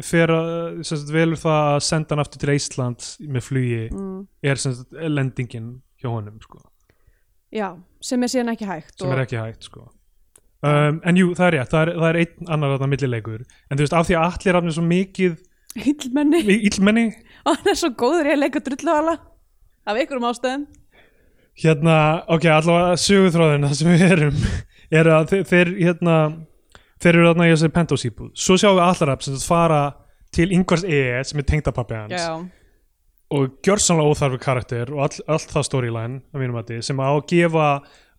[0.05, 3.81] fer að velur það að senda hann aftur til Ísland með flugi.
[3.95, 5.71] Mm, er sagt, lendingin
[6.03, 6.61] hjá honum sko,
[7.55, 7.71] já,
[8.05, 9.87] sem er síðan ekki hægt sem er ekki hægt sko.
[10.67, 13.43] Um, en jú, það er rétt það er, það er einn annar þarna millileikur.
[13.69, 15.35] En þú veist, af því að allir rafnir svo mikið
[15.83, 17.09] hillmenni illmenni.
[17.47, 19.19] Og hann er svo góður í að leika drulluhala
[19.83, 20.69] af einhverjum ástæðum.
[21.63, 21.97] Hérna,
[22.33, 24.41] ok, allavega söguþráðin það sem við erum
[25.03, 26.17] er að þeir, þeir hérna
[27.03, 29.83] þeir eru þarna í þessi pentosíbúð svo sjáum við allarab sem sagt fara
[30.33, 32.15] til yngvars E sem er tengdapappi hans.
[32.17, 32.39] Já,
[33.33, 37.69] og gjörsamlega óþarfi karakter og all, allt það storyline sem á að gefa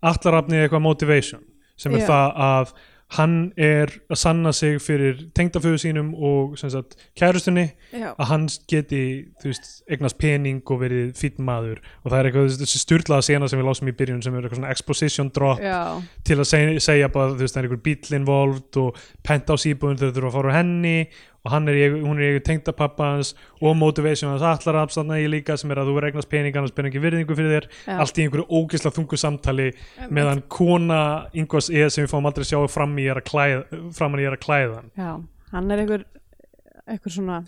[0.03, 1.43] allarabni eitthvað motivation
[1.79, 2.09] sem er Já.
[2.09, 2.73] það að
[3.17, 9.01] hann er að sanna sig fyrir tengdaföðu sínum og sagt kærustunni já, að hann geti
[9.43, 11.81] veist, eignast pening og verið fýtt maður.
[12.03, 14.61] Og það er eitthvað þessi styrlaða sena sem við lásum í byrjun sem er eitthvað
[14.61, 15.77] svona exposition drop já,
[16.25, 19.55] til að segja, segja bara þú veist það er einhver bíl involved og pent á
[19.61, 20.97] síbúin þau þurfa að fara úr henni
[21.43, 25.17] og hann er, í hún er í eigu tengdapappa hans og motivation hans allar afstanna
[25.19, 27.97] í líka sem er að þú verður eignast pening annars ekki virðingu fyrir þér Já.
[27.99, 29.67] allt í einhverju ógeðslega þungu samtali
[30.07, 31.01] meðan kona
[31.35, 34.37] Ingvars E sem við fáum aldrei sjá fram í er að klæða fram í er
[34.37, 35.11] að klæða hann Já,
[35.51, 36.05] hann er einhver
[36.87, 37.41] einhver svona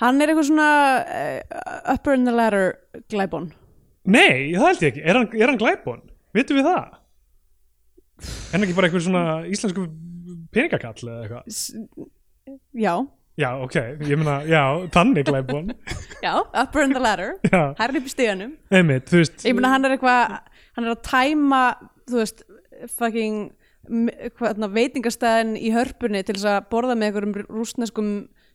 [0.00, 0.70] hann er einhver svona
[1.04, 2.78] uh, upper in the ladder
[3.12, 3.50] glæbon
[4.06, 6.02] Nei, það held ég ekki, er hann, er hann glæbon?
[6.36, 6.98] Vitum við það?
[8.22, 9.86] Er hann ekki bara einhver svona íslensku
[10.54, 12.06] peningakall eða eitthvað?
[12.78, 12.92] Já,
[13.36, 13.74] Já, ok,
[14.08, 14.62] ég meina, já,
[14.94, 15.74] þannig glæbon
[16.24, 16.32] já,
[16.62, 17.34] upper in the ladder.
[17.76, 20.38] Herri upp í stíðanum einmitt, þú veist Ég meina hann er eitthvað
[20.78, 21.60] hann er að tæma,
[22.08, 22.42] þú veist
[22.96, 23.36] fucking
[24.40, 28.10] þarna, veitingastæðin í hörpunni til þess að borða með einhverjum rústneskum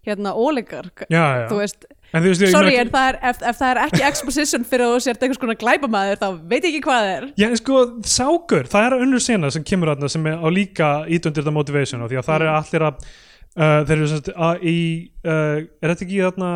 [0.05, 3.41] hérna óleikar Já, já, þú veist, en þú veist sorry meina- en það er, ef,
[3.51, 6.69] ef það er ekki exposition fyrir að þú sért einhvers konar glæpamaður þá veit ég
[6.73, 7.27] ekki hvað það er.
[7.37, 7.81] Já, en sko,
[8.17, 12.01] sákur, það er önnur sena sem kemur þarna sem er á líka ítundir þetta motivation
[12.01, 13.05] og því að það er allir að
[13.57, 14.77] uh, þeir eru semst að í
[15.25, 16.51] uh, er þetta ekki þarna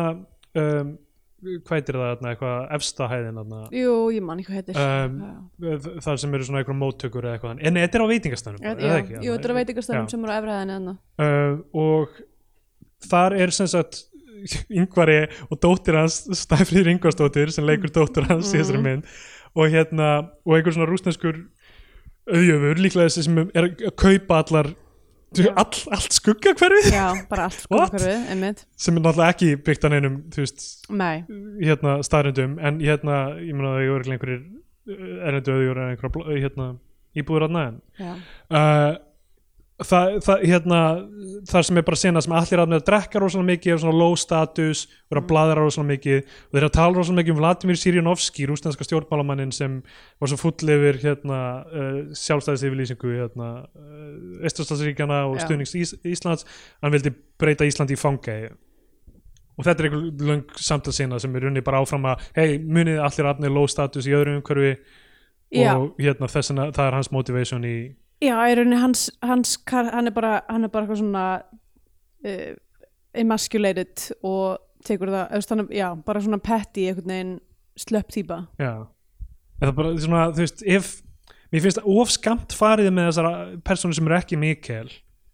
[0.62, 0.94] um,
[1.46, 3.60] hvað heitir það þarna, eitthvað efsta hæðin þarna?
[3.76, 4.80] Jú, ég man ekki hvað heitir.
[4.80, 5.76] Um, Já.
[6.06, 8.72] þar sem eru svona eitthvað móttökur eða eitthvað, en þetta er á veitingastænum Já,
[9.20, 10.96] jú, þetta er veitingastæðum sem eru á þarna.
[11.22, 12.20] uh, og
[13.06, 14.04] þar er sem sagt
[14.70, 15.18] yngvari
[15.50, 19.06] og dóttir hans Stæfrýr Ingvarsdóttir sem leikur dóttir hans í þessari mynd.
[19.56, 20.08] Og hérna
[20.44, 21.38] og einhver svona rúsneskur
[22.26, 24.72] auðjöfur líklega þessi sem er að kaupa allar
[25.52, 27.94] all, allt skuggakverfið Já, bara allt What?
[27.94, 28.62] hverfið, einmitt.
[28.80, 30.66] Sem er náttúrulega ekki byggt á neinum þú veist,
[31.62, 34.44] hérna staðrendum en hérna, ég meina það eru einhverjir
[35.26, 36.68] erendu auðjur en einhverja hérna,
[37.16, 38.12] íbúður að næðan já,
[38.60, 38.90] uh,
[39.84, 40.80] það, það, hérna,
[41.50, 44.00] það sem er bara sena sem allir að með að drekka rosalega mikið og svona
[44.00, 46.34] low status og er að bladra rosalega mikið.
[46.48, 49.78] Og þeir að tala rosalega mikið um Vladimir Sirjanovski rúsnenska stjórnmálamannin sem
[50.20, 55.46] var svo full yfir hérna, uh, sjálfstæðisifilýsingu hérna, uh, Estrastadsríkjana og Já.
[55.46, 56.48] stuðnings Ís Íslands.
[56.80, 58.54] Hann vildi breyta Íslandi í fangæði
[59.56, 63.28] og þetta er einhver löng samtalsina sem er unni bara áfram að hei, munið allir
[63.30, 64.74] aðnir low status í öðru umhverfi
[65.62, 67.76] og hérna, þess vegna það er hans motivation í
[68.22, 71.24] já í rauninni hans, hans hann er bara hann er bara eitthvað svona
[72.26, 72.52] uh,
[73.16, 77.34] emasculated og tekur það, eða þannig, já, bara svona petty einhvern veginn
[77.80, 78.38] slöpp típa.
[78.60, 78.86] Já,
[79.60, 80.92] eða bara svona, þú veist, ef
[81.52, 83.32] mér finnst það of skamt farið með þessara
[83.66, 84.88] persónu sem eru ekki Mikael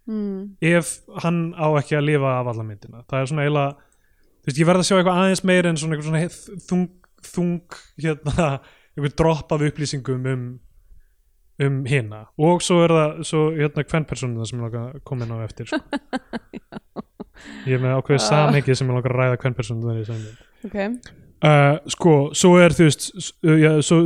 [0.09, 0.41] mm.
[0.73, 0.93] ef
[1.25, 4.69] hann á ekki að lifa af alla myndina, það er svona eiginlega þú veist, ég
[4.69, 6.87] verð að sjá eitthvað aðeins meir en svona eitthvað svona þung,
[7.33, 8.49] þung hérna,
[8.93, 10.47] eitthvað dropp af upplýsingum um
[11.67, 15.39] um hina og svo er það svo hérna hvern persónu sem að koma inn á
[15.47, 15.81] eftir sko.
[17.69, 18.29] ég er með ákveðið Ah.
[18.29, 20.33] samhengi sem ég langa að ræða hvern persónu það er í saman
[20.69, 23.09] ok, Uh, sko, svo er þú veist
[23.43, 23.97] uh, já, svo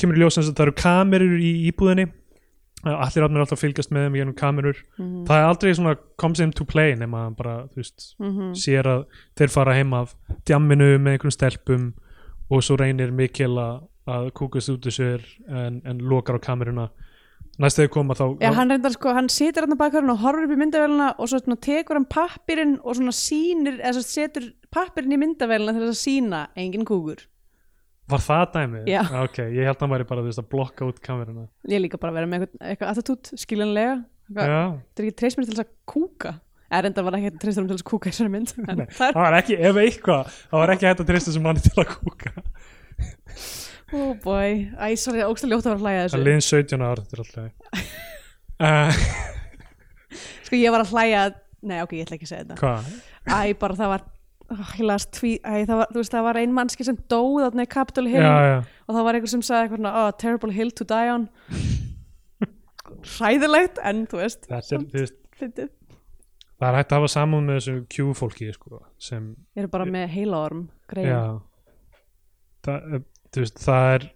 [0.00, 3.64] kemur í ljós sem sagt, það eru kamerur í íbúðinni uh, allir átnir alltaf að
[3.66, 7.66] fylgjast með þeim gennum kamerur mm það er aldrei svona comes into play nema bara,
[7.74, 8.54] þú veist, -hmm.
[8.56, 9.04] sér að
[9.36, 10.14] þeir fara heim af
[10.48, 11.84] djamminu með einhverjum stelpum
[12.48, 16.88] og svo reynir Mikkel að, að kúkast út úr sér en, en lokar á kameruna
[17.62, 20.54] næst þegar koma þá Já, hann reyndar sko, hann situr hann bakarinn og horfir upp
[20.54, 25.14] í myndavélina og svo svona, tekur hann pappirinn og svona sýnir, eða svo setur pappirinn
[25.14, 27.26] í myndavélina til að sína engin kúkur.
[28.10, 28.88] var það dæmið?
[28.90, 29.02] Já.
[29.22, 32.14] ok, ég held að hann væri bara veist, að blokka út kameruna Ég líka bara
[32.14, 34.00] að vera með eitthvað, eitthvað attitút, skiljanlega.
[34.32, 36.34] Þetta er ekki treyst mér til þess að kúka.
[36.72, 38.52] Eða reyndar var ekki treyst mér til þess að kúka í þessari mynd.
[38.52, 41.74] Það það var ekki, ef eitthvað það var ekki hægt að treysta sem manni til
[41.82, 42.32] að kúka
[43.96, 46.26] oh boy, æ, sorry, ógstlega ljótt að vera að hlæja að Það þessu.
[46.28, 47.48] liðin 17 ára, þetta er alltaf
[48.62, 48.92] uh,
[50.46, 51.22] Sko, ég var að hlæja,
[51.62, 52.56] nei, ok, ég ætla ekki að segja þetta.
[52.60, 52.80] Hvað?
[53.32, 54.02] Æ, bara það var,
[54.52, 57.60] oh, ég las tví, æ, það var, þú veist, það var ein mannski sem dóð
[57.62, 58.24] í Capitol Hill.
[58.24, 61.24] Já, já, og það var einhver sem sagði eitthvað oh, terrible hill to die on
[63.16, 64.58] hræðilegt en þú veist, það
[66.68, 69.22] er hægt að hafa samúð með þessu Q-fólki sko, sem,
[69.56, 71.22] ég er bara með heilaorm greið já
[72.66, 72.98] það, þú
[73.40, 74.08] veist, það er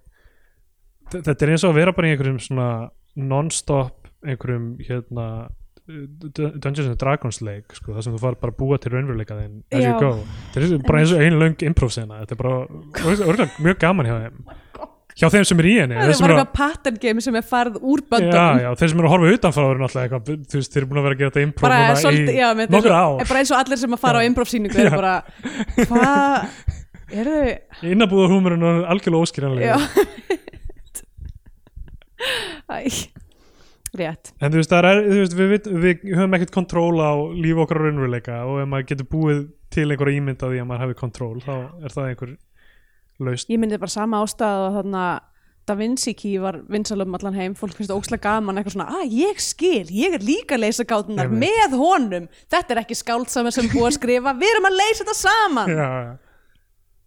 [1.17, 2.71] þetta er eins og að vera bara í einhverjum svona
[3.17, 5.29] non-stop einhverjum hérna
[5.87, 9.59] Dungeons and Dragons leik sko, það sem þú fara bara að búa til raunveruleika þinn
[9.71, 9.89] as Já.
[9.93, 10.13] you go,
[10.55, 12.57] þetta er bara eins og ein löng improv sena, þetta er bara
[13.15, 14.41] örgulega mjög gaman hjá þeim
[15.17, 17.79] hjá þeim sem er í henni það er bara eitthvað pattern game sem er farið
[17.81, 20.73] úr já, böndunum já, þeir sem eru að horfa utanfra eru náttúrulega eitthvað, þú veist,
[20.75, 23.23] þeir eru búin að vera að gera þetta improv bara svolítið, í já, nokkur ár
[23.31, 24.29] bara eins og allir sem að fara á Já.
[24.33, 24.97] improv síningu er Já.
[24.99, 25.15] bara,
[25.87, 26.51] hvað
[27.13, 29.77] þau innabúða húmurinn er algjörlega óskiljanlega
[33.97, 34.33] rétt.
[34.41, 37.81] En þú veist, er, þú veist við, við, við höfum ekkert kontról á líf okkar
[37.81, 40.99] og raunveruleika og ef maður getur búið til einhverja ímynd af því að maður hafi
[40.99, 42.35] kontról þá er það einhver
[43.27, 45.07] laust ég myndi bara sama ástæð og þarna
[45.67, 49.41] Da Vinci Key var vinsalum allan heim, fólk finnst ókslega gaman eitthvað svona, að ég
[49.43, 52.29] skil, ég er líka að leysa gátunar með honum.
[52.55, 55.73] Þetta er ekki skáldsama sem búið að skrifa við erum að leysa þetta saman.
[55.81, 56.13] Já, já.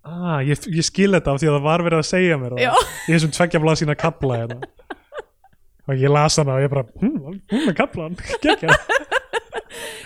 [0.07, 2.61] Ah, ég, ég skil þetta af því að það var verið að segja mér það.
[2.63, 2.71] Já.
[3.09, 4.69] í þessum tveggja blað sína kapla hérna.
[5.89, 7.17] og ég las hana og ég bara hm,
[7.51, 8.77] hún er kaplan, gekkja.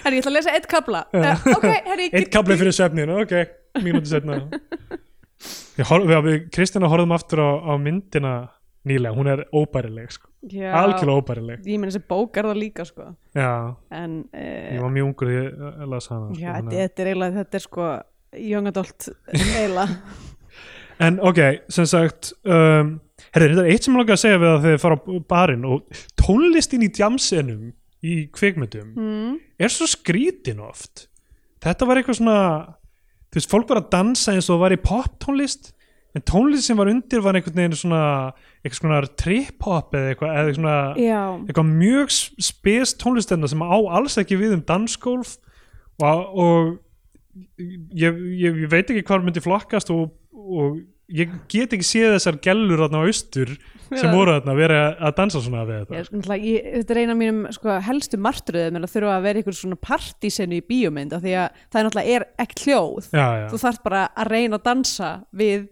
[0.04, 1.34] Herri, ég ætla að lesa eitt kabla Já.
[1.36, 3.36] uh, ok, herri, eitt kapli fyrir svefninu, ok
[3.84, 4.42] mínúti setna
[6.54, 8.34] Kristina horfðum aftur á, á myndina
[8.88, 10.28] nýlega, hún er óbærileg sko.
[10.52, 11.62] Já, algjörlega óbærileg.
[11.68, 13.06] Ég menn þessi bók er það líka sko.
[13.38, 13.52] Já,
[13.96, 17.38] en ég uh, var mjög ungur ég las hana já, sko, þetta, þetta er eiginlega
[17.40, 17.88] þetta er sko
[18.40, 19.88] young adult eiginlega
[21.04, 21.40] En ok,
[21.74, 22.98] sem sagt um,
[23.34, 25.04] herri, þetta er eitt sem ég langar að segja við að þið fara á
[25.34, 27.72] barinn og tónlistin í djamsenum
[28.04, 29.34] í kvikmyndum mm.
[29.58, 31.08] er svo skrítin oft.
[31.64, 32.40] Þetta var eitthvað svona
[33.34, 35.72] þú veist, fólk var að dansa eins og var í poptónlist
[36.14, 38.04] en tónlist sem var undir var einhvern veginn svona
[38.62, 40.78] eitthvað svona trip-hop eða eitthvað, eða svona
[41.48, 42.14] eitthvað mjög
[42.52, 45.40] spes tónlistina sem á alls ekki við um dansgólf
[46.04, 46.76] og, og
[47.58, 50.82] ég, ég, ég veit ekki hvað myndi flokkast og, og
[51.14, 53.52] ég get ekki séð þessar gellur á austur
[53.94, 57.02] sem voru að vera að dansa svona við ég, þetta sko, náttúrulega- ég, þetta er
[57.04, 60.66] eina af mínum sko, helstu martröðum er að þurfa að vera einhver svona partísenu í
[60.72, 63.10] bíómynd af því að það er náttúrulega er ekki hljóð.
[63.12, 63.48] Já, já.
[63.52, 65.12] þú þarf bara að reyna að dansa
[65.44, 65.68] við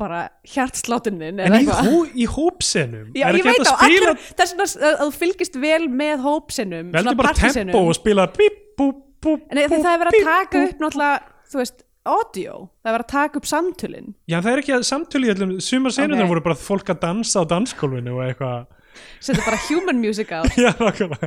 [0.00, 3.10] bara hjartsláttunin en í, hó, í hópsenum?
[3.12, 6.22] Já, er ég ekki á, að spila allir, þess vegna að þú fylgist vel með
[6.24, 8.86] hópsinnum, veldu bara tempo og spila bíp, bú,
[9.24, 10.68] bú, Nei, bú, það er verið að taka bú.
[10.68, 12.54] upp náttúrulega, þú veist, audio.
[12.84, 14.08] Það er verið að taka upp samtölin.
[14.28, 16.32] Já, það er ekki að samtölu í öllum sumar senundar Ok.
[16.34, 18.66] voru bara fólk að dansa á dansgólfinu og eitthvað.
[19.24, 20.44] Setja bara human music á.
[20.60, 21.26] Já, nákvæmlega.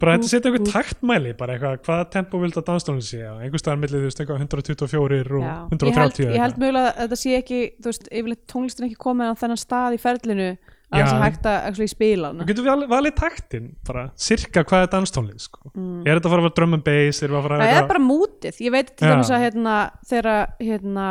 [0.00, 3.18] Bara þetta setja eitthvað taktmæli bara eitthvað, hvaða tempo vildu að danstónu sé?
[3.26, 5.56] Einhver staðar millið, þú veist, eitthvað 124 og Já.
[5.74, 8.96] 130 ég held, ég held mögulega að þetta sé ekki þú veist, yfirleitt tónlistin ekki
[9.04, 10.48] komið á þennan stað í ferlinu
[10.94, 14.64] að það sé hægt að actually spila Þú hana getur við valið taktin bara, sirka
[14.64, 15.60] hvað er danstónlið sko.
[15.74, 17.64] er þetta að fara að vera drum and bass er, að Mm.
[17.74, 19.76] það er bara mútið, ég veit til dæmis að hérna,
[20.08, 21.06] þegar hérna,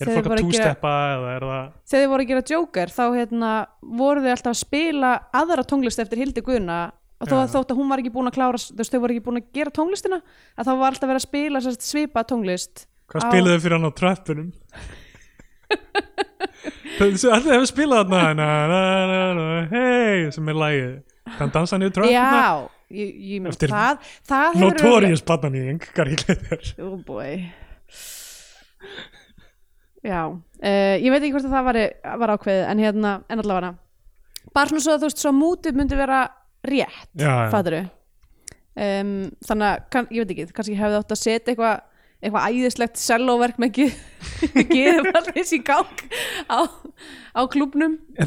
[0.00, 3.50] er þegar fólk að að það þegar þið voru að gera Joker þá hérna,
[3.82, 6.80] voru þið alltaf að spila aðra tónlist eftir Hildi Guðna.
[7.22, 9.14] Og þó að þótt að hún var ekki búin að klára þú veist, þau voru
[9.14, 10.16] ekki búin að gera tónlistina
[10.58, 13.92] að þá var alltaf verið að spila svipa tónlist hvað Á- spiluðu fyrir hann á
[13.94, 14.48] tröppunum?
[14.50, 15.01] þessu
[17.34, 20.92] allir hefur spilað þarna na, na, na, na, hey, sem er lagið.
[21.38, 22.50] Þann dansa niður tröppuna Já,
[22.92, 25.22] ég, ég menn Eftir það, það Notorious
[26.18, 27.36] gleðir Oh boy.
[30.02, 31.80] Já, uh, ég veit ekki hvort að það var,
[32.24, 33.72] var ákveðið en hérna, en allavega.
[34.52, 36.22] Bara svona svo að þú veist, svo mútið myndi vera
[36.66, 37.10] rétt,
[37.54, 39.14] fattur um,
[39.46, 41.80] þannig að, kann, ég veit ekki kannski hefði átt að setja eitthvað
[42.22, 43.80] eitthvað æðislegt selloverk með
[44.70, 46.04] geðvallis í gang
[46.46, 46.58] á,
[47.34, 47.40] á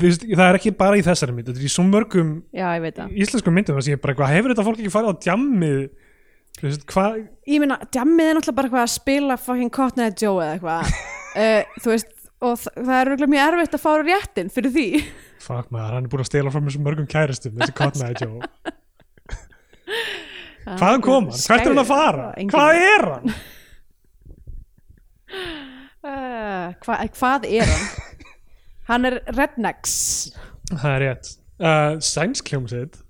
[0.01, 2.67] veist, það er ekki bara í þessari mynd þetta er í svo mörgum Já,
[2.99, 3.13] það.
[3.23, 5.85] íslenskum myndum þar sem ég bara eitthvað, hefur þetta fólk ekki farið á djammið?
[6.63, 10.93] Ég meina, djammið er náttúrulega bara eitthvað að spila fucking Cotton Eye Joe eða eitthvað.
[11.35, 12.13] Uh, þú veist,
[12.45, 14.85] og þ- það er örugglega mjög erfitt að fá réttin fyrir því.
[15.45, 18.39] Fuck maður, hann er búin að stela frá svo mörgum kæristum þessi Cotton Eye Joe.
[20.65, 21.43] Hvaðan kom hann?
[21.45, 22.29] hvert er hann að fara?
[22.55, 23.35] Hvað er hann?
[26.05, 27.87] Uh, hva, hvað er hann?
[28.89, 29.95] hann er Rednecks
[30.69, 31.33] það er rétt.
[31.55, 33.01] Uh, sænskjómsitt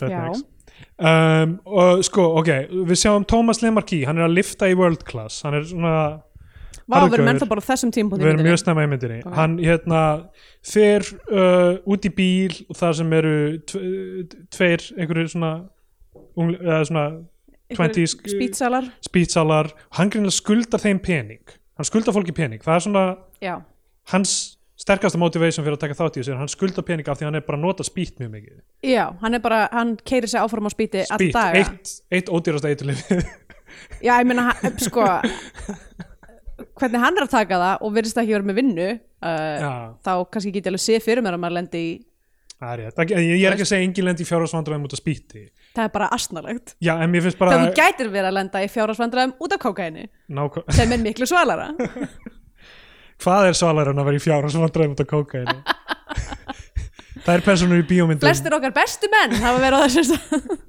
[0.00, 0.32] Já.
[0.32, 2.50] um, og sko, ok
[2.88, 5.42] við sjáum Thomas Lemarquis, hann er að lifta í world class.
[5.44, 5.94] Hann er svona
[6.90, 9.18] Vá, við erum ennþá bara þessum tímpúndi við erum mjög snemma í myndinni.
[9.22, 9.34] Ok.
[9.36, 10.04] hann hérna
[10.66, 13.34] fer uh, út í bíl og það sem eru
[13.70, 13.90] tve,
[14.56, 15.52] tveir einhverju svona,
[16.34, 17.04] ungl, eða svona
[17.76, 21.42] 20s Spítsalar spýtsalar hann greinlega skuldar þeim pening.
[21.78, 22.62] Hann skuldar fólki pening.
[22.64, 23.04] Það er svona
[23.40, 23.54] Já,
[24.12, 24.34] hans
[24.80, 27.44] sterkasta motivation fyrir að taka þátt í þessu hann skuldar pening af því hann er
[27.46, 28.58] bara að nota spýt mjög mikið.
[28.88, 32.72] Já hann er bara, hann keirir sig áfram á spíti all spýt, eitt, eitt ódýrasta
[32.72, 33.04] eiturlif
[34.06, 34.50] Já, ég meina,
[34.80, 35.04] sko
[36.80, 39.68] hvernig hann er að taka það og virðist ekki vera með vinnu uh,
[40.04, 41.90] þá kannski get ég alveg sé fyrir mér að maður lendi í
[42.60, 43.02] það er rétt.
[43.16, 45.46] Ég er ekki að segja engin lend í fjárhagsvandræðum út af spýti
[45.76, 46.74] það er bara asnalegt.
[46.82, 50.94] Já, bara þegar þú gætir verið að lenda í fjárhagsvandræðum út af kókaini nákvæm, sem
[50.96, 51.70] er miklu svalara.
[53.22, 55.58] Hvað er svalar en að vera í fjárhagsvandræðum út af kókaini
[57.24, 58.26] það er personur í bíómyndum.
[58.26, 60.50] Flestir okkar bestu menn hafa verið á þessum stað.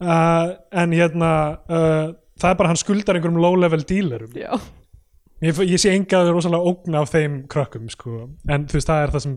[0.00, 1.30] Uh, en hérna
[1.68, 2.06] uh,
[2.40, 4.30] það er bara hann skuldar einhverjum low level dealerum.
[4.32, 4.54] Já,
[5.44, 8.30] ég, ég sé enga rosalega ógn af þeim krökkum sko.
[8.48, 9.34] en þú veist það er það sem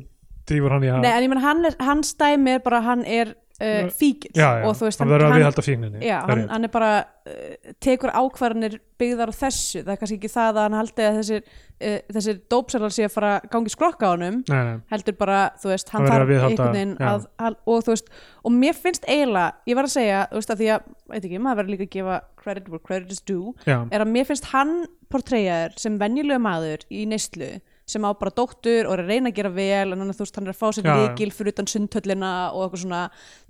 [0.48, 3.34] drífur hann í að Nei, en ég menn hann hans dæmi er bara hann er
[3.64, 7.74] uh, fíkil já, já, og þú veist hann fíkninni já, hann, hann er bara uh,
[7.84, 9.84] tekur ákvarðanir byggðar á þessu.
[9.84, 13.16] Það er kannski ekki það að hann haldi að þessir, uh, þessir dópsalar sé að
[13.16, 14.78] fara gangi skrokka á honum nei, nei.
[14.94, 18.56] heldur bara, þú veist, hann Hann þarf einhvern veginn að, að, og þú veist, og
[18.58, 21.62] mér finnst eiginlega, ég var að segja, þú veist, að því að veit ekki, maður
[21.62, 24.74] verður líka að gefa credit where credit is due, er að mér finnst hann
[25.14, 27.54] portreyjaður sem venjulega maður í neyslu,
[27.90, 30.38] sem á bara dóttur og er að reyna að gera vel, en hann, þú veist,
[30.40, 33.02] hann er að fá sér líkil fyrir utan sundhöllina og eitthvað svona,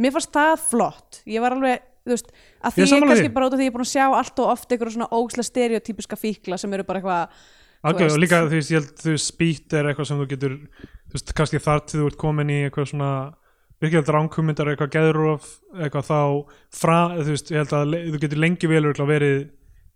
[0.02, 1.20] mér fannst það flott.
[1.30, 3.68] Ég var alveg, þú veist, að því er ég, sammála kannski bara út af því
[3.68, 6.88] ég er búin að sjá allt og oft eitthvað svona ógsla stereotypiska fíkla sem eru
[6.88, 7.24] bara eitthvað
[8.00, 8.18] veist.
[8.18, 11.34] og líka þú veist, ég held þú spýt er eitthvað sem þú getur þú veist,
[11.38, 13.12] kannski þar til þú ert komin í eitthvað svona
[13.84, 16.20] virkilega dránkumyndar eitthvað geðurof, eitthvað þá
[16.80, 17.52] fra, þú veist,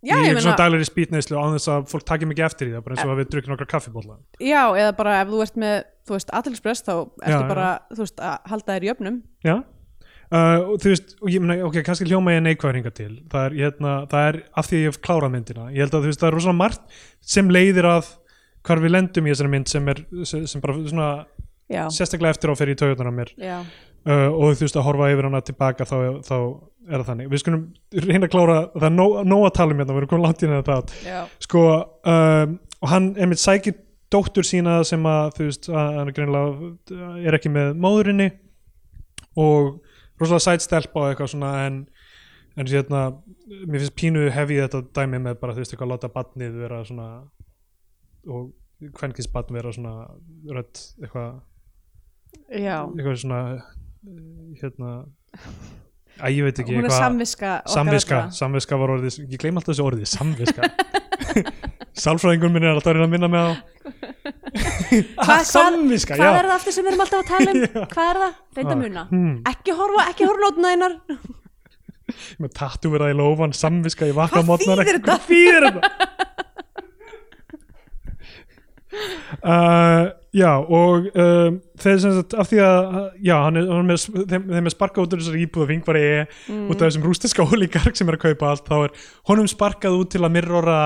[0.06, 2.84] Já, í svona meina- daglegri spýtneislu á þess að fólk takir mikið eftir í það,
[2.86, 5.80] bara eins og að við drukkið nokkra kaffibólla Já, eða bara ef þú ert með,
[6.06, 7.48] þú veist, aðtilsprest þá ertu Já, já.
[7.50, 9.18] bara, þú veist, að halda þér í jöfnum
[9.48, 9.56] Já.
[10.28, 13.45] Uh, og þú veist, og ég meina, ok, kannski hljóma ég neikvæður hingað til, það
[13.48, 16.10] er, hérna, það er af því að ég hef klárað myndina, ég held að þú
[16.12, 16.98] veist, það er rosalega margt
[17.34, 18.10] sem leiðir að
[18.68, 21.10] hvar við lendum í þessari mynd sem er sem bara svona,
[21.72, 23.32] Já, sérstaklega eftir á fyrir í taugunar mér.
[23.39, 25.95] Já, uh, og þú veist að horfa yfir hana tilbaka þá,
[26.28, 26.36] þá
[26.88, 27.66] er það þannig, við skulum
[28.08, 30.44] reyna að klára, það er nóg, nóg að tala um hérna, við erum komin langt
[30.44, 31.64] í þetta át já, sko,
[32.14, 33.78] um, og hann einmitt sækir
[34.14, 38.30] dóttur sína sem að þú veist, að hann er greinilega er ekki með móðurinni
[39.38, 39.82] og
[40.18, 41.82] rosalega sætstelpa og eitthvað svona en,
[42.58, 43.02] en hérna
[43.66, 46.80] mér finnst pínu hefði þetta dæmi með bara þú veist eitthvað að láta badnið vera
[46.88, 47.10] svona
[48.28, 48.48] og
[48.98, 49.94] kvenkins badn vera svona
[50.48, 51.42] rödd eitthvað,
[52.52, 52.78] já.
[52.86, 53.42] eitthvað svona
[54.62, 54.94] hérna
[56.18, 59.86] að ég veit ekki Hún er samviska samviska, samviska var orðið ég gleym alltaf þessu
[59.88, 60.61] orðið, samviska
[62.03, 63.49] sálfræðingur minn er alltaf að reyna að minna mig á
[65.28, 67.57] Ah, samviska, Hvað er það aftur sem við erum alltaf að tala um?
[67.93, 68.38] Hvað er það?
[68.57, 69.36] Reynda Ah, muna hmm.
[69.51, 70.97] Ekki horfa, ekki horfa nótuna einar
[72.39, 75.01] með tattu verað í lófan, samviska ég vakna þetta?
[75.03, 76.28] hvað þýðir þetta
[79.45, 83.88] Uh, já og um, þeir sem sagt af því að já, hann er, hann er
[83.90, 86.10] með, þeim, þeim er sparkað út úr þessari íbúð og fingvar e
[86.48, 86.68] Mm.
[86.72, 88.94] út af þessum rústiska ólíkark sem er að kaupa allt þá er
[89.32, 90.78] honum sparkað út til að mirrora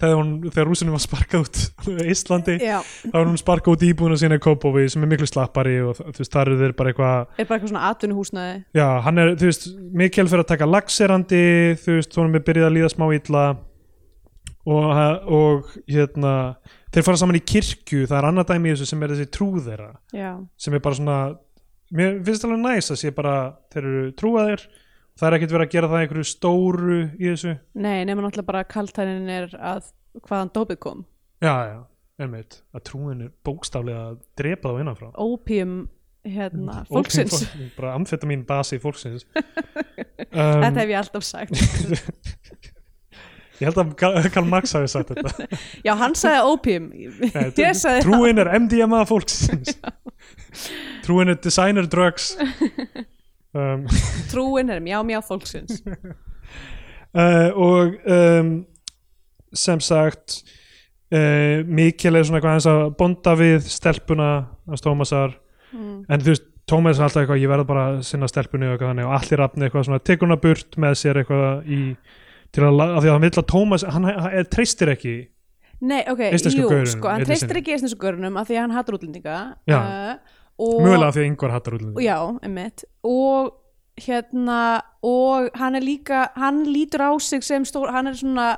[0.00, 1.60] þegar, hún, þegar rúsinum var sparkað út
[1.92, 2.56] í Íslandi.
[2.64, 5.76] Já, þá er hún sparkað út í íbúðuna sína í Kópóvi sem er miklu slappari
[5.86, 9.22] og þú veist, þar eru þeir bara eitthvað er bara eitthvað svona atvinnuhúsnaði já, hann
[9.22, 9.68] er, þú veist,
[10.02, 11.44] Mikael fyrir að taka lagserandi,
[11.84, 13.46] þú veist, honum er byrjað að líða smá illa
[14.66, 14.88] og,
[15.30, 16.32] og hérna
[16.96, 19.48] þeir fara saman í kirkju, það er annað dæmi í þessu sem er þessi trú
[19.60, 19.88] þeirra.
[20.16, 20.30] Já,
[20.64, 21.16] sem er bara svona,
[21.96, 23.34] mér finnst alveg næs að sé bara,
[23.74, 24.64] þeir eru trúaðir.
[25.16, 28.64] Það er ekkert verið að gera það einhverju stóru í þessu, nei, nema náttúrulega bara
[28.68, 29.86] kaltænin er að
[30.26, 31.04] hvaðan dópið kom.
[31.40, 31.78] Já, já
[32.20, 35.08] einmitt, að trúin er bókstaflega að drepa þá innanfrá.
[35.20, 35.74] Ópíum,
[36.24, 37.32] hérna, fólksins.
[37.32, 39.24] Ópíum fólk- bara amfetamin basi fólksins.
[40.36, 41.56] Þetta um, hef ég alltaf sagt
[43.60, 43.92] ég held að
[44.34, 45.46] Karl- Marx hafi sagt þetta.
[45.86, 46.42] Já, hann sagði
[47.78, 49.76] sagði trúin er MDMA fólksins.
[51.06, 52.32] Trúin er designer drugs.
[53.56, 53.86] Um,
[54.32, 55.82] Trúin er mjá mjá fólksins.
[57.16, 58.50] Uh, og um,
[59.56, 60.40] sem sagt
[61.14, 64.30] uh, Mikkel er svona eitthvað aðeins að bonda við stelpuna
[64.66, 65.38] hans Tómasar.
[65.76, 66.04] Mm.
[66.08, 68.72] en þú veist Tómas er alltaf eitthvað, ég verð bara að sinna stelpunni og
[69.06, 71.80] og allir rafni eitthvað svona, tekur hana burt með sér eitthvað í
[72.54, 75.16] til að, af því að hann vill að Tómas hann, hann treystir ekki
[75.84, 78.96] Nei, ok, jú, gaurunum, sko, hann treystir ekki eistnesku görunum af því að hann hattar
[78.96, 79.36] útlendinga
[79.68, 79.76] Já.
[79.76, 82.06] uh, og, mögulega af því að yngvar hattar útlendinga.
[82.06, 82.16] Já,
[82.48, 83.50] emmitt og
[84.00, 84.60] hérna
[85.04, 88.48] og hann er líka, hann lítur á sig sem stór, hann er svona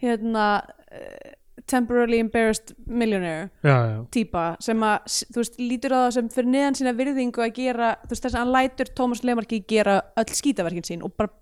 [0.00, 0.46] hérna
[0.88, 1.36] uh,
[1.68, 6.50] temporarily embarrassed millionaire já, já, típa sem að, þú veist, lítur á það sem fyrir
[6.56, 10.32] neðan sína virðingu að gera þú veist þess að hann lætur Tómas Lemarki gera öll
[10.40, 11.32] skítaverkin sín og bara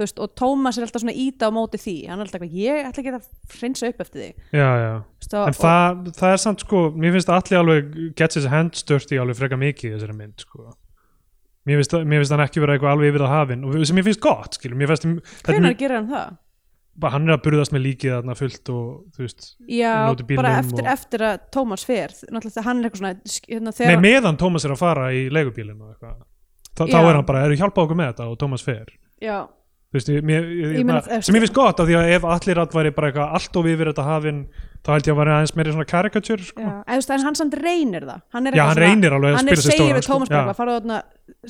[0.00, 1.94] veist, og Tómas er alltaf svona íta á móti því.
[2.08, 3.26] Hann er alltaf eitthvað, ég ætla ekki að
[3.58, 4.92] hreinsa upp eftir því já, já.
[5.32, 9.20] Og, en það, það er samt sko mér finnst allir alveg gets his hand dirty
[9.20, 10.70] alveg freka mikið í þessari mynd sko.
[11.68, 14.08] Mér finnst, mér finnst hann ekki vera eitthvað alveg yfir það hafinn og sem mér
[14.08, 16.38] finnst gott skilur, mér finnst er mjög- gerir hann það?
[16.92, 19.92] bara hann er að burðast með líkið þarna fullt og þú veist, Já,
[20.36, 22.12] bara eftir, og- eftir að Tómas fer.
[22.28, 23.14] Náttúrulega hann er eitthvað svona
[23.48, 26.20] hérna, nei þegar, meðan Tómas er að fara í eitthvað
[26.72, 28.86] Þa, þá er hann bara, eru hjálpa okkur með þetta og Tómas fer.
[29.20, 29.48] Já,
[29.92, 32.92] veist, mér, ég, eftir- sem ég finnst gott af því að ef allir að væri
[32.96, 34.42] bara eitthvað allt of yfir þetta hafinn
[34.82, 36.62] þá held ég að væri aðeins meiri svona karikatur sko.
[36.86, 39.94] En, hann samt reynir það hann er Já, hann reynir alveg að hann er segir
[39.94, 40.16] við sko.
[40.16, 40.36] Tómas Já.
[40.40, 41.02] bara, farðu þarna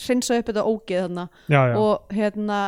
[0.07, 1.76] hreinsa upp þetta ógeð þarna já, já.
[1.80, 2.61] og hérna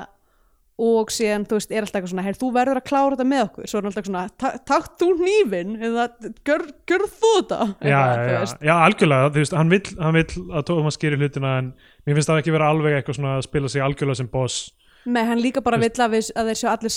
[0.75, 3.43] og síðan þú veist er alltaf eitthvað svona hey, þú verður að klára þetta með
[3.45, 6.07] okkur svo er alltaf svona "Ta- takk þú hnífin eða
[6.49, 10.65] gjör, gjör þú þetta já, já, já, algjörlega þú veist, hann, vill, hann vill að
[10.67, 11.69] Thomas gerir hlutina en
[12.07, 14.73] mér finnst það ekki vera alveg eitthvað svona að spila sig algjörlega sem boss
[15.05, 16.93] Nei, hann líka bara vill að, að þeir séu allir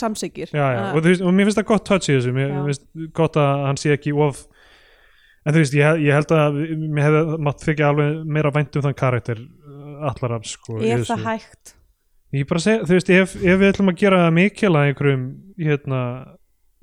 [0.53, 2.31] já, og, og mér finnst það gott touch í þessu.
[2.35, 2.61] Mér Já.
[2.69, 2.85] finnst
[3.17, 4.45] gott að hann sé ekki of
[5.47, 8.85] en þú veist, ég, ég held að mér hefði mátt þykja alveg meira vænt um
[8.87, 9.43] þann karakter
[10.07, 11.73] allar af sko, er það hægt?
[12.35, 15.23] Ég bara seg, þú veist, ef, ef við ætlum að gera mikil að einhverjum
[15.63, 16.01] hérna,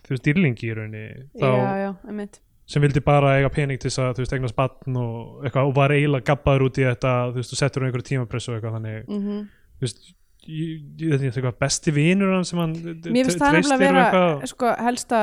[0.07, 1.05] þú veist, dýrlingi í rauninni
[1.37, 2.27] þá, já, já,
[2.73, 5.77] sem vildi bara eiga pening til þess að, þú veist, eignast batn og eitthvað, og
[5.77, 8.79] var eiginlega gabbaður út í þetta þú veist, og settur um einhverju tímapressu og eitthvað
[8.79, 9.45] þannig, mm
[9.75, 10.05] þú veist
[10.45, 12.75] eitthvað, besti hann sem hann
[13.09, 15.21] Mér finnst það nefnilega að vera sko, helsta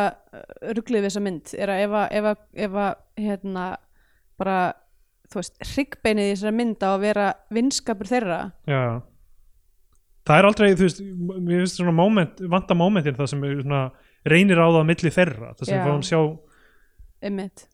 [0.73, 3.65] rugglið við þessa mynd er að ef að, ef að, ef að hérna,
[4.41, 4.57] bara
[5.31, 8.39] þú veist, hryggbeinið í þessara mynd á að vera vinskapur þeirra.
[8.67, 8.83] Já.
[10.27, 13.83] Það er aldrei, þú veist, mér finnst svona moment, vanta momentin það sem svona
[14.27, 16.19] reynir á það á milli þeirra, það sem fáum sjá
[17.21, 17.67] einmitt.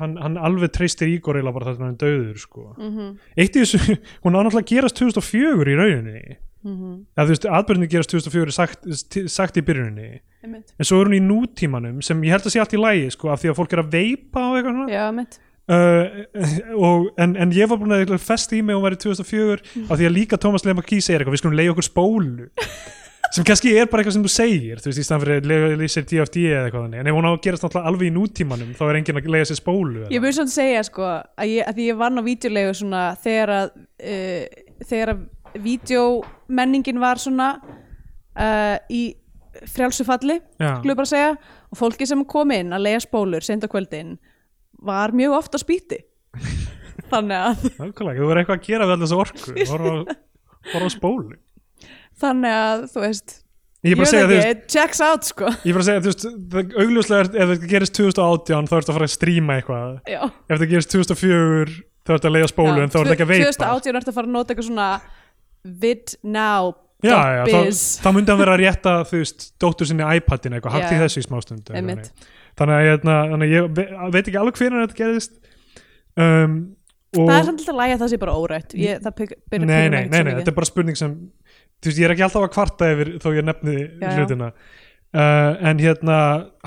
[0.00, 2.62] Hann, hann alveg treystir Ígor eða bara það sem hann döður sko.
[2.74, 6.96] mm eitt í þessu, hún á náttúrulega að gerast 2004 í rauninni -hmm.
[7.16, 8.90] eða þú veist, atbyrðin gerast 2004 sagt,
[9.28, 10.20] sagt í byrjuninni.
[10.44, 10.74] Einmitt.
[10.78, 13.28] En svo er hún í nútímanum sem ég held að sé allt í lægi sko,
[13.28, 14.92] af því að fólk er að veipa og eitthvað svona.
[14.92, 15.40] Já, einmitt.
[15.70, 16.06] Uh,
[16.74, 20.00] og, en, en ég var búin að festa í mig og var í 2004 af
[20.00, 22.48] því að líka Thomas Lemaki segir eitthvað við skulum leiða okkur spólu.
[23.30, 25.90] Sem kannski er bara eitthvað sem þú segir þú veist, í staðan fyrir að leiða
[25.92, 26.98] sér DFD eða eitthvað þannig.
[26.98, 29.50] En ef hún á að gerast náttúrulega alveg í nútímanum þá er enginn að leiða
[29.50, 32.72] sér spólu Ég mun svona segja sko að, ég, að því ég vann á vídeolegu
[32.80, 35.22] svona þegar að uh, þegar að
[35.58, 39.02] vídeomenningin var svona uh, í
[39.70, 40.76] frjálsu falli Já.
[40.78, 41.32] skulum við bara segja.
[41.70, 44.16] Og fólki sem kom inn að leiða spólur senda kvöldin
[44.86, 46.00] var mjög ofta spýti.
[47.10, 49.54] Þannig að þú verður eitthvað að gera við alltaf þessu orku.
[50.70, 51.38] Horfa á- spólu.
[52.20, 53.38] Þannig að þú veist
[53.80, 55.48] Ég er bara að segja, it checks out sko.
[55.64, 58.92] Ég er bara að segja, þú veist, það augljóslega ef þetta gerist 2018 þá ertu
[58.92, 59.94] að fara að stríma eitthvað.
[60.04, 60.18] Já.
[60.28, 63.54] ef þetta gerist 2004 þá ertu að leiða spólu en þá ertu ekki að veipa.
[63.56, 64.88] 2018 ertu að fara að nota eitthvað svona
[65.64, 67.60] vid now Já, já, þá,
[68.04, 71.22] þá myndi hann vera að rétta þú veist, dóttur sinni iPadin eitthvað, hægt í þessu
[71.22, 72.10] í smástund Einmitt.
[72.60, 72.82] þannig.
[72.90, 75.38] Hérna, þannig að ég ve- veit ekki alveg hvernig þetta gerist
[76.20, 76.58] um,
[77.16, 78.74] og það er samt að það sé bara órætt.
[78.78, 81.14] Ég, það pek, nei, nei, nei, nei, þetta er bara spurning sem
[81.80, 84.50] þú veist, ég er ekki alltaf að kvarta yfir þó ég nefni Já, hlutina.
[85.10, 86.18] Uh, en hérna,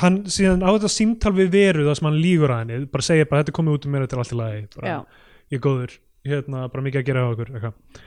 [0.01, 3.29] hann síðan á þetta símtal við veru það sem hann lígur að henni bara segir
[3.29, 4.95] bara þetta er komið út um mér, þetta er allt í lagi bara,
[5.53, 5.93] ég er góður,
[6.27, 8.01] hérna, bara mikið að gera á okkur eitthvað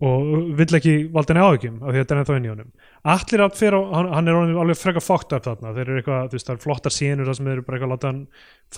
[0.00, 2.68] og vill ekki valda henni áhyggjum af því að þetta er ennþá inn í honum.
[3.14, 6.38] Allir átt fyrir, hann, hann er alveg frekar fokkt upp þarna, þeir eru eitthvað, þú
[6.38, 8.22] veist, það er flottar sínur það sem þeir eru bara eitthvað að láta hann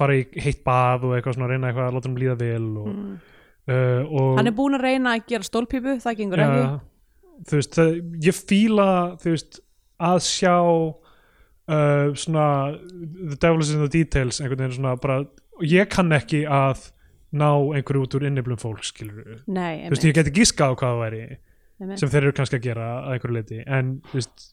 [0.00, 2.88] fara í heitt bað og eitthvað svona reyna eitthvað að láta hann líða vel og,
[2.92, 3.12] Mm.
[3.70, 6.64] uh, og hann er búinn að reyna að gera stólpípu það gengur ekki.
[7.46, 7.92] Þú veist, það,
[8.26, 8.88] ég fíla
[9.22, 9.60] þú veist,
[10.02, 10.56] að sjá
[11.70, 12.46] uh, svona
[13.30, 15.20] the devil is in the details einhvern veginn svona bara,
[15.62, 16.88] ég kann ekki að
[17.32, 20.94] ná einhverju út úr inniblum fólk skilur nei, þú veist, ég geti giskað á hvað
[20.94, 24.48] það væri einmitt, sem þeir eru kannski að gera að einhverju leiti en þú veist,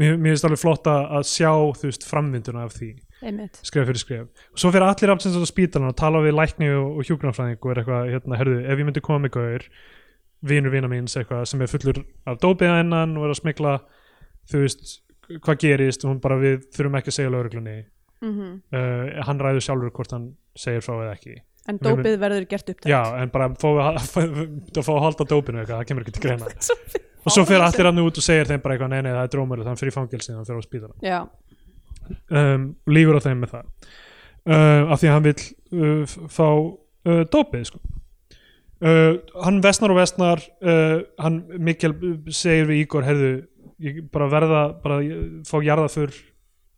[0.00, 1.50] mér, finnst alveg flott að sjá,
[1.80, 2.92] þú veist, framvinduna af því.
[3.24, 3.60] Einmitt.
[3.64, 4.42] skref fyrir skref.
[4.52, 7.72] Og svo fyrir allir aftsins á spítalan og tala við lækni og, og hjúgrunafræðing og
[7.72, 9.64] er eitthvað, hérna, herðu, ef ég myndi koma með gaur
[10.46, 13.74] vinur vina míns eitthvað sem er fullur af dópiða hennan og er að smikla
[14.50, 14.96] þú veist,
[15.32, 17.78] hvað gerist og hún bara við þurfum ekki að segja lauruglunni
[18.24, 21.34] Mm uh, hann ræður sjálfur hvort hann segir frá eða ekki
[21.68, 23.56] en Við dópið verður gert upp já, en bara að
[24.86, 26.50] fá að halda dópinu eitthvað, það kemur ekki til greina.
[27.26, 29.30] Og svo fyrir allir hann út og segir þeim bara eitthvað, nei, nei, það er
[29.34, 31.18] drómur þannig fyrir fangelsi, þannig fyrir á spítalan já,
[32.38, 33.70] um, lífur á þeim með það.
[34.46, 35.42] Uh, af því að hann vill
[35.74, 37.80] uh, fá uh, dópið sko.
[38.86, 41.96] uh, hann vestnar og vestnar uh, hann Mikkel
[42.30, 43.32] segir við Ígor heyrðu,
[43.82, 46.14] ég bara verða bara ég- fá jarðafur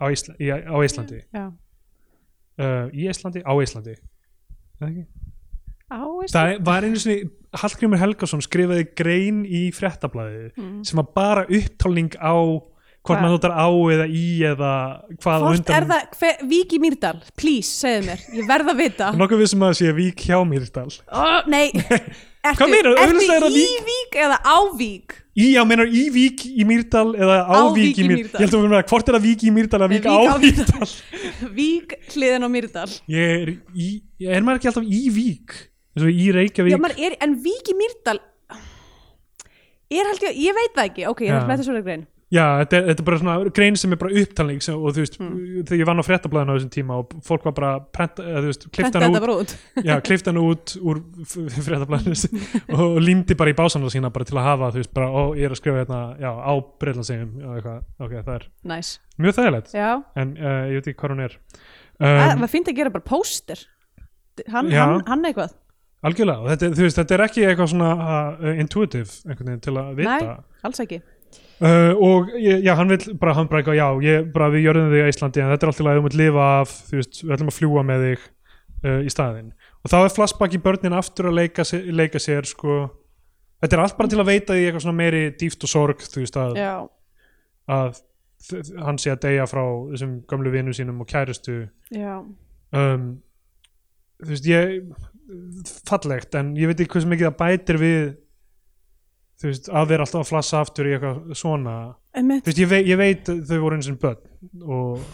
[0.01, 1.21] á, Ísla, í, á Íslandi.
[1.37, 1.45] Já.
[2.59, 3.99] Uh, í Íslandi, á Íslandi
[6.33, 10.83] það var einu sinni Hallgrímur Helgason skrifaði grein í fréttablaði Mm.
[10.85, 12.35] sem var bara upptálning á
[13.09, 14.73] hvort maður notar á eða í eða
[15.23, 19.13] hvað undan er Vík í Mýrdal please, segðu mér, ég verð að vita.
[19.17, 20.91] Nokkuð við sem að sé vík hjá Mýrdal.
[21.09, 21.73] Oh, nei
[22.45, 22.99] ertu, Hvað meinarðu?
[23.03, 25.17] Augljóslega er ertu það í Vík eða á Vík?
[25.39, 28.41] Í, já, meinar í vík í Mýrdal eða á, Á vík í Mýrdal.
[28.41, 30.17] Ég held að við með að hvort er það vík í Mýrdal eða vík á
[30.43, 30.89] Vík Mýrdal
[31.61, 32.89] Vík hliðin á Mýrdal.
[33.15, 33.91] Ég er í,
[34.25, 35.57] ég er maður ekki alltaf í vík?
[35.99, 36.75] Og í Reykjavík.
[36.75, 38.19] Já, maður er, en Vík í Mýrdal
[39.89, 41.07] er held ég, ég veit það ekki.
[41.09, 41.43] Ok, ég er Já.
[41.43, 44.13] að fletta svo grein Já, þetta er, þetta er bara svona grein sem er bara
[44.21, 45.37] upptalning sem, og þú veist, Mm.
[45.65, 48.67] þegar ég vann á fréttablaðinu á þessum tíma og fólk var bara prenta, þú veist,
[48.77, 49.55] klifta hann út, út.
[49.81, 51.01] Já, klifta hann út úr
[51.65, 52.13] fréttablaðinu
[52.69, 55.23] og, og límdi bara í básana sína bara til að hafa, þú veist, bara, ó,
[55.41, 56.53] ég er að skrifa hérna, já, á
[56.85, 58.93] breyðlansegjum, já, eitthvað, ok, það er Næs,
[59.25, 59.89] mjög þægilegt, já.
[60.21, 61.39] En uh, ég veit ekki hvað hún er.
[61.99, 63.65] Það Um, var fínt að gera bara póster.
[64.53, 65.57] Hann, hann, hann eitthvað.
[66.07, 69.75] Algjörlega, og þetta, þú veist, þetta er ekki eitthvað svona uh, intuitive, einhvern veginn, til
[69.81, 70.19] að vita.
[70.21, 70.37] Nei.
[70.69, 71.01] alls ekki
[71.59, 74.93] Uh, og ég- já, hann vil bara, hann bara eitthvað, já, ég, bara við gjörðum
[74.93, 77.33] þig í Íslandi en þetta er alltaf að þú munt lifa af þú veist, við
[77.35, 78.27] ætlum að fljúa með þig
[78.85, 79.49] uh, í staðinn.
[79.83, 81.67] Og þá er flashback í börnin aftur að leika,
[81.99, 82.77] leika sér sko,
[83.63, 86.23] þetta er allt bara til að veita því eitthvað svona meiri dýft og sorg þú
[86.23, 86.55] veist að,
[87.75, 87.99] að
[88.49, 91.59] þ- hann sé að deyja frá þessum gömlu vinnu sínum og kærustu.
[92.71, 93.09] Um,
[94.23, 94.79] þú veist, ég
[95.91, 98.01] fallegt, en ég veit ekki hversu mikið það bætir við
[99.39, 101.77] þú veist, að vera alltaf að flassa aftur í eitthvað svona.
[102.19, 102.45] Einmitt.
[102.45, 105.07] Þú veist, ég, vei, ég veit þau voru eins og börn og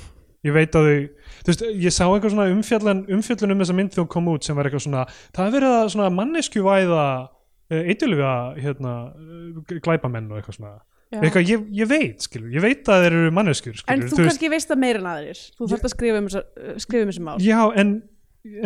[0.45, 0.97] ég veit að þau
[1.45, 4.49] þú veist, ég sá eitthvað svona umfjallan umfjallun um þessa mynd þegar hún kom út
[4.49, 5.05] sem var eitthvað svona
[5.37, 7.05] það er verið að svona manneskjuvæða
[7.75, 10.75] eitthvað hérna eh, glæpamenn og eitthvað svona.
[11.15, 14.49] Eitthvað, ég, ég veit, skilur, ég veit að þeir eru manneskjur, En skilur, þú, kannski
[14.51, 15.43] veist það meira en aðrir.
[15.55, 17.35] Þú þarft að skrifa um, þessa- uh, skrifa um þessi mál.
[17.45, 17.93] Já, en,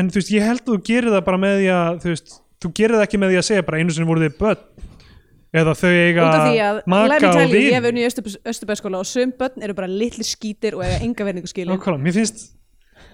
[0.00, 2.32] en þú veist, ég held að þú gerir það bara með því að þú veist,
[2.64, 4.64] þú gerir það ekki með því að segja bara einu sinni voru þið börn
[5.57, 8.09] eða þau eiga að, maka og tell you, vin ég hef unni í
[8.53, 12.16] Östubæðskóla og sum börn eru bara litli skítir og eiga enga verningu skilin Nákvæmlega, mér
[12.18, 12.42] finnst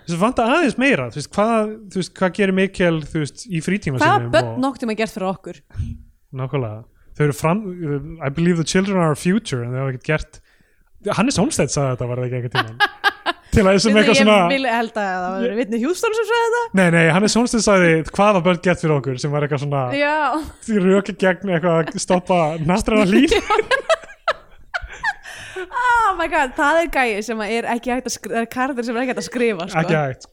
[0.05, 3.47] þess að vanta aðeins meira þú veist, hvað, þú veist, hvað gerir Mikkel þú veist,
[3.47, 5.61] í frítíma sínum börn og, nokk tíma gert fyrir okkur?
[6.35, 6.83] nákvæmlega,
[7.15, 7.63] þau eru fram
[8.19, 10.41] I believe the children are our future en þau hafa ekkert gert
[11.15, 14.39] Hannes Holmstedt sagði þetta var það ekki eitthvað tíma til að þessum eitthvað Ég svona
[14.51, 17.91] vil held að það var Vitni Hjúston sem sagði þetta nei, nei, Hannes Holmstedt sagði
[18.11, 19.21] hvað hafa börn gert fyrir okkur?
[19.23, 19.83] sem var eitthvað svona
[20.67, 23.35] því röki gegn eitthvað að stoppa nastrana lín.
[25.75, 28.87] Oh my god, það er gæi sem er ekki hægt að skrifa, það er karður
[28.87, 29.81] sem er ekki hægt að skrifa sko.
[29.81, 30.27] ekki hægt.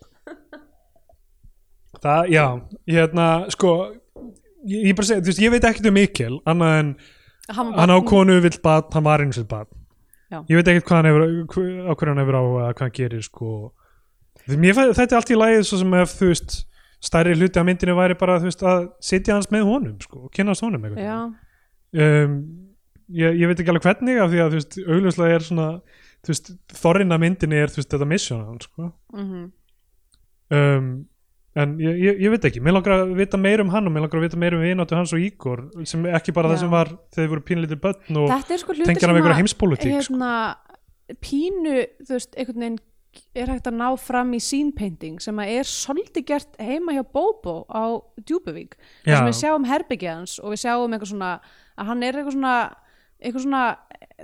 [2.02, 2.46] Það, já,
[2.90, 3.72] hérna sko
[4.66, 6.94] ég, ég bara segi, þú veist, ég veit ekkert um Mikkel annað en
[7.52, 9.68] Hann, á konu vill bad, hann var eins og bad
[10.32, 10.40] Já.
[10.48, 13.26] ég veit ekkert hvað hann hefur á hverju hann hefur á eða hvað hann gerir
[13.26, 13.50] sko.
[14.48, 16.58] Þetta er allt í lagið svo sem ef þú veist
[17.02, 20.64] stærri hluti af myndinu væri bara veist að sitja hans með honum sko og kynast
[20.66, 20.86] honum
[21.98, 22.36] um,
[23.10, 25.70] ég, ég veit ekki alveg hvernig af því að augljóslega er svona
[26.30, 28.08] veist þorrin af myndinni er veist þetta
[28.46, 28.92] hann sko.
[29.18, 29.50] Mhm.
[30.52, 30.92] Um,
[31.60, 34.06] en ég, ég, ég veit ekki mér langar að vita meir um hann og mér
[34.06, 36.54] langar að vita meir um vináttu hans og Ígor sem ekki bara Já.
[36.54, 39.16] það sem var þegar þið voru pínlítið börn og Þetta er sko hluti tengja hann
[39.16, 40.00] af einhverja heimspólitík sko.
[40.00, 40.32] hérna,
[41.26, 41.76] pínu,
[42.08, 42.80] þú veist, einhvern veginn
[43.36, 47.04] er hægt að ná fram í scene painting sem að er svolítið gert heima hjá
[47.04, 51.34] Bobo á Djúbuvík þar sem við sjáum herbyggið hans og við sjáum eitthvað svona
[51.76, 52.56] að hann er eitthvað svona
[53.22, 53.66] eitthvað svona,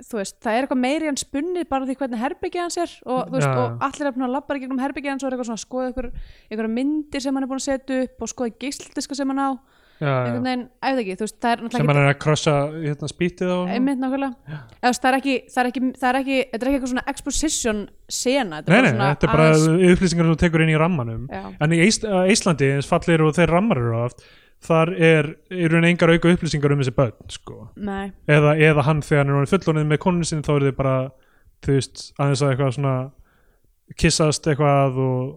[0.04, 3.24] þú veist, það er eitthvað meiri hann spunnið bara því hvernig herbyggið hans er og,
[3.28, 3.58] þú veist, Já.
[3.62, 5.88] og allir er að labba í gegnum herbyggið hans og er eitthvað svona að skoða
[5.90, 9.42] eitthvað, eitthvað myndir sem hann er búin að setja upp og skoða geisldiska sem hann
[9.42, 9.50] á.
[9.98, 13.08] Já, einhvern veginn, veit ekki, þú veist, það er sem hann er að krossa hérna,
[13.10, 14.58] spýtið á einmitt nákvæmlega.
[14.84, 17.04] Veist, það er ekki, það er ekki, það er ekki þetta er ekki eitthvað svona
[17.10, 19.48] exposition sena nei, nei, þetta er bara
[19.90, 21.26] upplýsingar sem þú tekur inn í rammanum
[24.66, 27.68] Þar er, eru engar auka upplýsingar um þessi börn sko.
[28.26, 30.94] eða, eða hann þegar hann er orðinn fullorðinn með konun sinni þá eru þið bara
[31.62, 32.96] þú veist, aðeins að eitthvað svona
[33.98, 35.36] kissast eitthvað og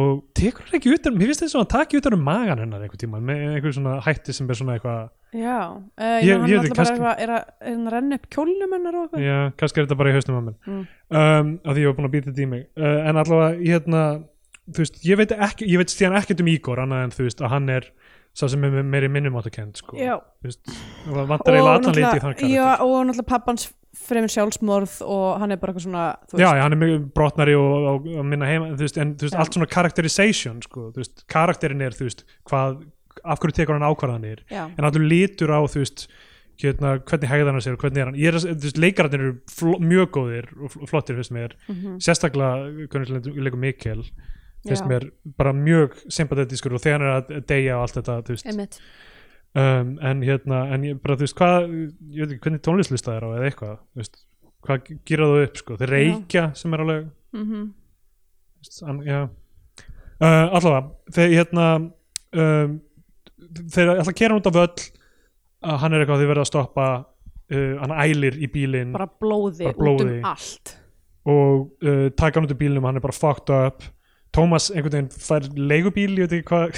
[0.00, 2.84] og tekur hann ekki utan, mér finnst þess að hann taki utan um magan hennar
[2.84, 5.00] einhvern tíma með einhver svona hætti sem er svona eitthvað
[5.34, 8.76] já uh, Ég- hann er alltaf bara eitthvað, er, að, hann að renna upp kjólnum
[8.76, 10.84] hennar og eitthvað Já, kannski er þetta bara í hausnum mér Mm.
[11.10, 13.74] um, af því ég var búin að býta þetta í mig uh, en allavega, ég
[13.74, 14.04] hérna
[14.78, 15.90] veist, ég veit ekki, ég veit
[18.30, 19.96] þú veist sá sem er meiri minnumáttakend sko.
[19.96, 20.70] Þú veist,
[21.10, 22.48] vantar eiginlega allan liti í þann karakter.
[22.54, 23.66] já, og náttúrulega pappans
[24.06, 27.08] fremur sjálfsmorð og hann er bara eitthvað svona þú Já, veist, já, hann er mjög
[27.18, 30.84] brotnari og, og, og minna heima, þú veist, en þú veist, allt svona characterization, sko,
[30.94, 32.78] þú veist, karakterin er, þú veist, hvað,
[33.24, 36.06] af hverju tekur hann ákvarðanir, já, en allur litur á, þú veist,
[36.62, 39.26] hérna, hvernig hegðan hann sér og hvernig er hann, ég er, að- þú veist, leikararnir
[39.26, 44.04] eru mjög góðir og fl- flottir, finnst mér, mhm, sérstaklega, hvernig leikur Mikkel,
[44.68, 45.06] finnst mér
[45.38, 48.80] bara mjög sympathetískur og þegar hann er að deyja og allt þetta, þú veist,
[49.56, 51.68] um, en hérna, en ég bara, þú veist, hvað,
[52.12, 54.20] ég veit ekki, hvernig tónlistlista er á eða eitthvað, þú veist,
[54.66, 57.06] hvað gera þú upp, sko, þeir reykja sem er alveg,
[57.36, 57.68] mhm,
[58.60, 59.20] Veist, hann, já.
[60.20, 60.80] Uh, allavega,
[61.16, 62.74] þeir hérna um,
[63.72, 66.88] þeir ætla að kera út af völl uh, hann er eitthvað, þeir verða að stoppa
[67.00, 68.92] uh, hann ælir í bílinn.
[68.92, 70.04] Bara blóði, Bara blóði.
[70.04, 70.74] út um allt.
[71.30, 73.80] Og uh, taka hann út af bílnum, hann er bara fucked up
[74.36, 76.76] Tómas einhvern veginn fær leigubíl, ég veit ekki hvað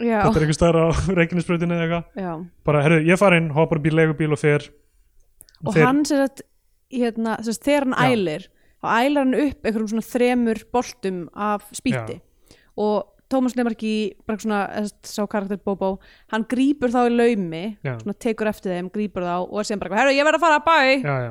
[0.00, 2.22] já, þetta er einhver staðar á reikinnisbröðinu eða eitthvað.
[2.24, 2.30] Já.
[2.64, 4.64] Bara, herru, ég far inn, hoppar í leigubíl og fer.
[5.66, 6.40] Og fer- hann sér að
[6.90, 8.16] hérna, þess, þegar hann Já.
[8.16, 8.46] ælir
[8.80, 12.16] þá ælir hann upp einhverjum svona þremur boltum af spýtti
[12.80, 13.90] og Tómas Lemarki
[14.26, 14.60] bara svona,
[15.06, 15.98] sá karakter Bobo
[16.32, 17.92] hann grípur þá í laumi Já.
[18.00, 20.58] svona tekur eftir þeim, grípur þá og er sem bara, herru, ég verð að fara
[20.58, 20.80] að bæ.
[21.04, 21.30] Já, já.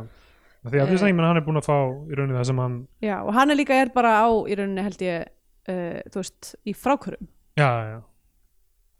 [0.70, 2.58] Því að þess að ég menn hann er búin að fá í rauninni það sem
[2.62, 5.28] hann Já, og hann er líka er bara á í rauninni held ég,
[5.70, 7.99] uh, þú veist, í frákvörum já, já,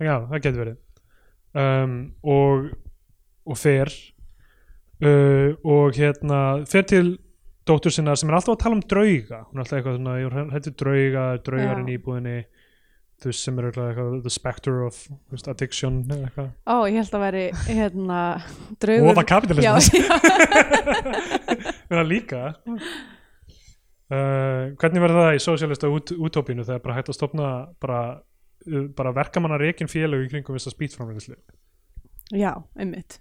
[0.04, 0.78] já, það getur verið.
[1.60, 1.98] Um,
[2.30, 2.70] og
[3.50, 3.90] og fer
[5.02, 6.40] uh, og hérna
[6.70, 7.18] fer til
[7.70, 9.44] dóttur sinna sem er alltaf að tala um drauga.
[9.50, 12.38] Hún er alltaf eitthvað svona, ég hætti drauga draugarinn í íbúðinni
[13.20, 15.00] þú veist sem er eitthvað, the spectre of
[15.32, 16.50] veist, addiction eða eitthvað.
[16.72, 19.76] Ó, ég held að veri, hérna, og draugur það Já, kapitalism já,
[21.92, 22.44] það líka
[24.14, 27.52] uh, hvernig verður það í sosialista út, útópínu þegar bara hægt að stopna
[27.82, 28.02] bara,
[28.68, 31.38] uh, bara verkamanna reikin félög í kringum þess að spýtframleyslu
[32.38, 33.20] já, einmitt.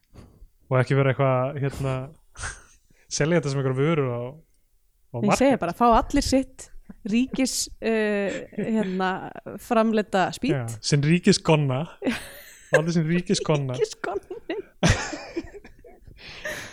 [0.69, 1.95] Og ekki vera eitthvað hérna,
[3.09, 5.41] selja þetta sem einhverjum vörur á, á Ég markað.
[5.45, 6.69] segi bara, fá allir sitt
[7.09, 9.09] ríkis uh, hérna,
[9.61, 11.83] framleita spýt sinn ríkis gonna
[12.77, 14.37] allir sinn ríkis gonna Ríkiskonni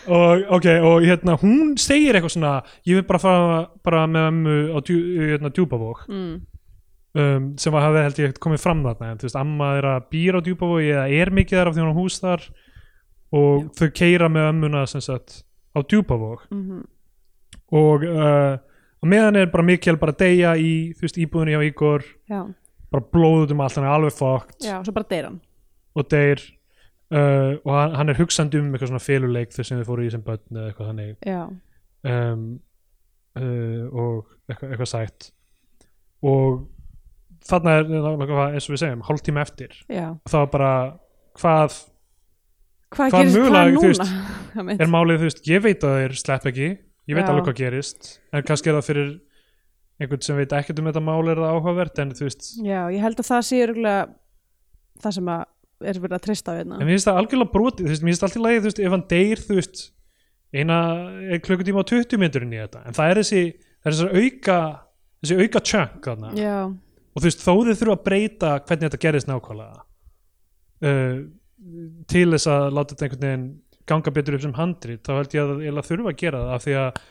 [0.06, 2.52] og, okay, og hérna, hún segir eitthvað svona
[2.86, 4.98] ég vil bara fara bara með ömmu á djú,
[5.32, 6.34] hérna, djúpavók mm.
[7.22, 10.42] um, sem var hafði held ég komið fram þarna en veist, amma er að býra
[10.42, 12.50] á djúpavogi eða er mikið þar af því hún á hús þar
[13.36, 15.42] og þau keira með ömmuna sagt
[15.76, 16.46] á djúpavog.
[16.54, 16.84] Mm
[17.74, 18.54] og uh,
[19.06, 22.04] meðan er bara Mikkel bara að deyja í veist, íbúðinni á Ígor.
[22.30, 22.44] Já,
[22.92, 24.78] bara blóðut um allt, hann er alveg fókt já,
[25.96, 26.42] og deyr
[27.14, 30.12] uh, og hann, hann er hugsandi um eitthvað svona féluleik þess sem þið fóru í
[30.14, 31.28] sem börn eða eitthvað þannig.
[32.06, 32.46] Um,
[33.38, 35.28] uh, og eitthvað, eitthvað sætt.
[36.26, 36.64] Og
[37.46, 39.76] þarna er eins og við segjum hálftíma eftir.
[39.92, 40.08] Já.
[40.30, 40.72] Þá bara
[41.38, 41.82] hvað
[42.96, 44.04] Hvað Hvað gerist, hvað núna?
[44.56, 44.80] Einmitt.
[44.80, 46.68] er málið, þú veist, ég veit að þeir slepp ekki.
[47.10, 47.30] Ég veit Já.
[47.32, 48.10] alveg hvað gerist.
[48.30, 49.08] En kannski er það fyrir
[50.00, 53.02] einhvern sem veit ekkert um þetta mál er það áhugavert en þú veist, Já, ég
[53.02, 54.02] held að það sé örgulega
[55.02, 55.44] það sem að
[55.84, 56.78] er verið að treysta á hérna.
[56.80, 58.94] En mér finnst það algjörlega brotið þú veist, mér finnst alltaf lagi, þú veist, ef
[58.96, 59.82] hann deyr þú veist,
[60.56, 60.78] eina
[61.34, 64.58] er klukkutíma á 20 myndurinn í þetta, en það er þessi það er þessi auka
[65.26, 69.02] þessi auka chunk þarna, Já, og þú veist, þó þið þurfa að breyta hvernig þetta
[69.04, 69.84] gerist nákvæmlega
[70.86, 71.18] uh,
[72.12, 73.46] til þess að láta þetta einhvern veginn
[73.86, 76.54] ganga betur upp sem handrit, þá held ég að ég þurfa að gera það.
[76.56, 77.02] Af því að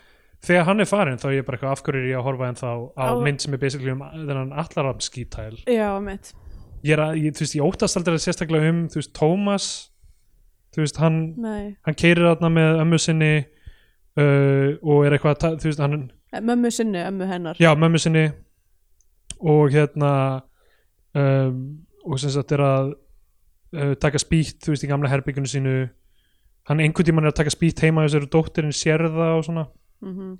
[0.45, 2.49] þegar hann er farin þá er ég bara eitthvað af hverju er ég að horfa
[2.51, 2.67] en þá
[2.99, 5.55] á Á- mynd sem er basically um þennan allaram skítæl?
[5.71, 6.33] Já, mitt
[6.85, 9.69] ég er að, ég, veist, ég óttast aldrei sérstaklega um, þú veist, Tómas
[10.75, 11.19] þú veist, hann,
[11.85, 16.05] hann keirir þarna með ömmu sinni uh, og er eitthvað að, þú veist, hann
[16.35, 17.55] Eh, mömmu sinni, ömmu hennar.
[17.59, 18.31] Já, mömmu sinni.
[19.39, 20.41] Og hérna
[21.13, 22.89] um, og sem sagt er að
[23.75, 25.75] uh, taka spýtt, þú veist, í gamla herbyggjunu sínu.
[26.67, 29.67] Hann einhvern tímann er að taka spýtt heima sér og dóttirinn sér það og svona.
[30.03, 30.35] Mm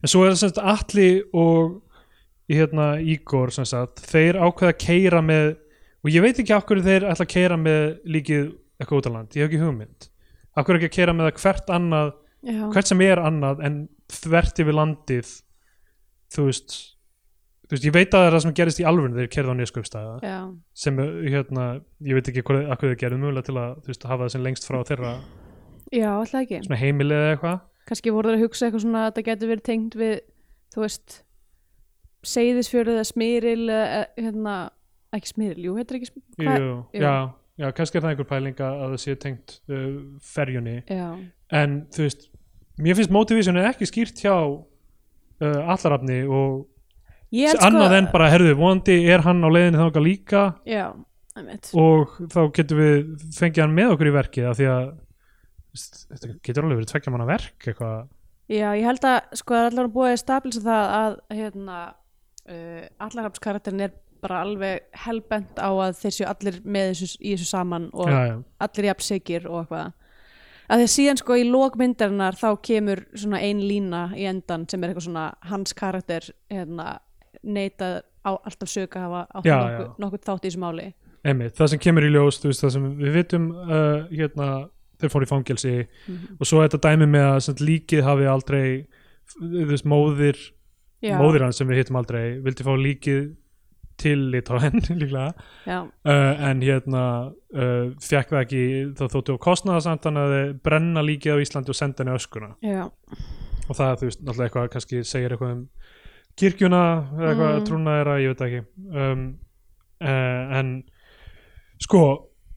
[0.00, 1.82] en svo er það sem sagt Atli og
[2.48, 5.50] hérna Ígor sem sagt, þeir ákveða að keira með
[6.06, 8.44] og ég veit ekki af hverju þeir ætla að keira með líkið
[8.78, 10.08] eitthvað út á land, ég hef ekki hugmynd.
[10.56, 12.12] Af hverju ekki að keira með það hvert annað
[12.46, 13.78] Já, hvert sem er annað en
[14.12, 15.30] þvert yfir landið
[16.30, 16.76] þú veist
[17.66, 19.58] þú veist, ég veit að það er það sem gerist í alvörinu þegar kerði á
[19.60, 20.36] nýskupstæða já,
[20.84, 21.64] sem hérna,
[22.06, 24.44] ég veit ekki hvað, að hvað þið gerðu mögulega til að veist, hafa það sem
[24.46, 25.12] lengst frá þeirra
[25.90, 26.60] já, alltaf ekki.
[26.68, 27.58] svona heimilið eða eitthvað.
[27.86, 30.14] Kannski voru þeir að hugsa eitthvað svona að þetta getur verið tengt við,
[30.74, 31.18] þú veist
[32.26, 34.56] seyðisfjörð eða smyril eða hérna,
[35.18, 37.02] ekki smyril, jú, heitir ekki smyril Jú, Jú.
[37.02, 37.12] já,
[37.62, 39.90] já, kannski er það einhver pæling að að það sé tengt uh,
[40.34, 40.76] ferjunni.
[40.90, 41.08] Já,
[41.60, 42.26] en þú veist,
[42.82, 46.66] mér finnst motivation ekki skýrt hjá uh, allarafni og
[47.34, 50.44] held annað sko en bara, herðu, vonandi er hann á leiðinni þangað líka.
[50.68, 50.86] Já,
[51.76, 54.86] og þá getum við fengið hann með okkur í verkið af því að
[55.76, 58.06] þetta getur alveg verið tveggja manna verk eitthvað,
[58.46, 61.78] Já, ég held að sko það er allavega búið að stabilsa það að hérna
[62.46, 63.96] uh, allarhafskarakterin er
[64.26, 68.18] bara alveg helbent á að þeir séu allir með þessu, í þessu saman og já,
[68.32, 69.94] já, allir jafn sigir og eitthvað.
[70.66, 74.66] Að því að síðan sko í lók myndarinnar þá kemur svona ein lína í endan
[74.70, 76.96] sem er eitthvað svona hans karakter hérna
[77.46, 80.88] neitað á alltaf sög að hafa átt nokkuð, nokkuð þátt í þessu máli.
[81.26, 84.50] Einmitt, það sem kemur í ljós veist, það sem við vitum uh, hérna,
[85.00, 85.74] þeir fóru í fangelsi.
[86.06, 86.36] Mhm.
[86.40, 88.66] og svo þetta dæmi með að líkið hafi aldrei
[89.70, 90.38] veist, móðir,
[91.04, 93.24] Já, móðir hans sem við hittum aldrei vildi fá líkið
[94.00, 95.32] til Litáen líklega.
[95.66, 98.62] Já, uh, en hérna uh, fekk það ekki,
[98.98, 99.38] þá þóttu á
[100.10, 100.36] hann að
[100.66, 102.52] brenna líkið á Íslandi og senda henni öskuna.
[102.64, 102.84] Já,
[103.66, 105.64] og það, þú veist, náttúrulega eitthvað kannski segir eitthvað um
[106.36, 106.82] kirkjuna
[107.16, 107.64] eða eitthvað Mm.
[107.66, 108.64] trúna þeirra, ég veit það ekki.
[108.92, 109.26] Um,
[110.04, 110.72] uh, en
[111.82, 112.02] sko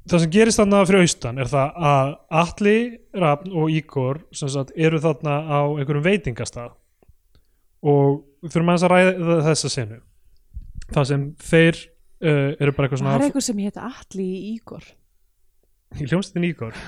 [0.09, 2.11] það sem gerist þarna fyrir austan er það að
[2.41, 2.75] Atli,
[3.13, 6.75] Rafn og Ígor sem sagt, eru þarna á einhverjum veitingastað.
[7.85, 9.99] Og þurfum að ræða þessa senu
[10.93, 14.39] það sem þeir uh, eru bara eitthvað það er svona eitthvað sem hétt Atli í
[14.53, 14.87] Ígor.
[15.97, 16.79] Í hljómsveitin Ígor?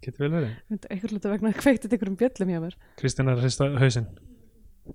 [0.00, 0.52] Getur vel verið.
[0.88, 2.76] Eitthvað hluta vegna kveiktið einhverjum bjöllum hjá mér.
[3.00, 4.10] Kristján er að hrista hausinn.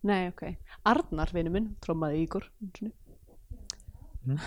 [0.05, 0.47] Nei, ok,
[0.89, 2.47] Arnar vinur minn trómaði Ígor
[4.25, 4.39] Mm.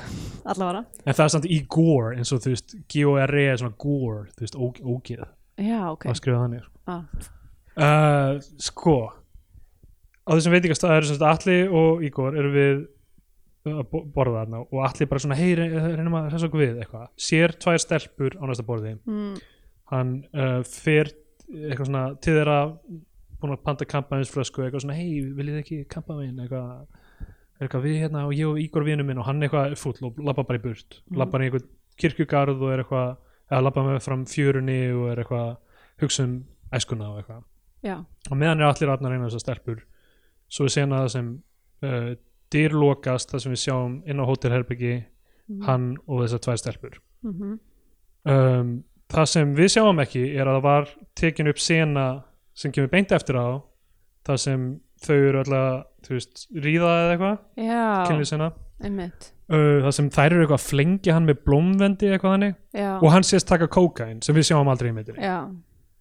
[0.45, 0.81] allavega.
[1.07, 4.57] En það er samt Ígor eins og þú veist G-O-R-E er svona Gore þú veist
[4.83, 5.25] ógeð.
[5.59, 6.07] Já, ok.
[6.11, 7.05] Að skrifa þannig ah.
[7.79, 8.97] uh, sko.
[10.27, 10.57] Á þessum
[11.07, 12.81] sagt Atli og Ígor eru við
[13.65, 17.09] borða þarna og Atli bara svona hei, re- reynum að þess okkur við eitthvað.
[17.29, 18.95] Sér tvær stelpur á næsta borði.
[19.09, 19.35] Mm,
[19.93, 21.11] hann uh, fer
[21.49, 22.59] eitthvað svona til þeirra
[23.39, 26.87] búin að panta kampaðinsflösku eitthvað svona hei, viljið ekki kampaðin eitthvað,
[27.61, 28.25] eitthvað við hérna?
[28.29, 31.01] Og ég og Ígor vinur minn og hann eitthvað fúll og labba bara í burt.
[31.09, 31.19] Mhm.
[31.23, 31.69] labba í einhvern
[31.99, 33.17] kirkjugarð og er eitthvað
[33.51, 35.57] eða labba með fram fjörunni og er eitthvað
[36.03, 36.35] hugsa um
[36.75, 37.45] æskuna og eitthvað.
[37.87, 39.85] Já, og meðan er allir aðna reyna þessar stelpur
[40.51, 41.27] svo er sena það sem
[41.87, 42.09] uh,
[42.53, 45.05] dyrlokast það sem við sjáum inn á hótelherbyggi
[45.49, 45.62] Mhm.
[45.65, 46.99] hann og þessar tvær stelpur.
[47.25, 47.59] Mm
[48.29, 52.91] um, það sem við sjáum ekki er að það var tekin upp sena sem kemur
[52.93, 53.62] beint eftir á
[54.29, 54.66] það sem
[55.01, 57.39] þau eru alltaf þú veist, ríða eða eitthvað
[58.85, 59.33] einmitt.
[59.49, 62.55] Uh, það sem þær eru eitthvað að flengja hann með blómvendi eitthvað þannig.
[62.77, 65.39] Já, og hann sést taka kókain sem við sjáum aldrei í já,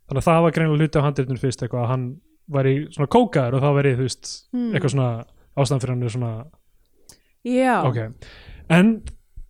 [0.09, 2.05] þannig að það var greinilega hluti á handritinu fyrst eitthvað að hann
[2.49, 4.73] var í svona kókaður og þá verið þú veist Mm.
[4.75, 5.25] eitthvað svona
[5.57, 6.31] ástæðan fyrir hann er svona
[7.47, 7.75] já.
[7.87, 7.99] Ok,
[8.77, 8.91] en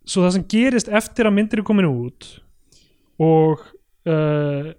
[0.08, 2.28] svo það sem gerist eftir að myndir er komin út
[3.20, 3.64] og
[4.08, 4.70] uh,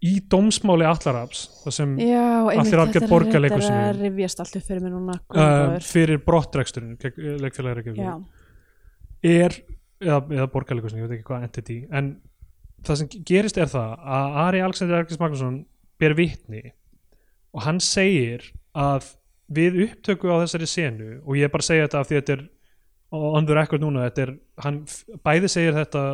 [0.00, 4.94] í dómsmáli Allaraps það sem Allir algjör er- borgarleikur Þetta er allt upp fyrir mér
[4.96, 6.96] núna uh, fyrir brottreksturinn
[7.44, 8.14] leikfélagir Já,
[9.20, 9.58] er
[10.00, 12.14] eða, eða borgarleikursin, ég veit ekki hvað entity en
[12.86, 15.58] það sem gerist er það að Ari Alexander Erkis Magnússon
[16.00, 16.62] ber vitni
[17.52, 19.10] og hann segir að
[19.50, 22.20] við upptöku á þessari senu og ég er bara að segja þetta af því að
[22.22, 22.44] þetta er
[23.10, 24.76] on the record núna þetta er, hann
[25.26, 26.04] bæði segir þetta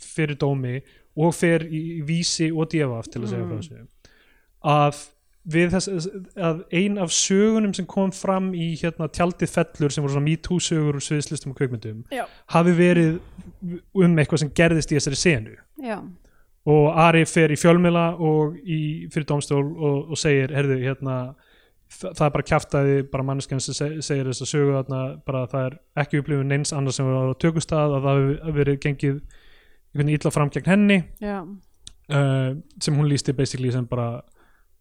[0.00, 0.78] fyrir dómi
[1.16, 3.52] og fer í, vísi og djefaf til að segja Mm.
[3.52, 3.86] frá þessu
[4.66, 5.04] að
[5.46, 6.08] við þess
[6.42, 10.58] að ein af sögunum sem kom fram í hérna tjaldið fellur sem voru svona MeToo
[10.58, 12.24] sögur úr sviðslistum og kveikmyndum Já.
[12.50, 13.20] hafi verið
[13.94, 15.54] um eitthvað sem gerðist í þessari senu
[15.86, 16.00] já,
[16.66, 21.34] og Ari fer í fjölmila og í, fyrir dómstól og, og segir, herðu, hérna
[21.92, 25.66] það er bara kjaftaði, bara manneskjan sem seg, segir þess að sögu þarna, bara það
[25.68, 29.20] er ekki upplifun neins annars sem var á tökustað að það hefur verið gengið
[30.16, 30.98] illa fram gegn henni.
[32.06, 34.20] Uh, sem hún lísti basically sem bara,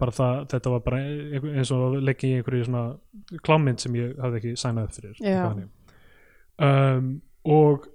[0.01, 4.41] bara það, þetta var bara eins og leggja í einhverju svona klámynd sem ég hafði
[4.41, 5.23] ekki sænað upp fyrir
[6.61, 7.07] um,
[7.49, 7.87] og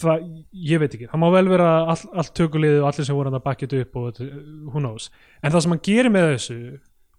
[0.00, 0.28] það,
[0.70, 3.40] ég veit ekki, það má vel vera all, allt tökuliðið og allir sem voru hann
[3.40, 5.10] að bakka þetta upp og þetta, who knows,
[5.42, 6.60] en það sem hann gerir með þessu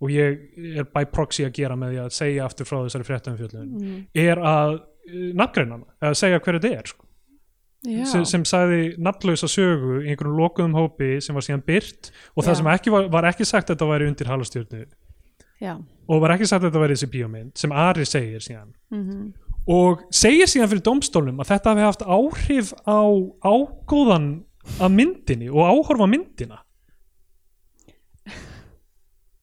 [0.02, 0.40] og ég
[0.82, 4.41] er by proxy að gera með því að segja aftur frá þessari fréttumfjöldun mm, er
[4.41, 4.76] að
[5.38, 7.07] nafngreina hana, eða segja hver þetta er sko.
[7.82, 12.52] Sem, sem sagði nafnlausa sögu í einhverjum lokuðum hópi sem var síðan byrt og það
[12.52, 12.57] Já.
[12.60, 14.82] sem ekki var, var ekki sagt að þetta væri undir halastjörnu.
[16.11, 18.69] Og var ekki sagt að þetta væri þessi bíómynd sem Ari segir síðan.
[18.94, 19.32] Mm
[19.69, 23.02] og segir síðan fyrir dómstólnum að þetta hafi haft áhrif á
[23.45, 24.30] ágóðan
[24.82, 26.61] af myndinni og áhorfa myndina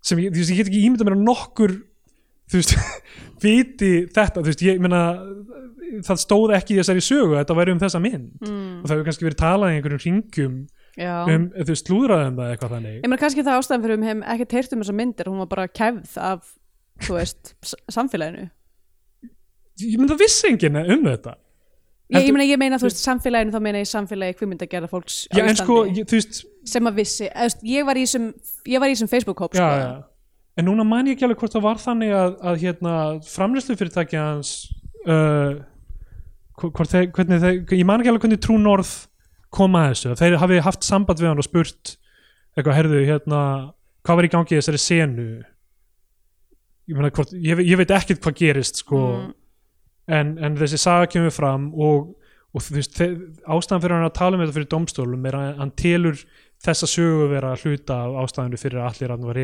[0.09, 1.75] sem ég, þú veist, ég get ekki ímynda mér að nokkur
[2.49, 2.75] þú veist,
[3.45, 5.03] viti þetta, þú veist, ég meina
[6.05, 8.95] það stóð ekki í þessari sögu að þetta væri um þessa mynd mm, og það
[8.95, 10.57] hefur kannski verið talað í einhverjum ringum
[10.99, 11.15] já.
[11.25, 14.23] um, þú veist, slúðraðum það eitthvað þannig Ég meina kannski það ástæðan fyrir um heim
[14.35, 16.55] ekki teirt um þessa myndir, hún var bara kæfð af,
[17.07, 17.53] þú veist,
[17.95, 18.49] samfélaginu.
[19.85, 21.37] ég myndi að vissi enginn um þetta
[22.09, 25.37] Ég, ég meina, ég meina, þú veist, samfélaginu, þá meina ég samfélagi kvikmyndagerða fólks á
[25.37, 25.65] já, en Íslandi.
[25.67, 28.05] sko, ég, veist, sem að vissi, eða, þú veist, ég var í
[28.95, 29.67] þessum, Facebook-hóp, sko.
[30.59, 32.95] en núna man ég ekki alveg hvort það var þannig að, að hérna,
[33.29, 34.55] framlýslu fyrirtæki hans
[35.05, 35.61] uh,
[36.57, 38.95] þeir, hvernig þeir, ég man ekki alveg hvernig True North
[39.55, 41.95] kom að þessu, þeir hafi haft samband við hann og spurt
[42.57, 43.43] eitthvað, herðu, hérna
[44.03, 45.29] hvað var í gangi þessari senu?
[46.89, 49.35] Ég, meina, hvort, ég, ég veit ekkert hvað gerist sko, Mm.
[50.09, 52.13] En, en þessi saga kemur fram og,
[52.55, 53.01] og þú veist,
[53.45, 56.23] ástæðan fyrir hann að tala um þetta fyrir domstólum er að hann telur
[56.65, 59.43] þessa sögu vera hluta af ástæðinu fyrir að allir hann var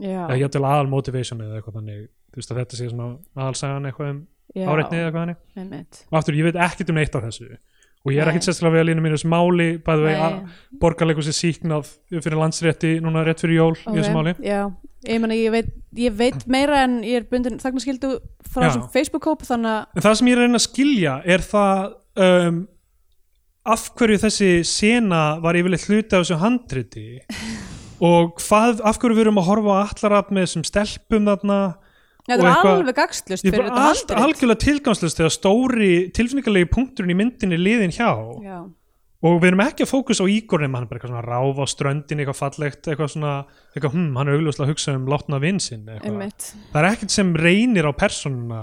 [0.00, 2.06] Já, eða jættil aðal motivation eða eitthvað þannig.
[2.30, 4.20] Þú veist að þetta sé svona aðalsagan eitthvað um
[4.56, 5.98] áreitni eða eitthvað þannig.
[6.08, 7.58] Og aftur ég veit ekkert um neitt af þessu.
[8.00, 10.14] Og ég er ekkert sérstaklega vel inn í mínu þessu máli bæðu Nei.
[10.24, 10.38] að
[10.80, 14.32] borgarleikur sér síknað fyrir landsrétti núna rétt fyrir jól í þessu máli.
[14.40, 14.62] Já,
[15.08, 18.10] ég meina, ég veit, ég veit meira en ég er bundin þagnaskildu
[18.50, 18.68] frá Já.
[18.68, 21.92] þessum Facebook-hóp, þannig að, það sem ég er að reyna að skilja er það
[22.26, 22.58] um,
[23.70, 27.06] af hverju þessi sena var yfirleitt hluti af þessu handriti
[28.10, 32.34] og hvað, af hverju við erum að horfa á allarab með þessum stelpum þarna og
[32.36, 34.18] er eitthvað- alveg gagslust Ég fyrir þetta handrit.
[34.24, 38.10] algjörlega tilgangslust þegar stóri tilfinningarlegi punkturinn í myndinni liðin hjá.
[38.44, 38.58] Já,
[39.20, 41.58] og við erum ekki að fókus á Ígor nema hann er bara eitthvað svona ráf
[41.60, 43.32] á ströndin eitthvað fallegt, eitthvað svona
[43.74, 45.88] eitthvað, hm, hann er augljóslega að hugsa um látna vinsinn
[46.72, 48.62] það er ekkert sem reynir á persónuna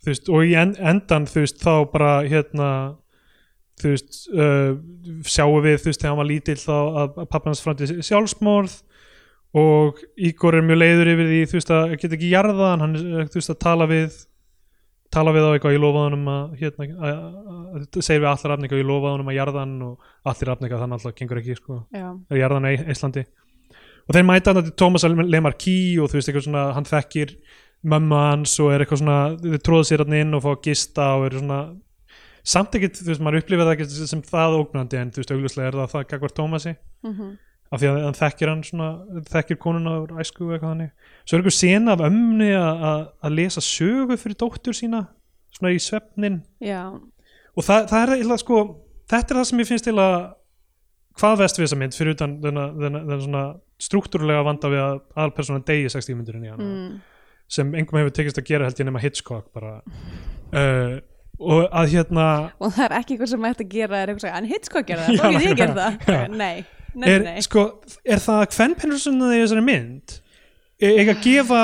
[0.00, 2.70] þú veist, og í en, endan þú veist, þá bara hérna
[3.76, 4.72] þú veist uh,
[5.28, 8.78] sjáum við, þú veist, þegar hann var lítill þá að, að pappa hans framti sjálfsmorð
[9.56, 13.28] og Ígor er mjög leiður yfir því, þú veist, að geta ekki jarða hann, er,
[13.28, 14.16] þú veist, að tala við
[15.16, 18.52] tala við á eitthvað, ég lofa honum að hérna, að, að, að, segir við allir
[18.52, 21.78] rafninga ég lofa honum að jarða hann og allir rafninga þannig alltaf gengur ekki, sko.
[21.96, 23.24] Er jarðan í Íslandi.
[24.06, 27.34] Og þeir mæta hann til Thomas Lemarki og þú veist eitthvað svona, hann þekkir
[27.86, 31.08] mömmu hans og er eitthvað svona þau tróða sér hann inn og fá að gista
[31.18, 31.58] og er svona
[32.46, 35.72] samt ekkert, þú veist, maður upplifir það ekki sem það ógnandi en þú veist, augljóslega
[35.72, 36.76] er það það gagvar Thomasi.
[37.06, 37.34] Mhm
[37.72, 38.88] af því að hann þekkir hann svona
[39.32, 40.90] þekkir konuna úr æsku eitthvað þannig.
[41.24, 45.06] Svo er eitthvað sena af ömni að- að að lesa sögu fyrir dóttur sína
[45.56, 46.82] svona í svefnin já,
[47.56, 48.58] og það, það er eiginlega sko
[49.08, 50.34] þetta er það sem ég finnst eiginlega
[51.16, 53.44] hvað vest við þessa mynd fyrir utan þennan, svona
[53.80, 56.64] struktúrulega vanda við að aðalpersonan degi 60 myndurinn í hana.
[56.64, 57.00] Mm,
[57.48, 59.78] sem engum hefur tekist að gera held ég nema Hitchcock bara.
[60.52, 60.98] Uh,
[61.40, 62.26] og að hérna
[62.60, 65.04] og það er ekki eitthvað sem ætti að gera er eitthvað að en Hitchcock gera
[65.04, 66.36] það, þá get ég gera það.
[66.36, 66.64] Nei,
[66.96, 67.42] nei, er, nei.
[67.44, 67.66] sko,
[68.04, 70.16] er það að hvern pennarsuna í þessari mynd?
[70.76, 71.60] Er ekki að gefa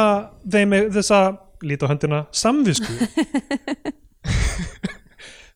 [0.54, 1.20] þeim þessa
[1.62, 2.94] lít á höndina samvisku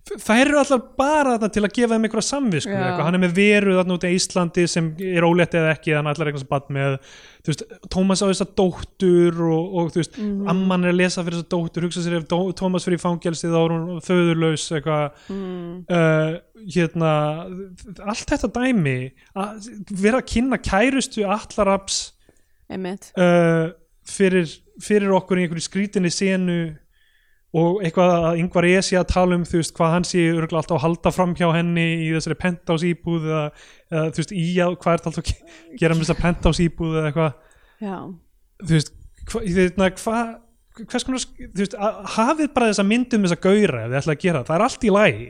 [0.07, 2.73] þær eru allar bara þarna til að gefa þeim einhverja samvisku
[3.03, 6.31] hann er með veru þarna út í Íslandi sem er ólétt eða ekki þannig allar
[6.31, 6.93] eitthvað sem bad með
[7.47, 10.47] veist, Tómas á þessa dóttur og, og veist, Mhm.
[10.53, 13.51] amman er að lesa fyrir þessa dóttur hugsa sér ef Dó- Tómas fyrir í fangelsi
[13.51, 14.01] þá er hún
[14.78, 15.11] eitthvað.
[15.31, 16.39] Mm, uh,
[16.77, 17.12] hérna
[18.07, 18.97] allt þetta dæmi
[19.37, 22.12] að vera að kynna kærustu allaraps
[23.19, 23.70] uh,
[24.07, 24.47] fyrir,
[24.83, 26.77] fyrir okkur í einhverju skrítinni senu
[27.57, 30.77] og eitthvað að yngvar Esi að tala um þú veist hvað hann sé örgulega alltaf
[30.77, 33.45] að halda fram hjá henni í þessari penthouse íbúð eða,
[33.93, 36.99] eða þú veist í að hvað er þetta alltaf að gera með þessa penthouse íbúð
[36.99, 37.39] eða eitthvað?
[37.87, 37.97] Já,
[38.62, 38.93] þú veist
[39.27, 40.19] hvað hva, hva,
[40.85, 41.78] hvers konar þú veist,
[42.16, 44.66] hafið bara þessa mynd um þessa gauðra ef þið ætla að gera það, það er
[44.66, 45.28] allt í lagi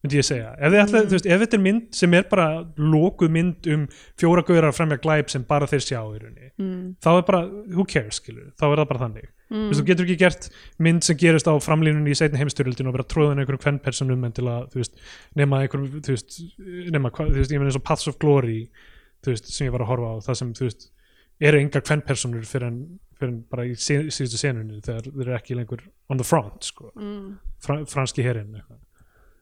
[0.00, 2.46] myndi ég segja, ef ætla, þú veist, ef þetta er mynd sem er bara
[2.80, 3.82] lokuð mynd um
[4.20, 7.40] fjóra gauðra fremja glæp sem bara þeir sjá í rauninni, mm, þá er bara
[7.74, 9.28] who cares, skilur, þá er það bara þannig.
[9.50, 10.48] Mm, þú veist, þú getur ekki gert
[10.86, 14.46] mynd sem gerist á framlínunni í seinni heimstyrjöldinu og vera tróðan einhverjum kvennpersonum en til
[14.48, 14.96] að, veist,
[15.36, 16.38] nema einhverjum, þú veist,
[16.96, 18.60] nema, þú veist, ég meina eins og Paths of Glory,
[19.26, 20.86] þú veist, sem ég var að horfa á, það sem, þú veist,
[21.50, 22.80] eru engar kvennpersonur fyrir en,
[23.52, 27.26] bara í sí- síðustu senunni þegar þeir eru ekki lengur on the front, sko, mm,
[27.60, 28.78] fra, franski herinn eitthvað.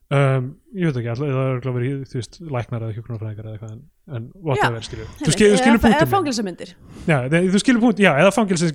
[0.08, 3.56] Um, ég veit ekki, alltaf, það er örugglega verið, þú veist, læknar eða hjúknarfræðingar eða
[3.58, 3.80] eitthvað en,
[4.16, 5.06] en whatever, skilju.
[5.18, 5.80] Þú skilur, skilur
[7.10, 8.70] eða, þe- þú skilur punkt, já, eða fangilsi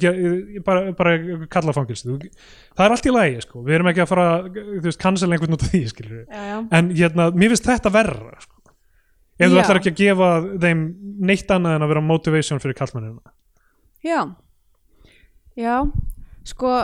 [0.68, 1.14] bara, bara
[1.56, 2.18] kalla fangilsi þú,
[2.78, 4.28] það er allt í lagi, sko, við erum ekki að fara
[4.60, 5.82] þú veist, cancel einhvern út af því,
[6.30, 8.62] já, en hérna, mér finnst þetta verra sko.
[9.40, 9.64] ef þú Já.
[9.64, 10.30] ætlar ekki að gefa
[10.68, 10.86] þeim
[11.32, 13.34] neitt annað en að vera motivation fyrir kallmennina
[14.06, 14.22] já.
[15.58, 15.82] Já,
[16.54, 16.78] sko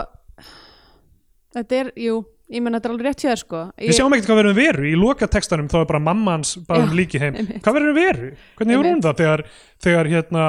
[1.54, 2.18] þetta er, jú
[2.50, 3.62] ég menn þetta er alveg rétt þér sko.
[3.80, 6.54] Við sjáum ekkert hvað verður um veru, í loka textanum þá er bara mamma hans
[6.68, 7.36] bara um líki heim.
[7.40, 7.60] einmitt.
[7.64, 9.44] hvað verður um veru, hvernig hefur hún það þegar,
[9.86, 10.46] þegar hérna,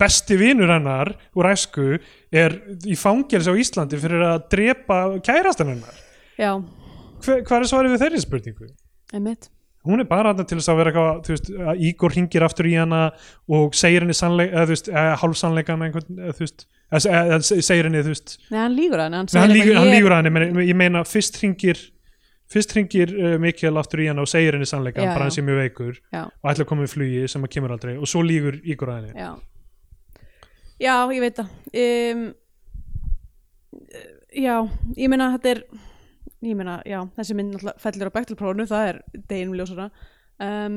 [0.00, 1.88] besti vinur hennar úr æsku
[2.30, 6.04] er í fangelsi á Íslandi fyrir að drepa kærastan hennar?
[7.20, 8.70] Hvað er svarið við þeirri spurningu?
[9.14, 9.50] einmitt
[9.86, 12.66] hún er bara þarna til þess að vera eitthvað þú veist, að Ígor ringir aftur
[12.68, 12.98] í hana
[13.48, 16.66] og segir henni sannleik, eða þú veist, eða hálfsannleikan einhvern, þú veist,
[16.98, 20.16] eða, segir henni þú veist, Nei, hann lígur hann, hann, hann lígur, hann ég- lígur
[20.18, 21.80] henni menn, ég meina fyrst ringir
[22.50, 25.60] fyrst ringir uh, Mikael aftur í hana og segir henni sannleikan, bara hann sé mjög
[25.62, 27.94] veikur Já, og ætla að koma við flugi sem að kemur aldrei.
[27.96, 29.14] Og svo lígur Ígor að henni.
[29.22, 29.30] Já.
[30.80, 31.48] Já, ég veit það.
[31.84, 32.24] Um,
[34.34, 34.56] Já,
[34.98, 35.60] ég meina þetta er
[36.44, 39.00] ég meina, já, þessi mynd náttúrulega fellur á Bechtelprófunu, það er
[39.30, 39.88] deginum ljósara.
[40.40, 40.76] Um,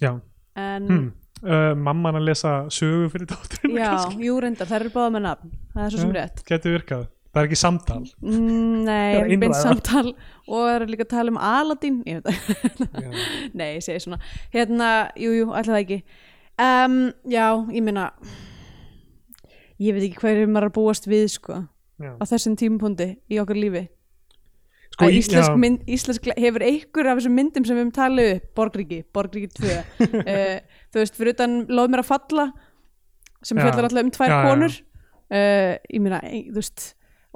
[0.00, 0.12] já,
[0.60, 1.06] en hm.
[1.42, 5.56] uh, mamman að lesa sögu fyrir dótturinn já, jú reyndar, þær eru báða með nafn
[5.74, 6.44] það er svo sem rétt.
[6.46, 8.02] getur virkað, það er ekki samtal.
[8.22, 9.62] Mm, Nei, Það einræða.
[9.64, 10.14] samtal.
[10.50, 13.04] Og er líka að tala um Aladdin ég veit það.
[13.58, 14.18] Nei, ég segi svona.
[14.54, 14.88] Hérna,
[15.18, 16.00] jú, jú, það ekki.
[16.60, 16.96] Um,
[17.30, 18.10] Já, ég meina
[19.80, 21.62] Ég veit ekki hverju maður að búast við sko,
[22.02, 22.10] Já.
[22.20, 23.86] á þessum tímapunkti í okkar lífi
[25.00, 28.48] Sko, að íslensk, mynd, íslensk hefur einhver af þessum myndum sem við höfum talið upp
[28.60, 30.54] Borgríki, Borgríki 2 uh,
[30.92, 32.46] þú veist, fyrir utan Lóð mér að falla
[33.40, 33.64] sem Já.
[33.64, 34.74] fjallar alltaf um tvær Já, konur.
[35.30, 36.86] Uh, ég meina, ein- þú veist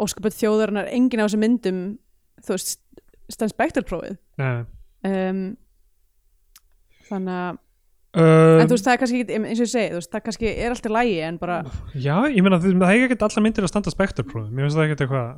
[0.05, 1.83] óskapet þjóðarinnar, engin af þessum myndum
[2.45, 2.81] þú veist,
[3.33, 4.65] stans Bechtelprófið Nei,
[5.09, 5.43] um,
[7.09, 7.59] þannig að,
[8.19, 10.51] um, en þú veist það er kannski eins og ég segi, þú veist það kannski
[10.55, 11.59] er alltaf lægi en bara,
[11.95, 15.05] Já, ég meina það er ekkert allar myndir að standa spektarprófið, mér finnst það ekkert
[15.07, 15.31] eitthvað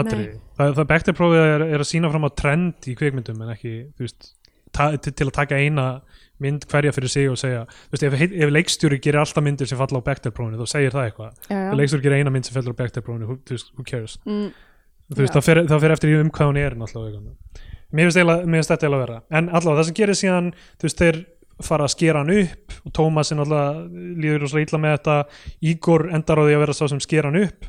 [0.00, 0.26] atrið,
[0.58, 4.30] það, það spektarprófið er, er að sína fram á trend í kvikmyndum en ekki, veist,
[4.74, 5.88] ta, til, til að taka eina
[6.42, 10.02] mynd hverja fyrir sig og segja, veist, ef, ef leikstjóri gerir alltaf myndir sem falla
[10.02, 13.30] á spektarprófinu, þá segir það eitthvað, ef leikstjóri gerir eina mynd sem fellur á spektarprófinu,
[13.30, 14.18] who, who cares?
[14.26, 14.50] Mm,
[15.14, 17.22] veist, það fer, það fer eftir um hvað hún er náttúrulega
[17.94, 19.20] mér finnst, þetta eiginlega vera.
[19.30, 20.50] En allavega það sem gerir síðan
[20.82, 21.20] þeir
[21.62, 25.16] fara að skera hann upp og Tómas er náttúrulega líður rosalega illa með þetta.
[25.70, 27.68] Ígor endar á því að vera sá sem skera hann upp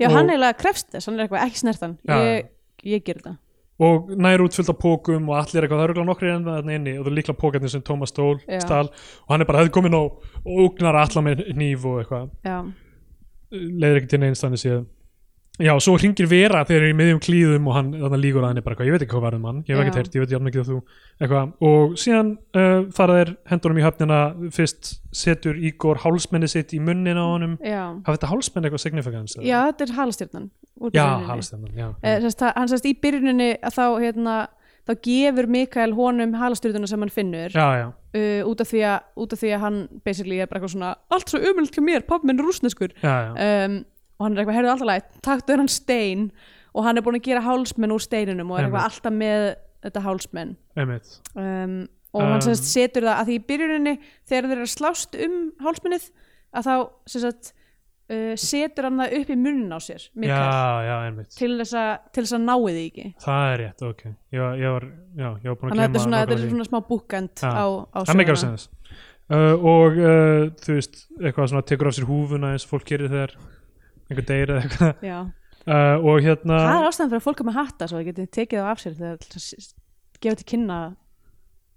[0.00, 2.48] já Og- hann eiginlega krefst þess, hann er eitthvað ekki snertan, Já, ég,
[2.84, 3.36] ég ger þetta,
[3.82, 6.96] og nær út fullt af pókum og allir eitthvað, það eru nokkri enda þarna inni
[6.98, 8.60] og það er líkla pókarnir sem Tómas stól, Já.
[8.62, 12.30] stál og hann er bara, hefði komin á og ógnar alla með hníf og eitthvað.
[12.44, 12.72] Já,
[13.52, 14.86] leiðir ekki til neinstanni síðan
[15.60, 18.62] já, svo hringir Vera þegar þeir eru í miðjum klíðum og hann líkur að henni
[18.64, 20.46] bara eitthvað, ég veit ekki hvað varðum hann ég hef ekki heyrt, ég veit jafn
[20.46, 20.78] mikið að þú
[21.18, 24.20] eitthvað, og síðan uh, fara þeir hendunum í höfnina
[24.56, 27.58] fyrst setur Ígor hálsmenni sitt í munnin á honum.
[27.60, 29.36] Hafa þetta hálsmenni eitthvað significance?
[29.36, 29.44] eða?
[29.50, 30.50] já, þetta er halastjörnan
[30.80, 32.26] úr já hálsmenni, já, eh,
[32.56, 34.36] hann sérst í byrjuninni að þá hérna,
[34.88, 38.98] þá gefur Mikael honum halastjörnuna sem hann finnur já, já, uh, út, af því að,
[39.20, 42.06] út af því að hann basically er bara eitthvað svona allt svo umöld hjá mér,
[42.08, 43.14] pappi minn er rúsneskur já.
[43.36, 43.82] um,
[44.22, 46.28] og hann er eitthvað, heyrðu alltaf lægt taktu þennan stein.
[46.72, 49.48] Og hann er búin að gera hálsmenn úr steininum og er eitthvað alltaf með
[49.82, 52.28] þetta hálsmenn um, og Um.
[52.28, 53.92] hann sérst setur það að því í byrjuninni
[54.28, 55.34] þegar þeir eru að slást um
[55.64, 56.06] hálsmennið
[56.52, 56.74] að þá
[57.08, 57.50] sérst
[58.12, 60.40] uh, setur hann það upp í munnin á sér já,
[60.88, 60.96] já,
[61.38, 63.06] til þess að til þess að náið því ekki.
[63.24, 64.02] Það er rétt, ok.
[64.36, 64.86] Ég, var- ég var,
[65.22, 67.50] já, ég var búin að að þetta er svona, er svona smá bookend Já.
[67.52, 68.52] á, á söguna.
[69.32, 73.08] uh, og uh, þú veist eitthvað svona tekur af sér húfuna eins og fólk gerir
[73.12, 73.36] þegar
[74.12, 75.30] einhver deyr eða eitthvað.
[75.62, 78.24] Uh, og hérna það er ástæðan fyrir að fólk er með hatta svo það geti
[78.34, 79.68] tekið það af sér þegar að
[80.24, 80.78] gefa til kynna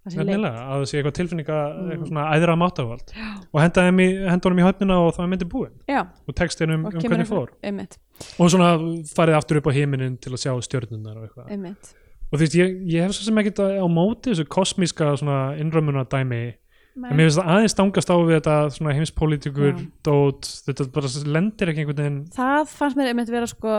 [0.05, 1.91] það sé nefnilega, að það sé eitthvað tilfinninga Mm.
[1.91, 3.13] eitthvað svona æðra mátavald
[3.53, 6.97] og henda honum í höfnina og það er myndi búin Já, og textin um, og
[6.97, 7.53] um hvernig fór.
[7.65, 7.97] einmitt,
[8.41, 8.71] og svona
[9.13, 11.95] farið aftur upp á heiminin til að sjá stjörnunar og eitthvað.
[12.31, 15.55] Og þú veist, ég, ég hef svo sem ekkert á á móti þessu kosmíska svona
[15.61, 16.55] innrömmuna dæmi Nei.
[16.95, 21.83] En mér finnst það aðeins stangast á við þetta heimspolítikur dót, þetta bara lendir ekki
[21.83, 22.21] einhvern veginn.
[22.35, 23.75] Það fannst mér einmitt vera sko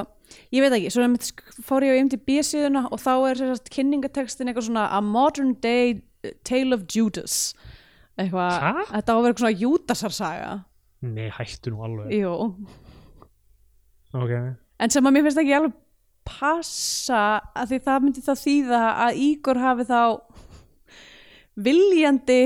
[0.52, 1.30] ég veit ekki, svo einmitt
[1.64, 5.97] fór ég á IMDb síðuna og þá er sérst kynningatextin eitthvað svona a modern day
[5.97, 7.55] uh, tale of Judas.
[8.16, 10.52] Eitthvað, þetta á að vera eitthvað svona Júdasarsaga
[11.06, 12.12] Nei, hættu nú alveg.
[12.16, 12.32] Jú,
[14.16, 14.32] Ok,
[14.80, 15.74] en sem að mér finnst ekki alveg
[16.26, 17.20] passa
[17.55, 20.01] að því það myndi þá þýða að Ígor hafi þá
[21.66, 22.38] viljandi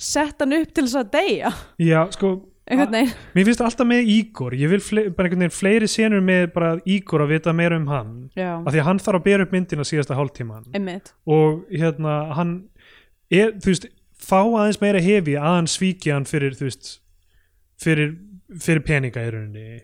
[0.00, 1.54] sett hann upp til þess að deyja.
[1.82, 2.34] Já, sko
[2.64, 4.54] Mér finnst alltaf með Ígor.
[4.56, 7.90] Ég vil fle bara einhvern veginn fleiri senur með bara Ígor að vita meira um
[7.92, 8.14] hann.
[8.38, 10.70] Já, af því að hann þarf að bera upp myndina síðasta hálftíman
[11.28, 12.54] og hérna hann
[13.28, 16.94] er, þú veist, fá aðeins meira hefi að hann svíki hann fyrir þú veist,
[17.84, 18.16] fyrir,
[18.56, 19.82] fyrir peninga í rauninni.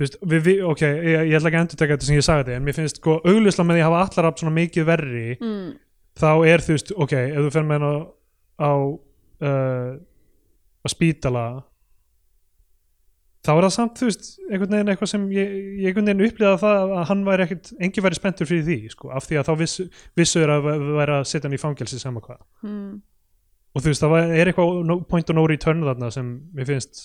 [0.00, 2.56] Veist, við, við, ok, ég, ég ætla ekki að endur taka þetta sem ég sagði
[2.56, 5.70] en mér finnst sko auglisla með því að hafa allar af svona mikið verri mm,
[6.20, 7.94] þá er þú veist, ok, ef þú fer með hann á
[8.60, 8.72] á,
[9.44, 11.46] uh, á spítala
[13.46, 15.52] þá er það samt, þú veist, einhvern veginn eitthvað sem ég,
[15.82, 19.10] ég einhvern veginn upplýða það að hann væri ekkert, engin væri spenntur fyrir því sko,
[19.14, 19.86] af því að þá vissu,
[20.18, 22.40] vissu er að væri að setja hann í fangelsi sama hvað.
[22.66, 22.96] Mm,
[23.76, 27.04] og þú veist, það er eitthvað no, point of no return þarna sem mér finnst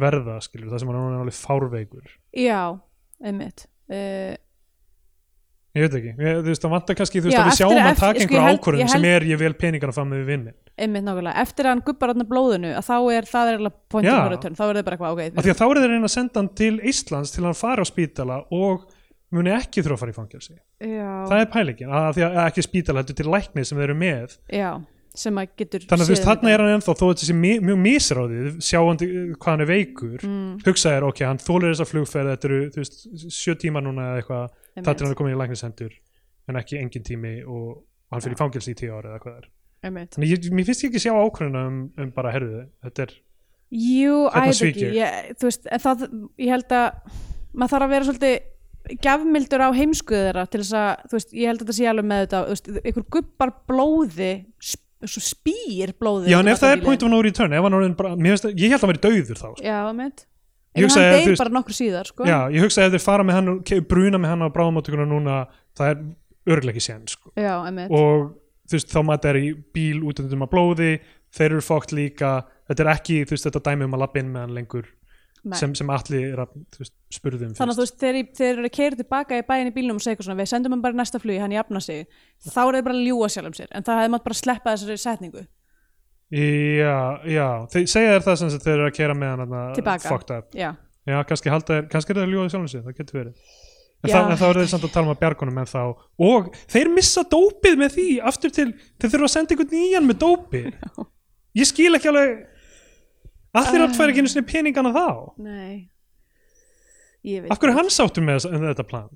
[0.00, 2.14] verða, skilur, það sem hann er alveg fárveikur.
[2.36, 2.62] Já,
[3.24, 3.66] einmitt.
[3.90, 4.36] Uh,
[5.76, 7.60] ég veit ekki, ég, þú veist, það vantar kannski þú veist Já, að við eftir-
[7.60, 9.92] sjáum hann eftir- taka sko, ég held- ákvörðun ég sem held- er ég vil peningana
[9.94, 13.50] fram með vinnin einmitt nákvæmlega, eftir að hann gubbar hann blóðinu að þá er það
[13.52, 14.16] er alveg point Já.
[14.32, 16.14] return þá er það bara eitthvað, ok, af því að þá er þeir reyna að
[16.16, 18.86] senda hann til Íslands til að hann fara á spítala og
[19.30, 20.54] muni ekki þurfa að fara í fangelsi.
[20.80, 23.78] Já, það er pælingin, að, því að að ekki spítala þetta er til lækni sem
[23.78, 24.34] þeir eru með.
[24.50, 24.70] Já,
[25.14, 27.60] sem að getur þannig að þú veist, þarna er hann ennþá þó þetta sé mi-
[27.60, 31.86] mjög misráðið, sjáandi uh, hvað hann er veikur, mm, hugsa þér ok, hann þólir þessa
[31.92, 32.98] flugferð, þetta eru þú veist,
[33.36, 35.96] sjö tíma núna eða eitthvað, það til hann er komin í læknishendur
[36.50, 37.80] en ekki engin tími og
[38.10, 39.50] hann fyrir í fangelsi í tíu ári eða hvað það er.
[39.80, 40.14] Einmitt.
[40.16, 43.14] Þannig ég, mér finnst ég ekki sjá ákvörðuna um, um bara herðu, þetta er
[43.70, 45.28] Jú, ekki ég.
[45.40, 46.08] veist, það,
[46.42, 46.88] ég held að
[47.54, 51.50] maður þarf að vera svolítið gjafmildur á heimskuðu þeirra til þess að, þú veist, ég
[51.50, 54.30] held að þetta sé alveg með þetta veist, ykkur gubbar blóði
[55.00, 58.16] spýr blóði já, en ef það er point of no return ef hann orðin bara,
[58.18, 59.64] ég held að hann væri dauður þá sko.
[59.64, 60.26] Já, mitt
[60.74, 62.24] En hann veist- bara nokkur síðar, sko.
[62.24, 65.38] Já, ég hugsa að ef þeir fara með hann bruna með hann á bráðumáttökuna núna
[65.76, 66.04] það er
[66.54, 67.32] örglega ekki sen sko.
[67.36, 67.56] Já,
[67.90, 68.30] og
[68.70, 70.92] þú veist, þá maður er í bíl út um að blóði,
[71.34, 72.44] þeir eru fókt líka.
[72.70, 74.86] Þetta er ekki, þú veist, þetta dæmi um að lappa inn með hann lengur
[75.56, 78.74] sem, sem allir er að veist, spurðum þannig að þú veist, þegar þeir eru að
[78.76, 81.40] keira tilbaka í bæinn í bílnum og segja svona, við sendum hann bara næsta flugi,
[81.40, 82.06] hann jafna sig.
[82.44, 84.74] Þá er þeir bara að ljúga sjálfum sér en það hefði maður bara að sleppa
[84.76, 85.46] þessari setningu
[86.30, 86.96] Já,
[87.26, 90.08] já, þeir segja þér það sem þeir eru að kera með hann Tilbaka.
[90.12, 90.52] fucked up.
[90.54, 90.70] Já,
[91.08, 93.54] Já, kannski halda kannski er það að sjálfum sér, það getur verið.
[94.00, 95.80] En, það, þá eru þeir samt að tala um að bjargunum en þá
[96.26, 98.66] og þeir missa dópið með því aftur til,
[99.00, 100.68] þeir þurfa að senda einhvern nýjan með dópið.
[101.60, 102.36] Ég skil ekki alveg
[103.58, 105.08] að færa ekki einu sinni peningana þá.
[105.42, 105.90] Nei.
[107.50, 109.10] Af hverju er hann sáttur með þetta plan?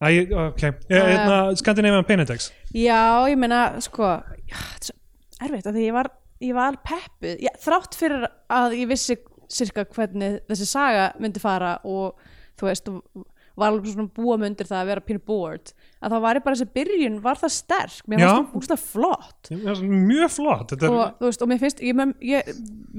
[0.00, 2.48] Æ, ok, ég, hérna, Scandinavian Penindex.
[2.72, 4.14] Já, ég meina, sko
[4.48, 4.96] já, svo
[5.40, 6.10] erfitt af því ég var,
[6.44, 9.18] ég var peppuð já, þrátt fyrir að ég vissi
[9.50, 12.20] sirka hvernig þessi saga myndi fara og
[12.60, 13.26] þú veist og
[13.60, 16.44] var alveg svona búa mig undir það að vera pínu bored að þá var ég
[16.44, 18.28] bara þessi byrjun var það sterk, mér Já.
[18.28, 19.50] fannst það úrslega flott
[19.90, 22.52] Mjög flott er, og þú veist, og mér finnst ég, ég,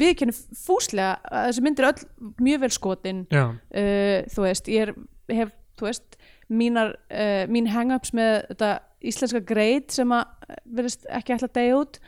[0.04, 2.06] við kennum fúslega að þessi myndir öll
[2.42, 3.24] mjög vel skotin.
[3.32, 4.94] Uh, þú veist, ég er,
[5.32, 6.20] hef þú veist,
[6.52, 8.72] mínar uh, mín hang-ups með þetta
[9.12, 12.02] íslenska greit sem að verðist ekki ætla að deyja út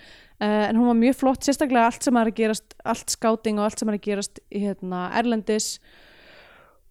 [0.43, 3.67] uh, en hún var mjög flott, sérstaklega allt sem er að gerast allt skáting og
[3.69, 5.69] allt sem er að gerast í hérna, Erlendis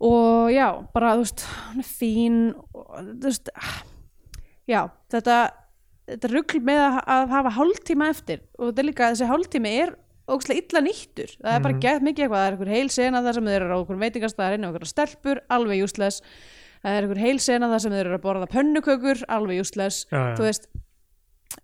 [0.03, 2.39] og já, bara þú veist hún er fín
[2.74, 2.87] og,
[3.23, 3.51] þú veist,
[4.70, 4.81] já,
[5.15, 5.37] þetta
[6.12, 9.93] þetta rugl með að, að hafa hálftíma eftir og þetta er líka, þessi hálftími er
[10.33, 11.83] ógæslega illa nýttur það er bara Mhm.
[11.83, 14.55] gett mikið eitthvað, það er einhver heil sena þar sem þeir eru á einhver veitingastæðar
[14.57, 16.23] inn og einhver stelpur, alveg useless
[16.83, 20.35] það er einhver heil sena þar sem þeir eru að borða pönnukökur, alveg já.
[20.35, 20.66] þú veist,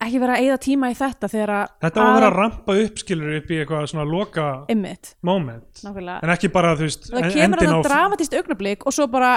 [0.01, 2.77] ekki vera að eyða tíma í þetta þegar að Þetta var að vera að rampa
[2.85, 7.09] upp skilur upp í eitthvað svona loka ymmit, moment nákvæmlega en ekki bara þú veist
[7.11, 9.33] það en- kemur endinn að á- það dramatíst augnablík og svo bara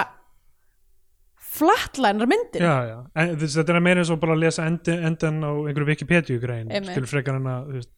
[1.52, 4.64] flatlænar myndin Já, já, en, þú veist, þetta er meira eins og bara að lesa
[4.68, 6.94] endi, endan á einhverju Wikipedia grein Einmitt.
[6.94, 7.90] skilur frekar en að þú veist,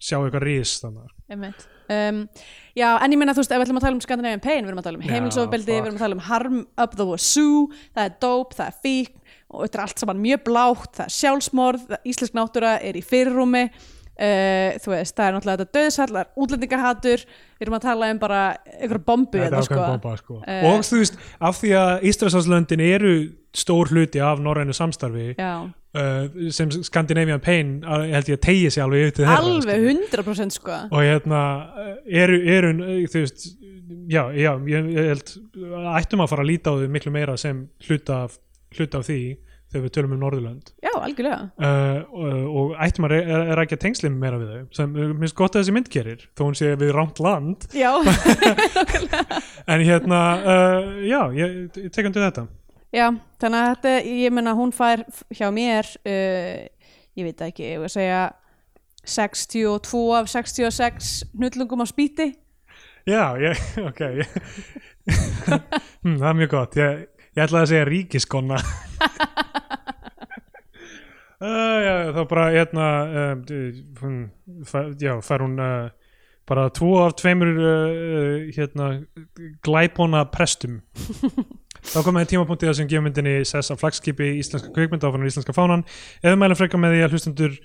[0.00, 1.66] sjá eitthvað rís þannig Einmitt.
[1.90, 2.20] Um,
[2.78, 4.70] já, en ég meina þú veist, ef við ætlum að tala um Scandinavian Pain, við
[4.70, 5.80] erum að tala um Já, heimilsofbeldi, fuck.
[5.82, 7.64] við erum að tala um harm up the wazoo,
[7.96, 9.10] það er dope, það er fík
[9.50, 13.64] og þetta er allt saman mjög blátt, það er sjálfsmorð, íslensk náttúra er í fyrirrúmi,
[13.70, 17.26] uh, þú veist, það er náttúrulega þetta döðsall, það er útlendingahatur,
[17.58, 18.40] við erum að tala um bara
[18.78, 19.74] einhverja bombu Þetta hérna, er sko.
[19.74, 20.40] ákveðin bomba sko.
[20.46, 20.64] Eh.
[20.70, 21.20] og þú veist,
[21.50, 23.14] af því að Ístrasalslöndin eru
[23.56, 28.84] stór hluti af norrænu samstarfi Já, uh, sem Scandinavian Pain held ég að tegja sig
[28.84, 30.04] alveg upp til þeirra alveg skilur.
[30.20, 30.76] 100% sko.
[30.90, 31.40] og hérna
[31.82, 33.48] eh, eru, eru eh, þú veist
[34.10, 35.34] já, já, ég held
[35.98, 38.38] ættum að fara að líta á þau miklu meira sem hluta af,
[38.76, 39.20] hluta af því
[39.70, 40.70] þegar við tölum um Norðurlönd.
[40.82, 41.42] Já, algjörlega.
[41.62, 43.14] uh, og, og ættum að
[43.62, 46.42] ekki að tengslum meira við þau sem mér finnst gott að þessi mynd gerir þó
[46.48, 47.68] hún sé við rámt land.
[47.76, 47.92] Já,
[49.72, 52.48] en hérna, uh, já, ég, ég tek undir þetta.
[52.90, 53.06] Já,
[53.38, 53.94] þannig að þetta,
[54.24, 55.04] ég meina hún fær
[55.38, 56.66] hjá mér, uh,
[57.20, 58.24] ég veit ekki, ég vil segja
[59.06, 62.32] 62 af 66 hnullungum á spýti.
[63.06, 64.02] já, ég, ok.
[64.18, 64.34] Ég,
[66.02, 66.76] hm, það er mjög gott.
[66.82, 67.06] Ég,
[67.36, 68.60] ég ætlaði að segja ríkiskonna.
[71.40, 72.86] Uh, já, þá bara hérna
[73.32, 73.38] um,
[74.02, 74.16] hún,
[74.68, 75.86] fær, já, fær hún uh,
[76.44, 78.90] bara tvo af tveimur uh, hérna
[79.64, 80.82] glæpona prestum.
[81.80, 85.86] Þá komið tímapunktið sem gefur myndinni sess af flagskipi íslenska kvikmynda áfram íslenska fánan.
[86.20, 87.56] Eða mælum frekar með því að hlustundur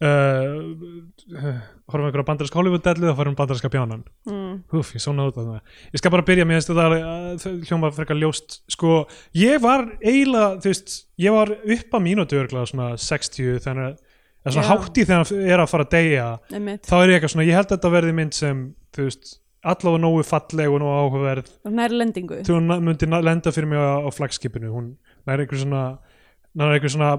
[0.00, 1.60] uh,
[1.90, 4.60] horfum einhverja bandarinska Hollywood-dellu þá farum bandarinska bjánan Mm.
[4.76, 5.60] Úf, ég svona út af það.
[5.94, 10.70] Ég skal bara byrja með þetta að hljóma frekar ljóst sko, ég var eiginlega þú
[10.70, 13.96] veist, ég var upp að mínútu örglega svona 60 þannig að
[14.40, 14.70] eða svona Já.
[14.70, 16.82] hátt í þegar hann er að fara að deyja Einmitt.
[16.88, 18.62] þá er ég eitthvað svona, ég held að þetta verði mynd sem
[18.96, 21.50] þú veist, allavega nógu falleg og nógu áhugaverð
[21.80, 22.42] Næri lendingu.
[22.44, 24.94] til hún myndi na- lenda fyrir mig á, á flagskipinu hún
[25.28, 25.82] er einhver svona
[26.66, 27.10] er einhver svona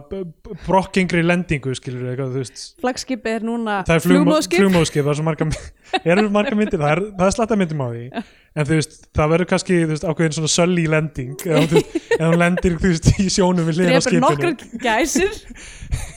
[0.67, 2.63] brokkingri lendingu skilur eitthvað, þú veist.
[2.83, 4.59] Flagskipið er núna það er flugmó- flugmóðskip.
[4.59, 5.47] flugmóðskip það er svo marga
[6.35, 8.03] marga myndir, það er, er slatta myndum á því
[8.51, 12.23] en þú veist, það verður kannski veist, ákveðin svona sölli lending eða þú veist, ef
[12.25, 14.23] hún lendir veist, í sjónum við hliðina á skipinu.
[14.25, 15.37] nokkrar gæsir.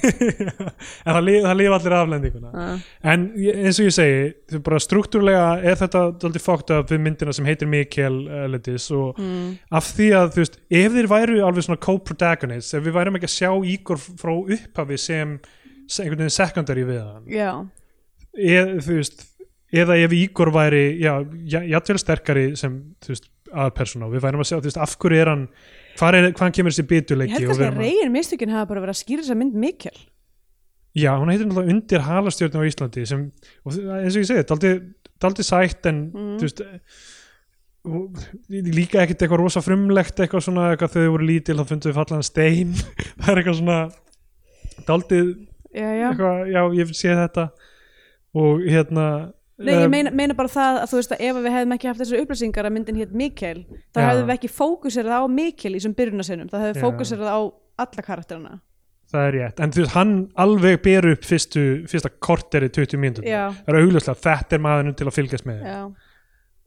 [1.04, 2.50] en það, lif, það lifa allir af lendinguna.
[2.54, 4.18] Uh, en ég- eins og ég segi
[4.52, 9.18] þú bara struktúrlega er þetta daldið fókt af við myndina sem heitir Mikael Elendis og
[9.20, 9.46] mm,
[9.78, 13.30] af því að þú veist, ef þeir væru alveg svona co-protagonists, ef við værum ekki
[13.30, 15.38] að sjá Ígor frá upphafi sem
[15.84, 17.50] sem einhvern veginn secondary við hann já,
[18.34, 19.26] eð, þú veist,
[19.82, 21.14] eða ef Ígor væri já,
[21.50, 22.76] já- jafnvel sterkari sem
[23.54, 25.44] aðpersona og við værum að þú veist, af hverju er hann
[25.98, 28.82] hvað er, hvaðan kemur þessi ég bituleiki held kannski við að reygin mistökin hafa bara
[28.84, 29.94] verið að skýra þessa mynd mikil.
[30.94, 33.22] já, hún heitir náttúrulega undir halastjörn á Íslandi sem,
[33.66, 34.72] og eins og ég segi, daldi,
[35.22, 36.38] daldi sætt en Mm.
[36.38, 36.62] þú veist
[37.84, 38.16] og
[38.48, 42.22] líka ekkert eitthvað rosa frumlegt eitthvað svona, eitthvað þau voru lítil þá fundu við fallan
[42.24, 42.70] stein
[43.20, 43.78] það er eitthvað svona
[44.88, 45.34] daldið
[45.74, 46.08] Já, já.
[46.10, 47.44] eitthvað, já, ég sé þetta
[48.34, 49.06] og hérna
[49.54, 51.88] Nei, ég um, meina, meina bara það að þú veist að ef við hefðum ekki
[51.90, 53.60] haft þessar upplýsingar að myndin hétt Mikkel
[53.94, 54.06] þá Já.
[54.08, 56.84] hefðum við ekki fókusirað á Mikkel í þessum byrjunarsinnum, það hefði Já.
[56.88, 57.40] fókusirað á
[57.84, 58.56] alla karakterina
[59.14, 63.28] það er rétt, en þú veist, hann alveg ber upp fyrstu, fyrsta korteri 20 mínútur,
[63.28, 63.44] Já.
[63.60, 65.64] það er augljóslega þetta er maðurinn til að fylgjast með.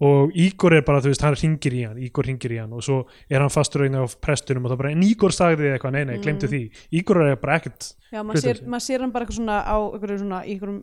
[0.08, 2.84] Og Ígor er bara, þú veist, hann ringir í hann Ígor ringir í hann og
[2.86, 6.20] svo er hann fastur á prestunum og það bara, en Ígor sagði eitthvað, nei, nei,
[6.22, 6.60] glemdu því.
[7.00, 10.22] Ígor er bara ekkert Já maður sér, mað sér hann bara eitthvað svona á einhverjum
[10.22, 10.78] svona, einhverjum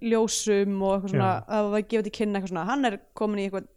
[0.00, 3.46] ljósum og eitthvað svona, að það gefið til kynna eitthvað svona, hann er komin í
[3.48, 3.70] eitthvað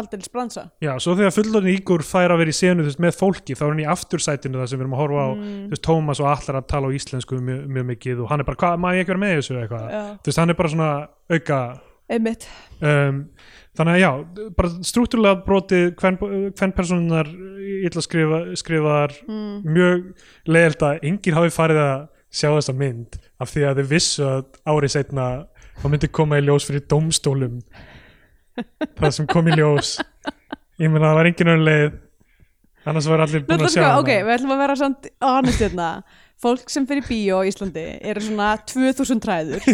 [0.00, 3.56] aldrei spransa Já, svo þegar fullorðin Ígor fær að vera í senu veist, með fólki,
[3.58, 5.60] þá er hann í aftursætinu þar sem við erum að horfa á, Mm.
[5.66, 8.48] þú veist, Tómas og allar að tala á íslensku mjög, mjög mikið og hann er
[8.48, 9.56] bara, hvað, maður ég ekki vera með þessu?
[9.60, 9.86] eitthvað.
[10.22, 10.90] Þú veist, hann er bara svona
[11.30, 11.58] auka
[12.10, 12.46] einmitt.
[12.80, 13.18] Um,
[13.78, 14.10] þannig að já,
[14.58, 19.60] bara struktúrlega brotið hvern, personunar illa skrifa, skrifaðar mm.
[19.66, 20.08] mjög
[20.50, 24.44] leiðilt að enginn hafi farið að sjá þessa mynd af því að þau vissu að
[24.70, 25.26] árið setna
[25.80, 27.58] þá myndi koma í ljós fyrir dómstólum
[28.98, 29.96] það sem kom í ljós.
[30.80, 31.94] Ég meina það var enginn önnur leið.
[32.90, 34.00] Annars var allir búin að ætlum sjá hana.
[34.00, 35.88] ok, við ætlum að vera samt honest hérna.
[36.40, 39.66] Fólk sem fyrir bíó á Íslandi eru svona 2000 træður.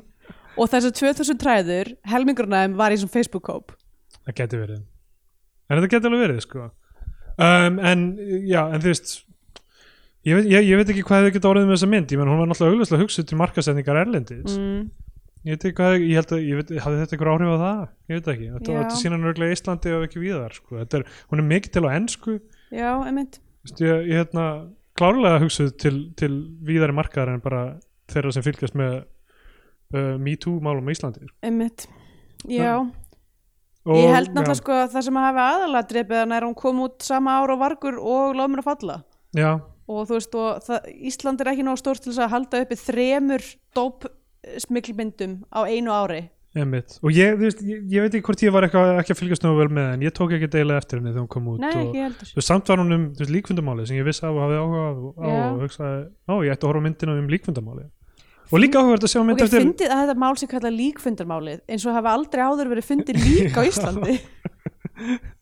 [0.60, 3.76] Og þessar 2000 træður þeim var í svona Facebook-kóp
[4.26, 4.82] það geti verið.
[5.66, 6.66] En þetta geti alveg verið sko.
[7.36, 8.04] Um, en
[8.48, 9.14] já, en þú veist
[10.26, 12.14] ég veit, ég, ég veit ekki hvað hefði getið orðið með þessa mynd.
[12.14, 14.56] Ég menn hún var náttúrulega augljóslega hugsuð til markasetningar erlendis.
[14.58, 14.86] Mm.
[15.46, 17.82] ég veit ekki hvað, ég held að ég veit, hafði þetta einhver áhrif á það,
[18.10, 18.48] ég veit ekki.
[18.56, 18.78] Þetta, Já.
[18.80, 20.78] þetta sína nörglega Íslandi og ekki víðar sko.
[20.80, 22.38] Þetta er, hún er mikið til á ennsku
[22.74, 22.90] Já,
[23.66, 24.46] Vist, ég, ég hérna
[24.98, 26.32] klárlega hugsuð til, til
[26.66, 27.62] víðari markaðar en bara
[28.10, 29.00] þeirra sem fylgjast með
[29.94, 31.26] uh, MeToo málum á Íslandi.
[31.46, 31.86] Einmitt.
[32.46, 36.34] Já, og, ég held náttúrulega já, sko að það sem að hafa aðalega drepið hann
[36.36, 38.98] er að hún kom út sama ára og vargur og loð mér að falla.
[39.36, 39.50] Já,
[39.86, 42.78] og þú veist og það, Ísland er ekki nóg stórt til þess að halda uppi
[42.80, 43.44] þremur
[43.76, 44.08] dóp
[44.62, 46.22] smiklmyndum á einu ári.
[46.56, 46.94] Einmitt.
[47.04, 49.52] Og ég, veist, ég, ég veit ekki hvort ég var eitthvað, ekki að fylgjast nú
[49.58, 51.98] vel með en ég tók ekki deila eftir henni þegar hún kom út Nei, og,
[52.22, 54.92] veist, samt var hún um veist, líkfundamáli sem ég vissi af og hafði áhuga á,
[54.96, 55.42] á Já.
[55.50, 57.84] og hugsaði, á ég ætti að horfa myndina um líkfundamáli
[58.46, 61.62] og líka áhugavert að sjá mynd Ok, eftir fyndið að þetta mál sem kalla líkfundarmálið
[61.66, 64.16] eins og hafa aldrei áður verið fundið lík á Íslandi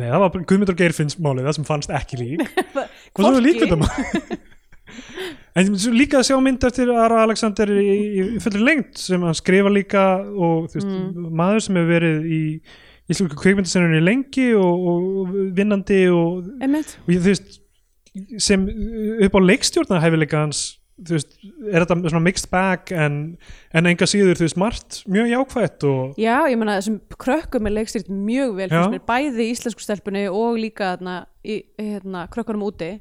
[0.00, 3.36] Nei, það var Guðmundur Geirfinns málið, það sem fannst ekki lík Hvað svo Hvorki.
[3.36, 4.38] er líkvindamál?
[5.56, 9.36] en líka að sjá mynd eftir Ara Alexander í, í, í fullri lengt sem hann
[9.36, 11.28] skrifa líka og veist, Mm.
[11.36, 12.40] maður sem hefur verið í
[13.12, 17.58] íslensku kveikmyndasennunni lengi og, og vinnandi og, og veist
[18.40, 18.64] sem
[19.24, 20.62] upp á leikstjórna hefileika hans
[21.08, 21.32] þú veist,
[21.72, 23.16] er þetta svona mixed bag en,
[23.74, 27.74] en enga síður þú veist margt mjög jákvætt og Já, ég meina þessum krökkum er
[27.78, 32.64] leikstýrt mjög vel fyrst mér bæði í íslensku stelpunni og líka þarna, í, hérna, krökkunum
[32.68, 32.92] úti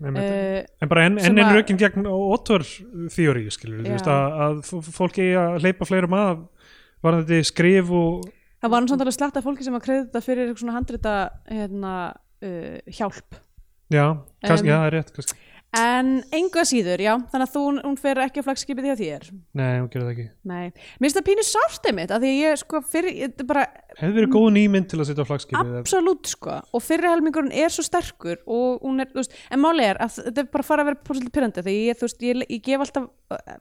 [0.00, 0.24] Einmitt.
[0.24, 2.64] uh, en bara enn en einn að- rökin gegn Otter
[3.12, 6.46] þjóri skilur, þú veist að, að f- fólk eigi að hleypa fleirum að
[7.04, 8.24] var þetta skrif og
[8.60, 11.14] það var alveg slatt af fólki sem að kredita fyrir eitthvað svona handrita
[11.52, 11.92] hérna,
[12.40, 13.36] uh, hjálp
[13.90, 14.04] já,
[14.46, 15.38] kannski, Um, já, það er rétt kannski.
[15.76, 19.26] En engu að síður, já þannig að þú, hún fer ekki á flagskipið að þér.
[19.60, 20.26] Nei, hún gerir það ekki.
[20.50, 23.64] Nei, mér finnst það pínu sárt einmitt að því ég sko fyrir, þetta bara
[24.00, 26.58] hefði verið góð nýmynd til að setja á flagskipið absolutt sko.
[26.74, 30.18] Og fyrri helmingurinn er svo sterkur og hún er, þú veist, en máli er að
[30.18, 32.64] þetta er bara að fara að vera svolítið pyrrandi því ég, þú veist, ég, ég
[32.66, 33.58] gef alltaf uh,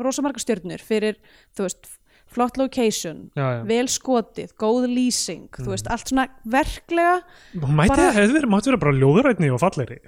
[0.00, 1.20] rosa marga stjörnur fyrir,
[1.56, 1.92] þú veist
[2.30, 3.60] flott location, já, já.
[3.66, 7.20] vel skotið góð lýsing, þú veist, allt svona verklega,
[7.58, 9.62] mæti bara- að hefði verið, mátti vera bara ljóðurætni og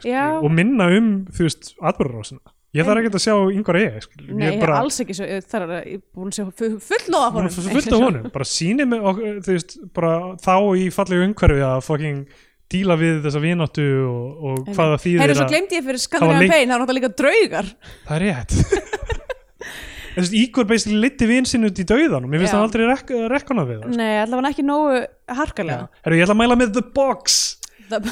[0.07, 0.25] Já.
[0.39, 4.47] og minna um, þú veist, atbyrðarásina ég þarf ekki að sjá yngvar ég, skilur, nei,
[4.55, 7.27] ég bara, alls ekki svo, það er ég er búin að segja fu- full lofa
[7.35, 7.51] hún honum.
[7.53, 9.21] Er fullt af honum bara síni mig, og,
[9.59, 12.23] veist, bara þá í fallegu umhverfi að fucking
[12.73, 15.51] díla við þessa vináttu og, og hvað það þýðir að-
[16.87, 17.69] það var líka draugar.
[18.09, 18.57] Það er rétt
[20.13, 22.59] Þú veist, Ígor basically liti vin sinn út í dauðan og mér finnst Já.
[22.59, 24.99] hann aldrei rek rekkona við það Nei, allavega ekki nógu
[25.39, 25.89] harkalega.
[26.05, 27.39] Herru, ég ætla að mæla með The Box.
[27.89, 28.11] Það,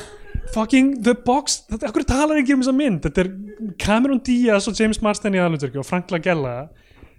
[0.54, 1.60] Fucking The Box.
[1.70, 3.02] Þetta akkur talar ekki um þessa mynd?
[3.04, 6.54] Þetta er Cameron Diaz og James Marsden í aðlutverki og Frank Lagella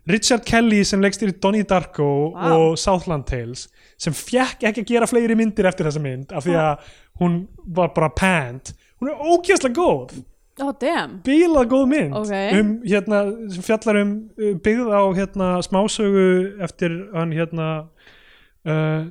[0.10, 2.50] Richard Kelly sem leggst í Donnie Darko Vá.
[2.56, 3.68] og Southland Tales
[4.02, 6.88] sem fjekk ekki að gera fleiri myndir eftir þessa mynd af því að
[7.22, 7.36] hún
[7.70, 8.74] var bara panned.
[8.98, 10.24] Hún er ógeðslega góð
[10.60, 10.74] oh
[11.26, 12.14] bílað góð mynd.
[12.20, 12.34] Ok.
[12.60, 13.22] um, hérna,
[13.54, 16.28] sem fjallar um uh, byggð á hérna, smásögu
[16.68, 17.68] eftir hann hérna
[18.68, 19.10] uh,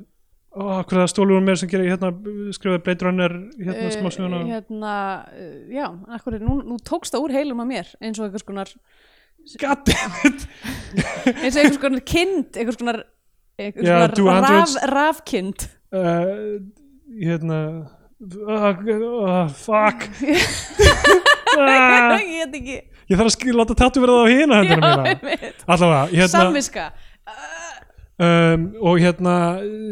[0.51, 2.11] er það stólur mér sem gerir hérna,
[2.51, 4.41] skrifaði Blade Runner hérna Eh, smásöguna.
[4.49, 4.93] hérna,
[5.31, 5.87] uh, já,
[6.17, 8.69] akkur, nú, nú tókst það úr heilum á mér eins og einhvers konar
[9.61, 10.45] goddammit
[11.41, 13.01] eins og einhvers konar kind einhvers konar,
[13.57, 15.67] einhvers konar 200 raf, rafkind.
[15.91, 16.59] Uh,
[17.17, 17.57] hérna
[18.21, 20.07] uh, fuck.
[21.51, 22.77] Uh, ég get ekki.
[23.11, 25.53] Ég þarf að láta tattu verða á hina hendina mína.
[25.65, 26.91] allavega, hérna samviska.
[28.21, 29.35] Um, og hérna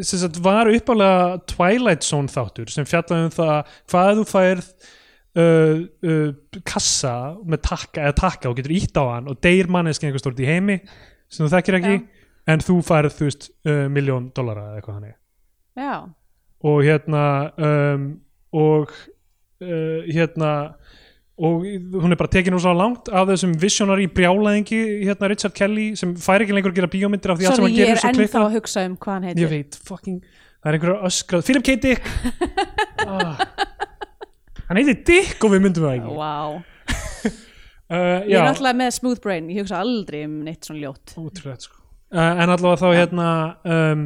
[0.06, 4.68] sem sagt, var uppálega Twilight Zone þáttur sem fjallaði um það hvað þú færð
[5.39, 10.06] uh, uh, kassa með takka eða takka og getur ítt á hann og deyr manneski
[10.06, 10.77] einhver stort í heimi
[11.26, 12.03] sem þú þekkir ekki Já.
[12.53, 15.15] en þú færð þú veist uh, miljón dollara eða eitthvað hannig
[15.80, 15.93] já,
[16.64, 17.23] og hérna
[17.57, 18.10] um,
[18.52, 18.91] og
[19.61, 20.53] uh, hérna
[21.40, 25.94] og hún er bara tekin úr svo langt af þessum visionary brjálæðingi hérna Richard Kelly
[25.95, 27.95] sem fær ekki lengur að gera bíómyndir af því allt sem sorry, hann ég gerir
[27.95, 29.45] er svo ennþá klikka að hugsa um hvað hann heitir.
[29.45, 30.19] Ég veit, fucking
[30.60, 31.77] það er einhverja öskrað, Philip K.
[31.88, 32.03] Dick.
[33.10, 33.40] Ah.
[34.68, 36.11] hann heitir Dick og við myndum það ekki.
[36.19, 36.57] Wow.
[37.95, 41.15] uh, ég er náttúrulega með smooth brain, ég hugsa aldrei um neitt svona ljótt.
[41.15, 41.80] Ótrúlega sko.
[42.11, 43.30] Uh, en allavega þá hérna
[43.64, 44.03] um,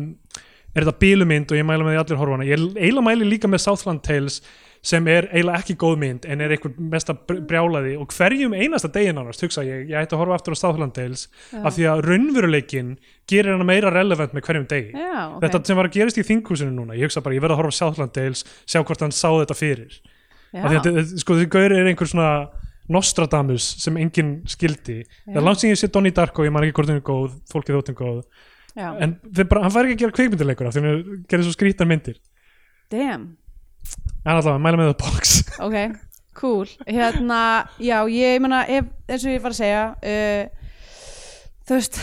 [0.74, 3.62] er þetta bílumynd og ég mæla með því allir horfana ég eiginlega mæli líka með
[3.68, 4.40] Southland Tales
[4.84, 8.90] sem er eiginlega ekki góð mynd en er einhver mesta br- brjálaði og hverjum einasta
[8.91, 11.62] degin ánast hugsa ég, ég ætti að horfa aftur á Southland Tales Já.
[11.64, 12.90] af því að raunveruleikin
[13.32, 14.91] gerir hana meira relevant með hverjum degi.
[14.98, 15.40] Já, ok.
[15.45, 17.72] Þetta sem var að gerast í þinghúsinu núna ég hugsa bara ég verð að horfa
[17.72, 19.95] á Southland Tales sjá hvort hann sá þetta fyrir.
[20.54, 22.30] Af því að sko því gaur er einhver svona
[22.91, 25.00] Nostradamus sem enginn skildi.
[25.30, 27.38] Það er langt sem ég sé Donnie Darko, ég man ekki hvort hún er góð
[27.54, 28.20] fólkið þóttum góð
[28.78, 28.88] já.
[29.06, 32.18] en bara, hann fær ekki að gera kvikmyndileikur af því hann gerir svo skrítar myndir.
[32.94, 33.30] Damn.
[34.24, 35.38] En allavega, mæla með það box.
[35.66, 35.78] Ok,
[36.40, 36.70] cool.
[36.88, 37.40] Hérna,
[37.82, 40.64] já, ég meina eins og ég var að segja uh,
[41.68, 42.00] þú veist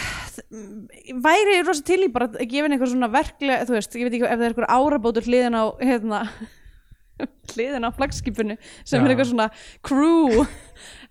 [1.25, 4.27] væri rosa til í bara að gefa eitthvað svona verklega, þú veist, ég veit ekki
[4.27, 6.21] ef það er eitthvað árabótur hliðin á hérna,
[7.55, 9.05] hliðin á flagskipinu sem Já.
[9.05, 9.49] er eitthvað svona
[9.87, 10.45] crew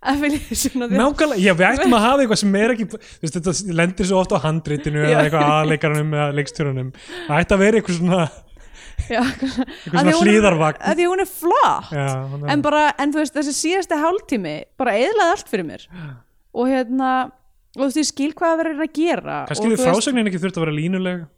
[0.00, 4.20] því nákvæmlega, já við ættum að hafa eitthvað sem er ekki veist, þetta lendir svo
[4.22, 5.10] oft á handritinu Já.
[5.10, 8.22] eða eitthvað aðleikarunum eða leikstjórunum það ætti að vera eitthvað svona,
[9.10, 11.92] já, eitthvað svona hlýðarvagn því hún er flott.
[11.92, 15.68] Já, hún er- en bara, en þú veist, þessi síðasti hálftími bara eðlaði allt fyrir
[15.68, 15.86] mér.
[16.50, 17.10] Og hérna,
[17.80, 20.58] og þú veist, ég skil hvað það verður að gera kannski veist- frásögnin ekki þurft
[20.60, 21.28] að vera línuleg.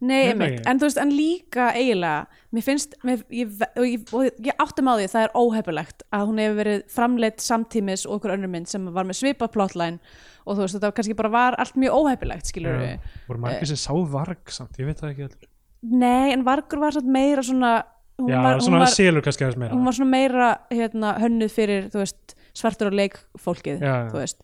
[0.00, 2.22] Nei, einmitt, en þú veist, en líka eiginlega,
[2.56, 6.22] mér finnst mér, ég, og ég, og ég áttum á því það er óhefilegt að
[6.30, 9.98] hún hefur verið framleitt samtímis og okkur önnur mynd sem var með svipað plotline
[10.46, 13.68] og þú veist, þetta kannski bara var allt mjög óhefilegt, skilur við Já, voru margir
[13.68, 15.50] sem sá varg samt, ég veit það ekki allir
[15.82, 17.74] Nei, en Vargur var samt meira svona
[18.18, 19.74] hún, já, var, svona selur kannski aðeins meira.
[19.76, 24.08] hún var svona meira hérna, hönnuð fyrir, veist, svartur og leikfólkið, Já, já.
[24.10, 24.40] þú veist.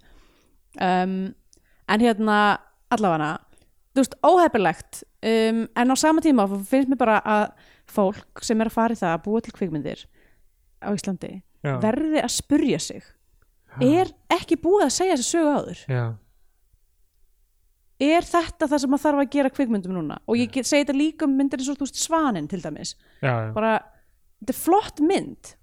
[0.78, 1.16] Um,
[1.88, 2.38] en hérna
[2.94, 3.32] allavega
[3.94, 7.46] þú veist, óhefilegt um, en á sama tíma finnst mér bara að
[7.90, 10.04] fólk sem er að fara í það að búa til kvikmyndir
[10.84, 11.32] á Íslandi
[11.64, 15.82] já, verði að spurja sig já, er ekki búið að segja þessi sögu áður?
[15.90, 16.04] Já,
[18.02, 20.20] er þetta það sem maður þarf að gera kvikmyndum núna?
[20.26, 22.94] Og ég segi þetta líka um myndir eins og veist Svanin til dæmis.
[23.22, 23.76] Bara,
[24.42, 25.54] þetta er flott mynd.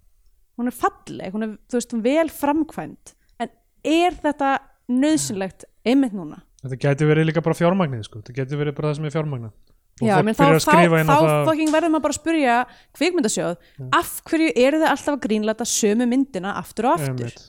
[0.60, 3.52] Hún er falleg, hún er veist, vel framkvæmt en
[3.88, 4.56] er þetta
[4.92, 6.42] nöðsynlegt einmitt núna.
[6.62, 8.22] Þetta gæti verið líka bara fjármagnið sko.
[8.22, 9.54] þetta gæti verið bara það sem er fjármagnað.
[10.02, 10.72] Já, menn, þá, þá,
[11.06, 12.54] þá það fucking verður maður bara að spurja
[12.98, 13.56] kvikmyndasjóð
[13.98, 17.28] af hverju eru þið alltaf að grínlata sömu myndina aftur og aftur?
[17.28, 17.44] Einmitt.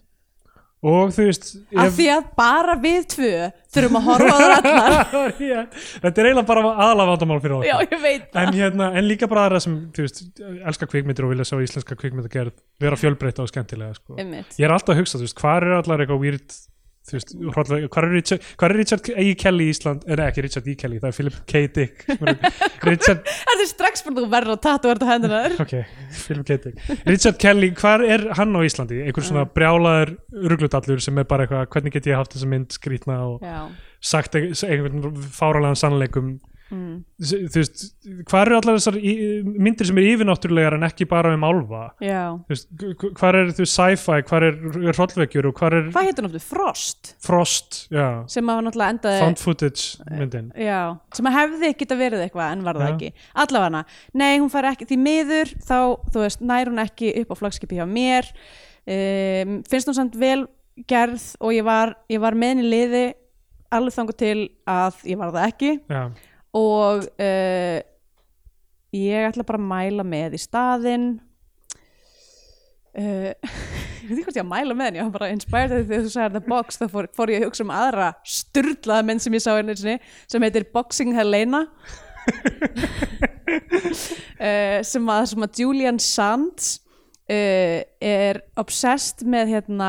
[0.83, 1.47] og þú veist
[1.79, 3.31] af ef- því að bara við tvö
[3.73, 4.99] þurfum að horfa á það allar.
[6.03, 7.71] Þetta er eiginlega bara aðalafandamál fyrir okkur.
[7.71, 8.43] Já, ég veit það.
[8.43, 12.53] en, hérna, en líka bara aðra sem veist, elska kvikmyndir og vilja sjá íslenska kvikmyndagerð
[12.83, 14.19] vera fjölbreytta og skemmtilega sko.
[14.19, 16.59] Ég er alltaf að hugsa, þú veist, hvað er allar eitthvað weird
[17.03, 17.73] þú veist, hvað
[18.07, 19.25] er Richard, hvað er Richard E.
[19.43, 20.75] Kelly í Ísland, er ekki Richard E.
[20.79, 21.63] Kelly það er Philip K.
[21.75, 22.45] Dick er-
[22.87, 25.75] Richard, Þetta er strax verður að tatu verður á hendunar ok,
[26.23, 26.59] Philip K.
[26.69, 30.15] Dick Richard Kelly, hvað er hann á Íslandi einhver svona brjálaður
[30.53, 33.59] ruglutallur sem er bara eitthvað, hvernig get ég haft þessa mynd skrýtna og Já,
[34.15, 36.37] sagt ein- einhvern fáralega sannleikum
[36.73, 36.95] mm.
[37.23, 37.85] þú veist,
[38.29, 38.99] hvað eru allar þessar
[39.67, 42.69] myndir sem er yfirnáttúrulegar en ekki bara um Þú veist,
[43.19, 44.59] hvað er þú sci-fi, hvað er
[44.97, 46.49] hrollvekjur og hvað er Hvað heitir náttúrulega?
[46.49, 47.13] Frost?
[47.23, 48.07] Frost, já.
[48.33, 50.51] Sem að náttúrulega endaði found footage myndin.
[50.59, 50.81] Já,
[51.17, 53.13] sem að hefði geta verið eitthvað en var það ekki.
[53.45, 53.85] Allavega,
[54.23, 55.79] nei hún fær ekki því miður þá,
[56.15, 58.29] þú veist, nær hún ekki upp á flagskipi hjá mér.
[58.83, 60.47] Um, finnst hún samt vel
[60.89, 63.05] gerð og ég var, var með henni í liði
[63.73, 64.37] alveg þangu til
[64.69, 65.73] að ég var það ekki.
[65.91, 66.03] Já,
[66.53, 67.79] og uh,
[68.93, 71.09] ég ætla bara að mæla með í staðinn.
[72.93, 73.33] Uh,
[74.03, 76.13] ég veit ekki hvort ég að mæla með henni ég var bara inspired þegar þú
[76.13, 79.45] sagði The Box þá fór, fór ég að hugsa um aðra sturlaða mynd sem ég
[79.45, 79.97] sá einu sinni
[80.29, 81.65] sem heitir Boxing Helena.
[84.37, 86.79] Uh, sem að, sem að Julian Sands
[87.33, 89.89] er obsessed með hérna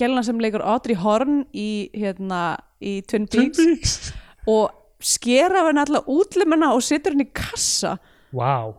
[0.00, 4.10] gelna sem leikur Audrey Horn í, hérna, í Twin Peaks.
[4.50, 7.96] Og skera af henni alla útlimuna og setur henni í kassa.
[8.36, 8.74] Wow,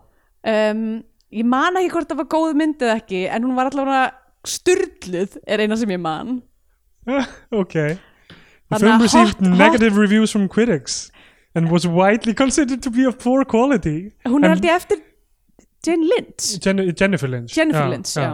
[0.48, 0.82] um,
[1.34, 4.06] ég man ekki hvort það var góð mynd eða ekki en hún var allavega
[4.48, 6.40] styrluð er eina sem ég man.
[7.56, 7.74] Ok.
[8.70, 11.10] The film received hot- hot- negative reviews from critics
[11.56, 14.12] and was widely considered to be of poor quality.
[14.28, 15.00] Hún er ég eftir
[15.86, 16.58] Jane Lynch.
[16.66, 17.56] Jen Jennifer Lynch.
[17.56, 18.34] Jennifer Lynch, já.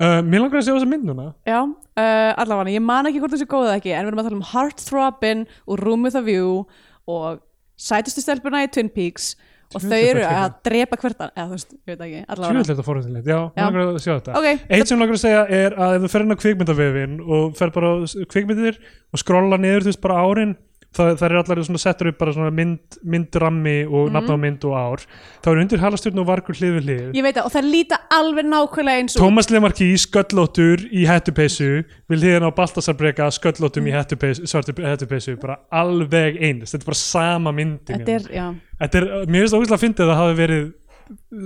[0.00, 1.26] Uh, Mér langar að segja þessa mynd núna.
[1.46, 4.28] Já, uh, allavega, ég man ekki hvort þessi góð eða ekki en við erum að
[4.30, 6.62] tala um Heartthrobbin og Room with a View
[7.10, 7.40] og
[7.80, 9.32] sætustu stelpuna í Twin Peaks
[9.70, 12.64] og þau er eru að drepa hvert eða þú veist, ég veit ekki, allavega.
[12.70, 13.62] Þetta fórhundilegt, já, Já.
[13.62, 14.32] langar að sjá þetta.
[14.40, 17.54] Ok, Eitt sem langar að segja er að ef þú fer inn á kvikmyndavefin og
[17.60, 17.94] fer bara á
[18.34, 18.80] kvikmyndir
[19.14, 20.56] og skrolla niður þú veist bara árin
[20.96, 24.12] það, það er allar svona settur upp bara svona mynd, myndrammi og Mhm.
[24.16, 25.04] nafn á mynd og ár.
[25.42, 27.12] Þá er undir halastjörn og vargur hlið við hlið.
[27.14, 31.84] Ég veit það og það líta alveg nákvæmlega eins og Tómas Lemarki sköllóttur í hettupeysu
[32.10, 36.90] við hliðin á Baltasar Breka sköllóttum í hettupeysu, svartu hettupeysu bara alveg eins, þetta er
[36.90, 38.54] bara sama myndin þetta er, já.
[38.80, 40.72] Þetta er, mér finnst það ógæslega að fyndi að það hafi verið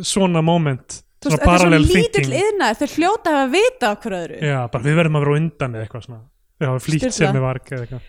[0.04, 2.34] svona moment svona veist, þetta er svo parallel lítill thinking.
[2.44, 4.40] yðnaður, þau hljóta að hafa vita hverju öðru.
[4.44, 6.20] Já, bara við verðum að vera undan eða eitthvað svona.
[6.60, 7.34] Já, flýtt sér Sturlað.
[7.34, 8.00] með varg eða eitthvað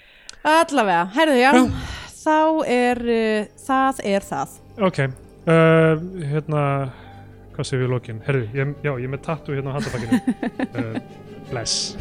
[0.45, 1.51] allavega, herðu já,
[2.22, 2.38] þá
[2.76, 4.55] er uh, það er það.
[4.85, 5.01] Ok,
[5.49, 6.63] uh, hérna
[7.55, 8.23] hvað séu við í lokin?
[8.27, 10.13] Herðu, ég, já, ég er með tattu hérna á handabakkinu
[10.81, 10.97] uh,
[11.51, 11.95] Bless